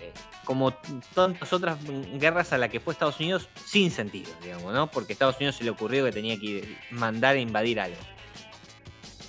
Eh, 0.00 0.12
Como 0.44 0.74
tantas 1.14 1.50
otras 1.54 1.78
guerras 2.18 2.52
a 2.52 2.58
la 2.58 2.68
que 2.68 2.78
fue 2.78 2.92
Estados 2.92 3.18
Unidos 3.20 3.48
sin 3.64 3.90
sentido, 3.90 4.30
digamos, 4.42 4.74
¿no? 4.74 4.90
Porque 4.90 5.12
a 5.12 5.14
Estados 5.14 5.36
Unidos 5.36 5.56
se 5.56 5.64
le 5.64 5.70
ocurrió 5.70 6.04
que 6.04 6.12
tenía 6.12 6.38
que 6.38 6.76
mandar 6.90 7.36
a 7.36 7.40
invadir 7.40 7.80
algo. 7.80 7.96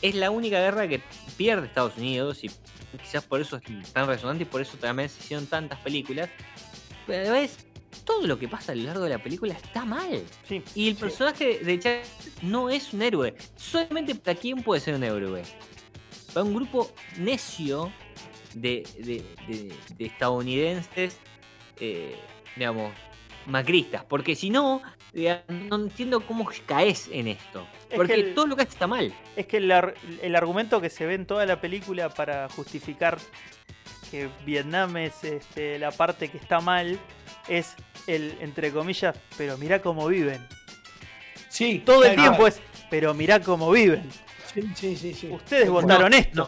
Es 0.02 0.16
la 0.16 0.32
única 0.32 0.60
guerra 0.60 0.88
que 0.90 1.02
pierde 1.38 1.68
Estados 1.68 1.96
Unidos 1.98 2.44
y 2.44 2.50
quizás 3.00 3.24
por 3.24 3.42
eso 3.42 3.58
es 3.58 3.92
tan 3.94 4.08
resonante 4.08 4.44
y 4.44 4.46
por 4.46 4.62
eso 4.62 4.78
también 4.78 5.10
se 5.10 5.20
hicieron 5.24 5.46
tantas 5.48 5.80
películas. 5.80 6.30
Pero 7.08 7.22
a 7.22 7.26
la 7.26 7.32
vez, 7.34 7.58
todo 8.06 8.26
lo 8.28 8.38
que 8.40 8.48
pasa 8.48 8.72
a 8.72 8.76
lo 8.76 8.84
largo 8.84 9.04
de 9.04 9.10
la 9.12 9.22
película 9.22 9.54
está 9.54 9.86
mal. 9.86 10.24
Sí. 10.48 10.64
Y 10.76 10.90
el 10.90 10.96
personaje 10.96 11.60
de 11.60 11.80
Chuck 11.80 12.44
no 12.44 12.70
es 12.70 12.94
un 12.94 13.02
héroe. 13.02 13.36
Solamente 13.56 14.16
para 14.16 14.38
quién 14.40 14.64
puede 14.64 14.82
ser 14.82 14.96
un 14.96 15.04
héroe. 15.04 15.44
Para 16.34 16.44
un 16.46 16.54
grupo 16.56 16.92
necio 17.18 17.92
de, 18.54 18.84
de- 18.98 19.26
de- 19.48 19.74
de 19.98 20.06
estadounidenses, 20.06 21.18
eh, 21.80 22.16
digamos, 22.56 22.92
macristas. 23.46 24.04
Porque 24.06 24.36
si 24.36 24.50
no, 24.50 24.82
no 25.14 25.76
entiendo 25.76 26.22
cómo 26.26 26.50
caes 26.66 27.10
en 27.12 27.28
esto. 27.28 27.68
Es 27.90 27.96
Porque 27.98 28.14
que 28.14 28.20
el- 28.22 28.34
todo 28.34 28.48
lo 28.48 28.56
que 28.56 28.64
hace 28.64 28.72
está 28.72 28.88
mal. 28.88 29.14
Es 29.36 29.46
que 29.48 29.58
el, 29.58 29.72
ar- 29.72 29.94
el 30.22 30.36
argumento 30.36 30.80
que 30.80 30.90
se 30.90 31.06
ve 31.06 31.16
en 31.16 31.26
toda 31.26 31.46
la 31.46 31.60
película 31.60 32.10
para 32.10 32.48
justificar 32.50 33.18
que 34.10 34.30
Vietnam 34.46 34.98
es 34.98 35.24
este, 35.24 35.80
la 35.80 35.92
parte 35.92 36.30
que 36.30 36.38
está 36.38 36.60
mal 36.60 37.00
es 37.48 37.76
el, 38.08 38.38
entre 38.42 38.72
comillas, 38.72 39.16
pero 39.38 39.58
mirá 39.58 39.82
cómo 39.82 40.08
viven. 40.08 40.46
Sí, 41.50 41.82
Todo 41.86 42.06
el 42.06 42.16
tiempo 42.16 42.48
es, 42.48 42.62
pero 42.90 43.14
mirá 43.14 43.40
cómo 43.42 43.70
viven. 43.72 44.10
Sí, 44.54 44.62
sí, 44.76 44.96
sí. 44.96 45.14
sí. 45.14 45.28
Ustedes 45.30 45.70
votaron 45.70 46.14
esto. 46.14 46.48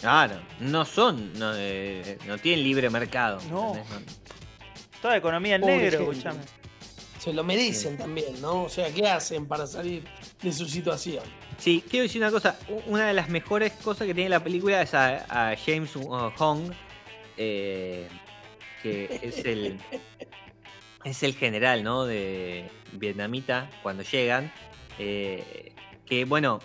Claro, 0.00 0.40
no 0.60 0.84
son, 0.84 1.32
no, 1.38 1.52
eh, 1.56 2.18
no 2.26 2.38
tienen 2.38 2.62
libre 2.64 2.88
mercado. 2.90 3.40
No. 3.50 3.74
¿entendés? 3.76 4.20
Toda 5.02 5.16
economía 5.16 5.56
en 5.56 5.60
Pobre 5.62 5.76
negro, 5.78 6.12
gente. 6.12 6.30
Se 7.18 7.32
lo 7.32 7.42
merecen 7.44 7.96
también, 7.96 8.40
¿no? 8.40 8.64
O 8.64 8.68
sea, 8.68 8.92
¿qué 8.92 9.06
hacen 9.08 9.46
para 9.46 9.66
salir 9.66 10.04
de 10.40 10.52
su 10.52 10.66
situación? 10.66 11.24
Sí, 11.58 11.82
quiero 11.90 12.04
decir 12.04 12.22
una 12.22 12.30
cosa. 12.30 12.58
Una 12.86 13.06
de 13.08 13.14
las 13.14 13.28
mejores 13.28 13.72
cosas 13.72 14.06
que 14.06 14.14
tiene 14.14 14.30
la 14.30 14.42
película 14.42 14.80
es 14.82 14.94
a, 14.94 15.50
a 15.52 15.56
James 15.56 15.90
Hong, 15.94 16.70
eh, 17.36 18.08
que 18.82 19.20
es 19.22 19.44
el 19.44 19.78
es 21.04 21.22
el 21.22 21.34
general, 21.34 21.82
¿no? 21.82 22.04
De 22.04 22.70
vietnamita 22.92 23.68
cuando 23.82 24.02
llegan. 24.02 24.52
eh, 24.98 25.72
que 26.06 26.24
bueno, 26.24 26.60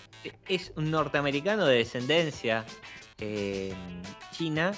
es 0.48 0.72
un 0.78 0.90
norteamericano 0.90 1.66
de 1.66 1.78
descendencia 1.80 2.64
eh, 3.20 3.74
china 4.32 4.72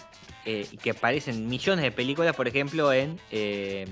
eh, 0.46 0.68
y 0.72 0.78
que 0.78 0.92
aparece 0.92 1.32
en 1.32 1.48
millones 1.48 1.84
de 1.84 1.92
películas, 1.92 2.36
por 2.36 2.48
ejemplo, 2.48 2.94
en 2.94 3.20
eh, 3.32 3.86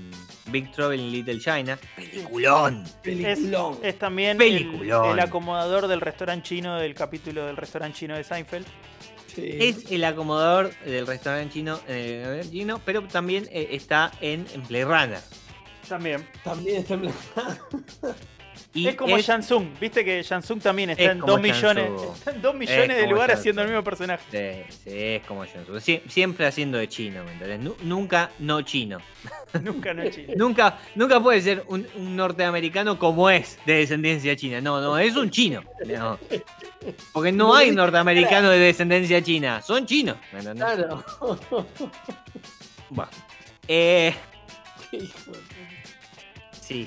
Big 0.46 0.70
Trouble 0.72 0.96
in 0.96 1.10
Little 1.12 1.38
China. 1.40 1.78
¡Peliculón! 1.96 2.82
Es, 2.84 2.92
Peliculón. 3.02 3.78
es 3.82 3.98
también 3.98 4.30
el, 4.32 4.36
Peliculón. 4.38 5.10
el 5.10 5.20
acomodador 5.20 5.88
del 5.88 6.00
restaurante 6.00 6.48
chino 6.48 6.76
del 6.78 6.94
capítulo 6.94 7.46
del 7.46 7.56
restaurante 7.56 7.98
chino 7.98 8.16
de 8.16 8.24
Seinfeld. 8.24 8.66
Sí. 9.34 9.48
Es 9.58 9.90
el 9.90 10.04
acomodador 10.04 10.70
del 10.84 11.06
restaurante 11.08 11.52
chino, 11.54 11.80
eh, 11.88 12.40
chino 12.50 12.80
pero 12.84 13.02
también 13.02 13.48
eh, 13.50 13.68
está 13.72 14.12
en, 14.20 14.46
en 14.54 14.62
Play 14.62 14.84
Runner. 14.84 15.18
También. 15.88 16.24
También 16.44 16.76
está 16.82 16.94
en 16.94 17.00
plan- 17.02 17.14
Y 18.76 18.88
es 18.88 18.96
como 18.96 19.16
es- 19.16 19.24
viste 19.80 20.04
que 20.04 20.20
Shansung 20.22 20.60
también 20.60 20.90
está 20.90 21.04
Es 21.04 21.10
en 21.12 21.20
2 21.20 21.40
millones, 21.40 21.90
está 22.14 22.30
en 22.32 22.42
dos 22.42 22.54
millones 22.56 22.96
de 22.96 23.06
lugares 23.06 23.38
haciendo 23.38 23.62
el 23.62 23.68
mismo 23.68 23.84
personaje. 23.84 24.24
Sí, 24.68 24.74
sí, 24.84 24.90
es 24.96 25.22
como. 25.26 25.44
Sie- 25.46 26.02
siempre 26.08 26.44
haciendo 26.46 26.78
de 26.78 26.88
chino, 26.88 27.22
¿me 27.22 27.32
entendés? 27.34 27.60
Nu- 27.60 27.76
nunca 27.82 28.30
no 28.40 28.62
chino. 28.62 28.98
Nunca 29.62 29.94
no 29.94 30.10
chino. 30.10 30.34
Nunca, 30.36 30.78
nunca 30.96 31.20
puede 31.20 31.40
ser 31.40 31.64
un, 31.68 31.86
un 31.94 32.16
norteamericano 32.16 32.98
como 32.98 33.30
es 33.30 33.58
de 33.64 33.74
descendencia 33.74 34.34
china. 34.34 34.60
No, 34.60 34.80
no, 34.80 34.98
es 34.98 35.14
un 35.14 35.30
chino. 35.30 35.62
No. 35.86 36.18
Porque 37.12 37.30
no 37.30 37.54
hay 37.54 37.66
dice 37.66 37.76
norteamericanos 37.76 38.50
de 38.50 38.58
descendencia 38.58 39.22
china. 39.22 39.62
Son 39.62 39.86
chinos. 39.86 40.16
¿me 40.32 40.40
entendés? 40.40 40.64
Claro. 40.74 41.04
Bueno. 42.90 43.10
Eh, 43.68 44.12
sí. 46.60 46.86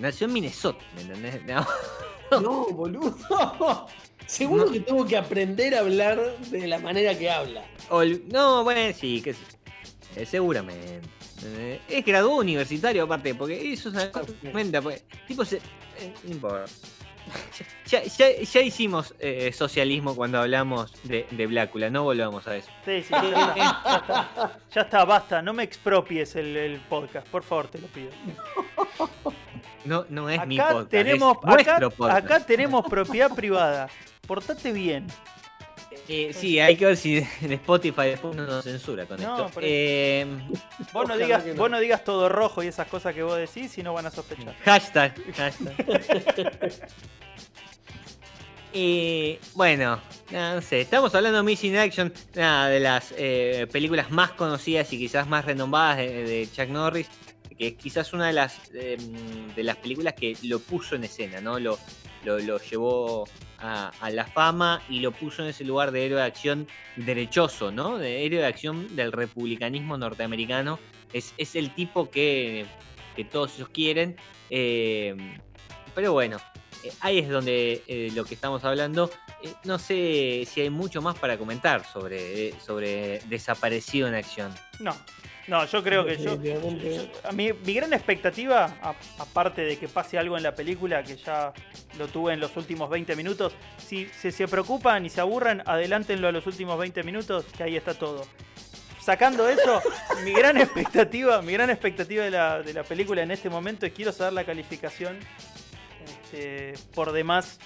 Nació 0.00 0.26
en 0.26 0.32
Minnesota, 0.32 0.84
¿me 0.96 1.02
entendés? 1.02 1.40
No. 2.30 2.66
boludo. 2.70 3.14
Seguro 4.26 4.70
que 4.72 4.80
tengo 4.80 5.04
que 5.04 5.18
aprender 5.18 5.74
a 5.74 5.80
hablar 5.80 6.18
de 6.50 6.66
la 6.66 6.78
manera 6.78 7.16
que 7.18 7.30
habla. 7.30 7.62
Ol- 7.90 8.22
no, 8.28 8.64
bueno, 8.64 8.96
sí, 8.98 9.20
que 9.20 9.34
sí. 9.34 9.40
Eh, 10.16 10.24
seguramente. 10.24 11.02
Eh, 11.44 11.80
es 11.88 12.04
graduado 12.04 12.38
universitario 12.38 13.02
aparte, 13.04 13.34
porque 13.34 13.72
eso 13.72 13.90
es 13.90 13.94
una 13.96 14.10
cosa 14.10 14.32
tremenda, 14.40 14.80
porque, 14.80 15.02
tipo, 15.28 15.44
se, 15.44 15.56
eh, 15.56 16.14
no 16.24 16.30
importa. 16.32 16.64
Ya, 17.86 18.02
ya- 18.04 18.40
ya 18.40 18.60
hicimos 18.62 19.14
eh, 19.18 19.52
socialismo 19.52 20.16
cuando 20.16 20.38
hablamos 20.40 20.92
de, 21.04 21.26
de 21.30 21.46
Blácula, 21.46 21.90
no 21.90 22.04
volvamos 22.04 22.46
a 22.48 22.56
eso. 22.56 22.68
Sí, 22.86 23.02
sí, 23.02 23.10
ya 23.10 23.18
está, 23.18 23.54
ya 23.54 24.22
está. 24.30 24.58
Ya 24.74 24.80
está, 24.80 25.04
basta, 25.04 25.42
no 25.42 25.52
me 25.52 25.62
expropies 25.62 26.34
el, 26.36 26.56
el 26.56 26.80
podcast, 26.80 27.28
por 27.28 27.42
favor, 27.42 27.68
te 27.68 27.78
lo 27.78 27.86
pido. 27.88 28.10
No, 29.84 30.04
no 30.08 30.30
es 30.30 30.46
mi 30.46 30.56
podcast, 30.58 30.88
tenemos, 30.88 31.36
es 31.58 31.68
acá, 31.68 31.90
podcast. 31.90 32.24
acá 32.24 32.40
tenemos 32.46 32.84
propiedad 32.88 33.34
privada. 33.34 33.88
Portate 34.26 34.72
bien. 34.72 35.06
Eh, 36.08 36.32
sí, 36.34 36.58
hay 36.58 36.76
que 36.76 36.86
ver 36.86 36.96
si 36.96 37.18
en 37.42 37.52
Spotify 37.52 38.06
después 38.06 38.34
no 38.34 38.44
nos 38.44 38.64
censura 38.64 39.06
con 39.06 39.20
No, 39.22 39.46
esto. 39.46 39.60
Eh, 39.62 40.26
Vos 40.92 41.06
no, 41.06 41.16
digas, 41.16 41.44
no. 41.46 41.54
vos 41.54 41.70
no 41.70 41.78
digas 41.78 42.02
todo 42.04 42.28
rojo 42.28 42.62
y 42.62 42.66
esas 42.66 42.88
cosas 42.88 43.14
que 43.14 43.22
vos 43.22 43.36
decís, 43.36 43.70
si 43.70 43.82
no 43.82 43.92
van 43.92 44.06
a 44.06 44.10
sospechar. 44.10 44.54
Hashtag. 44.64 45.14
hashtag. 45.34 45.74
Y 48.74 49.38
bueno, 49.54 50.00
nada, 50.30 50.54
no 50.54 50.62
sé, 50.62 50.80
estamos 50.80 51.14
hablando 51.14 51.36
de 51.38 51.44
Missing 51.44 51.76
Action, 51.76 52.10
nada, 52.34 52.68
de 52.68 52.80
las 52.80 53.12
eh, 53.18 53.66
películas 53.70 54.10
más 54.10 54.30
conocidas 54.30 54.90
y 54.94 54.98
quizás 54.98 55.28
más 55.28 55.44
renombradas 55.44 55.98
de, 55.98 56.24
de 56.24 56.48
Chuck 56.50 56.68
Norris, 56.68 57.06
que 57.62 57.68
es 57.68 57.74
quizás 57.74 58.12
una 58.12 58.26
de 58.26 58.32
las 58.32 58.58
eh, 58.74 58.96
de 59.54 59.62
las 59.62 59.76
películas 59.76 60.14
que 60.14 60.36
lo 60.42 60.58
puso 60.58 60.96
en 60.96 61.04
escena, 61.04 61.40
¿no? 61.40 61.60
Lo, 61.60 61.78
lo, 62.24 62.58
llevó 62.58 63.28
a, 63.58 64.10
la 64.10 64.26
fama 64.26 64.82
y 64.88 64.98
lo 64.98 65.12
puso 65.12 65.44
en 65.44 65.50
ese 65.50 65.62
lugar 65.62 65.92
de 65.92 66.04
héroe 66.04 66.18
de 66.18 66.26
acción 66.26 66.66
derechoso, 66.96 67.70
¿no? 67.70 67.98
De 67.98 68.26
héroe 68.26 68.40
de 68.40 68.46
acción 68.46 68.96
del 68.96 69.12
republicanismo 69.12 69.96
norteamericano. 69.96 70.80
Es, 71.12 71.34
es 71.38 71.54
el 71.54 71.72
tipo 71.72 72.10
que, 72.10 72.66
que 73.14 73.24
todos 73.24 73.54
ellos 73.54 73.68
quieren. 73.68 74.16
eh, 74.50 75.14
pero 75.94 76.12
bueno, 76.12 76.38
eh, 76.82 76.92
ahí 77.00 77.18
es 77.18 77.28
donde 77.28 77.82
eh, 77.86 78.10
lo 78.14 78.24
que 78.24 78.34
estamos 78.34 78.64
hablando. 78.64 79.10
eh, 79.42 79.52
no 79.64 79.78
sé 79.78 80.46
si 80.50 80.60
hay 80.60 80.70
mucho 80.70 81.00
más 81.00 81.18
para 81.18 81.38
comentar 81.38 81.84
sobre, 81.84 82.58
sobre 82.60 83.20
Desaparecido 83.28 84.08
en 84.08 84.14
Acción. 84.14 84.52
No, 84.80 84.96
no, 85.48 85.64
yo 85.66 85.82
creo 85.82 86.04
que 86.04 86.16
yo, 86.18 86.36
Definitivamente. 86.36 86.96
yo- 86.96 87.28
a 87.28 87.32
mí, 87.32 87.50
mi 87.52 87.74
gran 87.74 87.92
expectativa, 87.92 88.76
aparte 89.18 89.62
de 89.62 89.76
que 89.78 89.88
pase 89.88 90.18
algo 90.18 90.36
en 90.36 90.42
la 90.44 90.54
película, 90.54 91.02
que 91.02 91.16
ya 91.16 91.52
lo 91.98 92.06
tuve 92.08 92.32
en 92.34 92.40
los 92.40 92.56
últimos 92.56 92.88
20 92.88 93.16
minutos, 93.16 93.52
si, 93.76 94.06
si 94.06 94.30
se 94.30 94.46
preocupan 94.48 95.04
y 95.04 95.10
se 95.10 95.20
aburren, 95.20 95.62
adelántenlo 95.66 96.28
a 96.28 96.32
los 96.32 96.46
últimos 96.46 96.78
20 96.78 97.02
minutos, 97.02 97.44
que 97.56 97.64
ahí 97.64 97.76
está 97.76 97.94
todo. 97.94 98.24
Sacando 99.00 99.48
eso, 99.48 99.82
mi 100.24 100.32
gran 100.32 100.58
expectativa, 100.58 101.42
mi 101.42 101.52
gran 101.52 101.70
expectativa 101.70 102.22
de 102.24 102.30
la, 102.30 102.62
de 102.62 102.72
la 102.72 102.84
película 102.84 103.22
en 103.22 103.32
este 103.32 103.50
momento 103.50 103.84
es 103.84 103.92
quiero 103.92 104.12
saber 104.12 104.32
la 104.34 104.44
calificación 104.44 105.18
este, 106.04 106.74
por 106.94 107.10
demás 107.10 107.58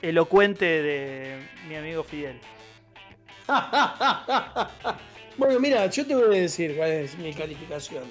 elocuente 0.00 0.64
de 0.64 1.42
mi 1.68 1.74
amigo 1.74 2.04
Fidel. 2.04 2.40
Bueno, 5.40 5.58
mira, 5.58 5.86
yo 5.86 6.06
te 6.06 6.14
voy 6.14 6.36
a 6.36 6.40
decir 6.42 6.76
cuál 6.76 6.90
es 6.90 7.16
mi 7.16 7.32
calificación. 7.32 8.04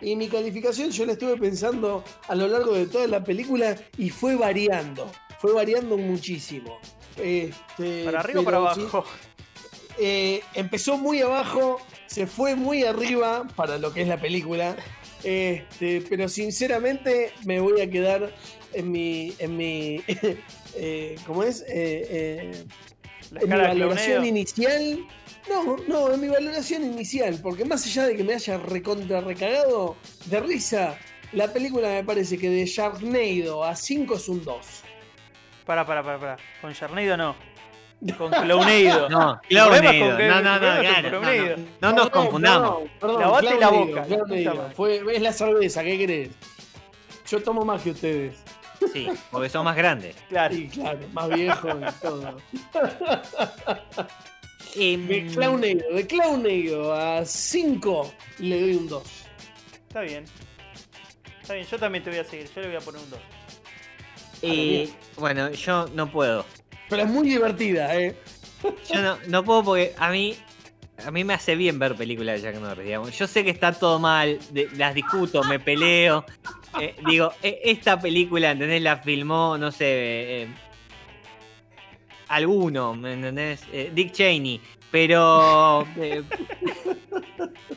Y 0.00 0.14
mi 0.14 0.28
calificación 0.28 0.92
yo 0.92 1.04
la 1.04 1.14
estuve 1.14 1.36
pensando 1.36 2.04
a 2.28 2.34
lo 2.36 2.46
largo 2.46 2.74
de 2.74 2.86
toda 2.86 3.08
la 3.08 3.24
película 3.24 3.74
y 3.98 4.08
fue 4.08 4.36
variando. 4.36 5.10
Fue 5.40 5.52
variando 5.52 5.96
muchísimo. 5.96 6.78
Este, 7.16 8.04
¿Para 8.04 8.20
arriba 8.20 8.40
o 8.40 8.44
para 8.44 8.56
abajo? 8.58 9.04
eh, 9.98 10.42
empezó 10.54 10.96
muy 10.96 11.20
abajo, 11.22 11.80
se 12.06 12.28
fue 12.28 12.54
muy 12.54 12.84
arriba 12.84 13.48
para 13.56 13.78
lo 13.78 13.92
que 13.92 14.02
es 14.02 14.08
la 14.08 14.20
película. 14.20 14.76
Este, 15.24 16.04
pero 16.08 16.28
sinceramente 16.28 17.32
me 17.44 17.58
voy 17.58 17.80
a 17.80 17.90
quedar 17.90 18.32
en 18.74 18.92
mi. 18.92 19.34
En 19.40 19.56
mi 19.56 20.04
eh, 20.76 21.16
¿Cómo 21.26 21.42
es? 21.42 21.62
Eh, 21.62 22.06
eh, 22.10 22.64
La 23.32 23.40
en 23.40 23.48
mi 23.48 23.56
valoración 23.56 24.24
inicial. 24.24 25.04
No, 25.48 25.76
no, 25.86 26.12
en 26.12 26.20
mi 26.20 26.28
valoración 26.28 26.84
inicial, 26.84 27.38
porque 27.42 27.64
más 27.64 27.84
allá 27.86 28.06
de 28.06 28.16
que 28.16 28.24
me 28.24 28.34
haya 28.34 28.58
recontra 28.58 29.20
recagado 29.20 29.96
de 30.26 30.40
risa, 30.40 30.98
La 31.32 31.52
película 31.52 31.88
me 31.88 32.04
parece 32.04 32.38
que 32.38 32.48
de 32.48 32.64
Sharknado 32.66 33.64
a 33.64 33.74
5 33.74 34.14
es 34.14 34.28
un 34.28 34.44
2. 34.44 34.56
Pará, 35.64 35.84
pará, 35.84 36.02
pará, 36.02 36.18
pará. 36.18 36.36
Con 36.60 36.72
Sharknado 36.72 37.16
no. 37.16 37.36
Con 38.18 38.30
Clownado. 38.30 39.08
No, 39.08 39.40
Clownado. 39.48 40.18
No, 40.18 40.42
no, 40.42 40.52
no, 40.52 40.80
claro, 40.80 41.20
no, 41.20 41.32
no, 41.32 41.56
no 41.80 41.92
nos 41.92 42.10
confundamos. 42.10 42.82
Lavate 43.00 43.44
la 43.44 43.68
Clownado, 43.68 43.86
boca, 43.86 44.02
Clownado. 44.04 44.26
puta 44.26 44.54
madre. 44.54 44.74
Fue, 44.74 45.16
es 45.16 45.22
la 45.22 45.32
cerveza, 45.32 45.82
¿qué 45.82 45.98
querés? 45.98 46.30
Yo 47.28 47.42
tomo 47.42 47.64
más 47.64 47.82
que 47.82 47.90
ustedes. 47.90 48.36
Sí, 48.92 49.08
porque 49.30 49.48
son 49.48 49.64
más 49.64 49.74
grandes. 49.76 50.14
Claro. 50.28 50.54
Sí, 50.54 50.68
claro, 50.68 51.00
más 51.12 51.28
viejo 51.30 51.68
y 51.68 52.00
todo. 52.02 52.36
Em, 54.74 55.06
De 55.06 55.26
Clownado, 55.26 55.94
de 55.94 56.06
Clownado 56.06 56.94
a 56.94 57.24
5 57.24 58.12
le 58.38 58.60
doy 58.60 58.74
un 58.74 58.88
2. 58.88 59.02
Está 59.88 60.00
bien. 60.02 60.24
Está 61.40 61.54
bien, 61.54 61.66
yo 61.66 61.78
también 61.78 62.02
te 62.04 62.10
voy 62.10 62.18
a 62.18 62.24
seguir. 62.24 62.48
Yo 62.54 62.60
le 62.62 62.68
voy 62.68 62.76
a 62.76 62.80
poner 62.80 63.00
un 63.02 63.10
2. 63.10 63.20
eh, 64.42 64.90
bueno, 65.16 65.50
yo 65.52 65.86
no 65.94 66.10
puedo. 66.10 66.44
Pero 66.88 67.02
es 67.02 67.08
muy 67.08 67.28
divertida, 67.28 67.94
¿eh? 67.96 68.16
Yo 68.92 69.02
no, 69.02 69.18
no 69.28 69.44
puedo 69.44 69.62
porque 69.64 69.92
a 69.98 70.10
mí 70.10 70.34
a 71.04 71.10
mí 71.10 71.24
me 71.24 71.34
hace 71.34 71.56
bien 71.56 71.78
ver 71.78 71.94
películas 71.94 72.36
de 72.40 72.50
Jack 72.50 72.60
Norris, 72.60 72.86
digamos. 72.86 73.16
Yo 73.18 73.26
sé 73.26 73.44
que 73.44 73.50
está 73.50 73.72
todo 73.72 73.98
mal, 73.98 74.38
de- 74.50 74.68
las 74.76 74.94
discuto, 74.94 75.42
me 75.44 75.58
peleo. 75.60 76.24
Eh, 76.80 76.94
digo, 77.06 77.32
eh, 77.42 77.60
esta 77.64 78.00
película, 78.00 78.52
¿entendés? 78.52 78.80
La 78.82 78.96
filmó, 78.98 79.58
no 79.58 79.70
sé, 79.72 79.84
eh, 80.42 80.48
alguno, 82.28 82.94
¿me 82.94 83.12
entendés? 83.14 83.62
Eh, 83.72 83.90
Dick 83.94 84.12
Cheney. 84.12 84.60
Pero... 84.90 85.86
eh, 85.96 86.22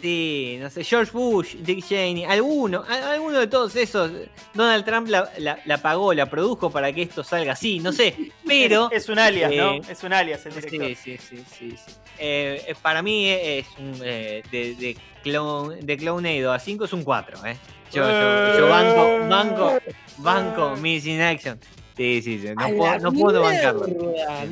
sí, 0.02 0.58
no 0.62 0.70
sé, 0.70 0.84
George 0.84 1.12
Bush, 1.12 1.56
Dick 1.56 1.86
Cheney, 1.86 2.24
alguno, 2.26 2.84
a- 2.88 3.12
alguno 3.14 3.40
de 3.40 3.48
todos 3.48 3.76
esos. 3.76 4.12
Donald 4.54 4.86
Trump 4.86 5.08
la, 5.10 5.30
la- 5.38 5.60
la 5.66 5.78
pagó, 5.80 6.14
la 6.14 6.30
produjo 6.30 6.70
para 6.70 6.94
que 6.94 7.02
esto 7.04 7.24
salga 7.24 7.54
así, 7.54 7.80
no 7.80 7.92
sé. 7.92 8.16
Pero... 8.46 8.90
Es, 8.92 9.04
es 9.04 9.10
un 9.10 9.20
alias, 9.20 9.52
¿no? 9.56 9.74
eh, 9.74 9.82
Es 9.90 10.04
un 10.04 10.14
alias 10.14 10.46
el 10.46 10.54
director. 10.56 10.88
Sí, 10.96 10.96
sí, 10.96 11.18
sí, 11.18 11.44
sí. 11.58 11.76
sí. 12.18 12.74
Para 12.82 13.02
mí 13.02 13.28
es 13.30 13.66
un, 13.80 14.00
de, 14.00 14.44
de, 14.52 14.98
clon, 15.24 15.80
de 15.86 15.98
Clownado 15.98 16.54
a 16.54 16.60
5 16.60 16.86
es 16.86 16.94
un 16.94 17.04
4, 17.04 17.46
¿eh? 17.46 17.58
Yo, 17.92 18.04
yo, 18.08 18.58
yo 18.60 18.70
banco, 18.70 19.28
banco, 19.28 19.78
banco, 20.20 20.76
Missing 20.78 21.22
Action. 21.22 21.60
Sí, 22.00 22.22
sí, 22.22 22.40
sí. 22.40 22.48
No 22.56 22.78
puedo 22.78 23.00
no, 23.00 23.12
puedo 23.12 23.40
no 23.40 23.46
bancarla. 23.46 23.88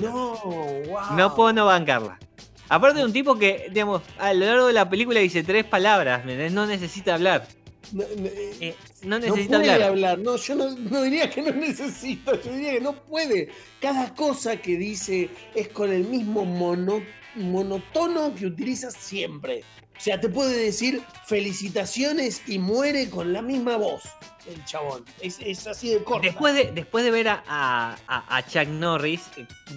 No, 0.02 0.36
wow. 0.36 1.16
No 1.16 1.34
puedo 1.34 1.54
no 1.54 1.66
bancarla. 1.66 2.20
Aparte 2.68 3.00
de 3.00 3.06
un 3.06 3.14
tipo 3.14 3.40
que, 3.40 3.68
digamos, 3.72 4.02
a 4.20 4.34
lo 4.34 4.46
largo 4.46 4.68
de 4.68 4.74
la 4.74 4.90
película 4.90 5.22
dice 5.22 5.44
tres 5.44 5.64
palabras, 5.64 6.26
no 6.26 6.66
necesita 6.68 7.14
hablar. 7.14 7.48
No, 7.94 8.04
no, 8.04 8.26
eh, 8.26 8.58
Eh, 8.60 8.76
no 9.06 9.18
puede 9.22 9.56
hablar. 9.56 9.82
hablar. 9.84 10.20
No, 10.20 10.36
yo 10.36 10.56
no, 10.56 10.72
no 10.76 11.02
diría 11.04 11.30
que 11.30 11.42
no 11.42 11.52
necesita, 11.56 12.34
yo 12.44 12.52
diría 12.52 12.74
que 12.74 12.82
no 12.82 12.92
puede. 12.94 13.48
Cada 13.80 14.14
cosa 14.14 14.58
que 14.58 14.76
dice 14.78 15.30
es 15.56 15.70
con 15.70 15.90
el 15.94 16.04
mismo 16.04 16.44
mono- 16.44 17.02
monotono 17.38 18.34
que 18.36 18.46
utiliza 18.46 18.92
siempre. 18.92 19.64
O 19.98 20.00
sea, 20.00 20.20
te 20.22 20.30
puede 20.30 20.56
decir 20.56 21.02
felicitaciones 21.26 22.44
y 22.48 22.60
muere 22.60 23.10
con 23.10 23.34
la 23.34 23.42
misma 23.42 23.78
voz 23.78 24.04
el 24.48 24.64
chabón. 24.64 25.04
Es, 25.22 25.40
es 25.42 25.66
así 25.68 25.90
de 25.90 26.04
corto. 26.04 26.22
Después 26.26 26.54
de, 26.54 26.72
después 26.72 27.04
de 27.04 27.12
ver 27.12 27.28
a, 27.30 27.44
a- 27.48 27.98
a- 28.38 28.46
Chuck 28.48 28.68
Norris, 28.68 29.24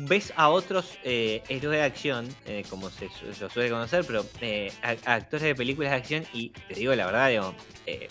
ves 0.01 0.33
a 0.37 0.51
otros 0.51 0.97
eh, 1.05 1.43
héroes 1.49 1.79
de 1.79 1.83
acción, 1.85 2.29
eh, 2.45 2.65
como 2.69 2.91
se, 2.91 3.09
su- 3.09 3.33
se 3.35 3.49
suele 3.51 3.71
conocer, 3.71 4.05
pero 4.07 4.25
eh, 4.43 4.71
a- 4.83 5.15
actores 5.15 5.43
de 5.45 5.55
películas 5.55 5.91
de 5.91 5.97
acción, 5.97 6.25
y 6.35 6.51
te 6.51 6.75
digo 6.75 6.95
la 6.95 7.07
verdad, 7.07 7.31
digo, 7.31 7.55
eh, 7.87 8.07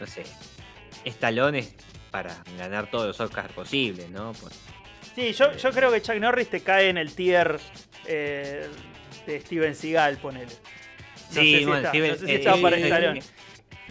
no 0.00 0.06
sé, 0.06 0.24
estalones 1.04 1.74
para 2.10 2.42
ganar 2.58 2.90
todos 2.90 3.06
los 3.06 3.20
Oscars 3.20 3.52
posibles, 3.52 4.10
¿no? 4.10 4.32
Pues, 4.32 4.54
Sí, 5.14 5.32
yo, 5.32 5.52
yo 5.56 5.70
creo 5.72 5.90
que 5.90 6.00
Chuck 6.00 6.16
Norris 6.16 6.48
te 6.48 6.60
cae 6.60 6.90
en 6.90 6.96
el 6.98 7.12
tier 7.12 7.58
eh, 8.08 8.66
de 9.26 9.40
Steven 9.40 9.74
Seagal, 9.74 10.16
ponele. 10.18 10.46
No 10.46 11.40
Sí, 11.42 11.52
sé 11.52 11.58
si 11.58 11.64
bueno, 11.66 11.76
está, 11.78 11.90
Steven- 11.90 12.10
no 12.12 12.16
sé 12.18 12.26
si 12.26 12.32
eh, 12.32 12.34
está 12.36 12.56
para 12.56 12.76
eh, 12.76 12.82
Stallone. 12.84 13.22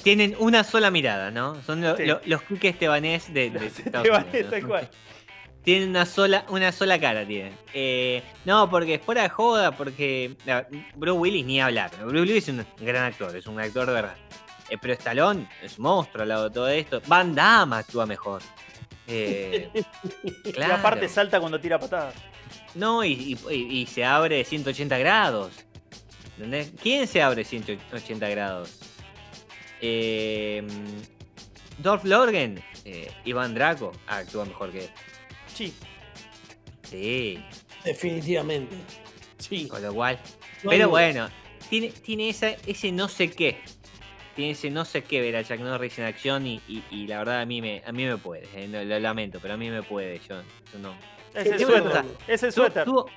tienen 0.03 0.35
una 0.39 0.63
sola 0.63 0.89
mirada, 0.91 1.31
¿no? 1.31 1.61
Son 1.63 1.81
lo- 1.81 1.95
Sí. 1.95 2.05
lo- 2.05 2.21
los 2.25 2.41
Quique 2.43 2.69
Estebanés 2.69 3.31
de, 3.33 3.45
Estebanés, 3.85 4.49
tal 4.49 4.61
¿no? 4.63 4.67
cual. 4.67 4.89
Tienen 5.63 5.89
una 5.89 6.05
sola, 6.05 6.45
una 6.49 6.71
sola 6.71 6.97
cara, 6.99 7.25
tienen. 7.27 7.53
Eh, 7.73 8.23
no, 8.45 8.69
porque 8.69 8.99
fuera 8.99 9.23
de 9.23 9.29
joda, 9.29 9.71
porque 9.75 10.35
la- 10.45 10.65
Bruce 10.95 11.19
Willis 11.19 11.45
ni 11.45 11.59
hablar. 11.61 11.91
Bruce 12.05 12.21
Willis 12.21 12.47
es 12.47 12.55
un 12.55 12.65
gran 12.79 13.03
actor, 13.03 13.35
es 13.35 13.45
un 13.47 13.59
actor 13.59 13.85
de 13.85 13.93
verdad. 13.93 14.15
Eh, 14.69 14.77
pero 14.81 14.93
Stallone 14.93 15.47
es 15.61 15.77
un 15.77 15.83
monstruo 15.83 16.23
al 16.23 16.29
lado 16.29 16.43
de 16.49 16.53
todo 16.53 16.67
esto. 16.69 17.01
Van 17.07 17.35
Damme 17.35 17.75
actúa 17.77 18.05
mejor. 18.05 18.41
Eh, 19.07 19.69
Y 20.43 20.51
claro. 20.53 20.75
aparte 20.75 21.07
salta 21.07 21.39
cuando 21.39 21.59
tira 21.59 21.77
patadas. 21.79 22.15
No, 22.77 23.03
y, 23.03 23.37
y- 23.51 23.85
se 23.87 24.05
abre 24.05 24.43
180 24.43 24.97
grados. 24.97 25.51
¿Entendés? 26.37 26.71
¿Quién 26.81 27.07
se 27.07 27.21
abre 27.21 27.43
180 27.43 28.29
grados? 28.29 28.79
Eh, 29.81 30.65
Dolph 31.79 32.03
Lorgen, 32.05 32.63
eh, 32.85 33.11
Iván 33.25 33.53
Draco 33.53 33.91
actúa 34.07 34.45
mejor 34.45 34.71
que 34.71 34.79
él. 34.85 34.89
Sí. 35.53 35.73
Sí, 36.83 37.43
Definitivamente. 37.83 38.75
Sí. 39.39 39.67
con 39.67 39.81
lo 39.81 39.93
cual. 39.93 40.19
No 40.63 40.69
Pero 40.69 40.89
bueno, 40.89 41.29
tiene, 41.69 41.89
tiene 41.89 42.29
esa, 42.29 42.49
ese 42.65 42.91
no 42.91 43.07
sé 43.07 43.29
qué. 43.31 43.59
Tiene 44.35 44.51
ese 44.51 44.69
no 44.69 44.85
sé 44.85 45.03
qué 45.03 45.19
ver 45.21 45.35
a 45.35 45.43
Chuck 45.43 45.59
Norris 45.59 45.97
en 45.99 46.05
acción 46.05 46.45
y, 46.47 46.61
y- 46.67 46.83
y 46.91 47.07
la 47.07 47.17
verdad 47.19 47.41
a 47.41 47.45
mí 47.45 47.61
me, 47.61 47.81
a 47.85 47.91
mí 47.91 48.05
me 48.05 48.17
puede. 48.17 48.47
eh, 48.55 48.67
no, 48.67 48.83
lo 48.83 48.99
lamento, 48.99 49.39
pero 49.41 49.55
a 49.55 49.57
mí 49.57 49.69
me 49.69 49.81
puede. 49.83 50.19
Yo, 50.19 50.41
yo 50.73 50.79
no. 50.79 50.95
Es 51.33 51.47
el 51.47 51.59
suéter. 51.65 52.05
Es 52.27 52.43
el 52.43 52.53
Tuvo, 52.53 52.63
suéter. 52.65 52.85
tuvo- 52.85 53.09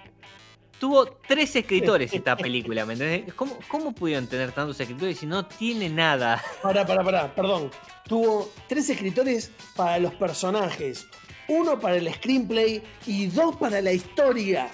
tuvo 0.78 1.06
tres 1.28 1.54
escritores 1.56 2.12
esta 2.12 2.36
película, 2.36 2.84
¿me 2.86 2.94
entendés? 2.94 3.34
¿Cómo, 3.34 3.58
¿Cómo 3.68 3.92
pudieron 3.92 4.26
tener 4.26 4.52
tantos 4.52 4.78
escritores 4.80 5.18
si 5.18 5.26
no 5.26 5.46
tiene 5.46 5.88
nada? 5.90 6.42
Pará, 6.62 6.86
pará, 6.86 7.04
pará, 7.04 7.34
perdón. 7.34 7.70
Tuvo 8.06 8.50
tres 8.66 8.88
escritores 8.90 9.50
para 9.76 9.98
los 9.98 10.14
personajes, 10.14 11.06
uno 11.48 11.78
para 11.78 11.96
el 11.96 12.12
screenplay 12.14 12.82
y 13.06 13.26
dos 13.26 13.56
para 13.56 13.80
la 13.82 13.92
historia. 13.92 14.70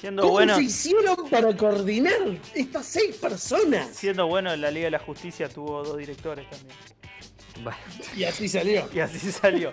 Siendo 0.00 0.22
¿Cómo 0.22 0.34
bueno, 0.34 0.56
se 0.56 0.62
hicieron 0.64 1.16
para 1.30 1.56
coordinar 1.56 2.20
estas 2.54 2.84
seis 2.84 3.16
personas? 3.16 3.88
siendo 3.96 4.26
bueno 4.26 4.52
en 4.52 4.60
la 4.60 4.70
Liga 4.70 4.84
de 4.84 4.90
la 4.90 4.98
Justicia 4.98 5.48
tuvo 5.48 5.82
dos 5.82 5.96
directores 5.96 6.48
también. 6.50 6.76
Bueno, 7.62 7.78
Y 8.16 8.24
así 8.24 8.48
salió. 8.48 8.88
Y 8.92 9.00
así 9.00 9.32
salió. 9.32 9.72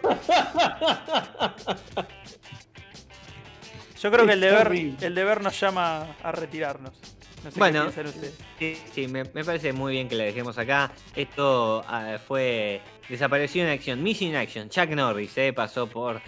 Yo 4.01 4.11
creo 4.11 4.25
que 4.25 4.33
el 4.33 4.41
deber, 4.41 4.71
el 5.01 5.15
deber 5.15 5.41
nos 5.41 5.57
llama 5.59 6.15
a 6.21 6.31
retirarnos. 6.31 6.93
No 7.43 7.51
sé 7.51 7.59
Bueno. 7.59 7.91
qué 8.57 8.75
sí, 8.75 8.81
sí, 8.93 9.07
me, 9.07 9.23
me 9.25 9.43
parece 9.43 9.73
muy 9.73 9.93
bien 9.93 10.07
que 10.07 10.15
la 10.15 10.23
dejemos 10.23 10.57
acá. 10.57 10.91
Esto 11.15 11.83
ah, 11.87 12.17
fue. 12.25 12.81
Desapareció 13.09 13.63
en 13.63 13.69
acción. 13.69 14.01
Mission 14.01 14.29
in 14.29 14.35
Action. 14.37 14.69
Chuck 14.69 14.89
Norris, 14.89 15.37
eh, 15.37 15.51
pasó 15.53 15.87
por. 15.87 16.21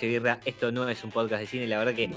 Birra. 0.00 0.40
Esto 0.44 0.72
no 0.72 0.88
es 0.88 1.02
un 1.04 1.10
podcast 1.10 1.40
de 1.42 1.46
cine, 1.46 1.66
la 1.66 1.78
verdad 1.78 1.94
que 1.94 2.04
es 2.04 2.10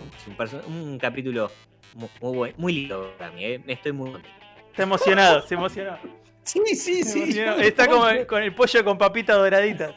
un, 0.68 0.74
un 0.74 1.00
capítulo 1.00 1.52
muy, 1.96 2.10
muy, 2.22 2.54
muy 2.58 2.74
lindo 2.74 3.14
para 3.18 3.32
mí. 3.32 3.44
eh. 3.44 3.62
Estoy 3.68 3.92
muy 3.92 4.12
contento. 4.12 4.38
Está 4.70 4.84
emocionado, 4.84 5.48
se 5.48 5.56
emocionó. 5.56 5.98
Sí, 6.44 6.62
sí, 6.76 7.04
sí. 7.04 7.20
emocionó. 7.24 7.58
Está 7.58 7.88
como 7.88 8.06
con 8.28 8.44
el 8.44 8.54
pollo 8.54 8.84
con 8.84 8.98
papita 8.98 9.34
doradita. 9.34 9.96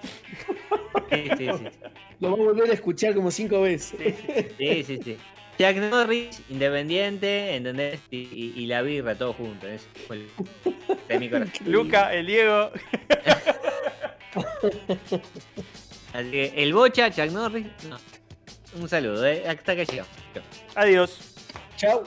Sí, 1.11 1.24
sí, 1.38 1.47
sí. 1.59 1.64
Lo 2.20 2.30
voy 2.30 2.40
a 2.40 2.44
volver 2.44 2.70
a 2.70 2.74
escuchar 2.74 3.14
como 3.14 3.30
cinco 3.30 3.61
veces. 3.62 4.14
Sí, 4.59 4.84
sí, 4.84 4.99
sí. 5.05 5.16
Jack 5.59 5.76
Norris, 5.78 6.42
independiente, 6.51 7.57
¿entendés? 7.57 8.01
Y, 8.11 8.18
y- 8.18 8.53
y 8.57 8.66
la 8.66 8.82
birra, 8.82 9.14
todo 9.14 9.32
junto. 9.32 9.66
Es 9.66 9.86
fue 10.07 10.16
el- 10.16 10.28
de 11.09 11.18
mi 11.18 11.30
corazón. 11.30 11.53
Luca, 11.66 12.12
el 12.14 12.26
Diego. 12.26 12.70
Así 16.12 16.30
que 16.30 16.53
el 16.57 16.72
Bocha, 16.74 17.11
Chuck 17.11 17.30
Norris, 17.30 17.66
no. 17.88 17.99
Un 18.80 18.88
saludo, 18.88 19.26
¿eh? 19.26 19.44
Hasta 19.49 19.74
que 19.76 19.84
llegamos. 19.86 20.11
Adiós. 20.74 21.18
Chao. 21.76 22.05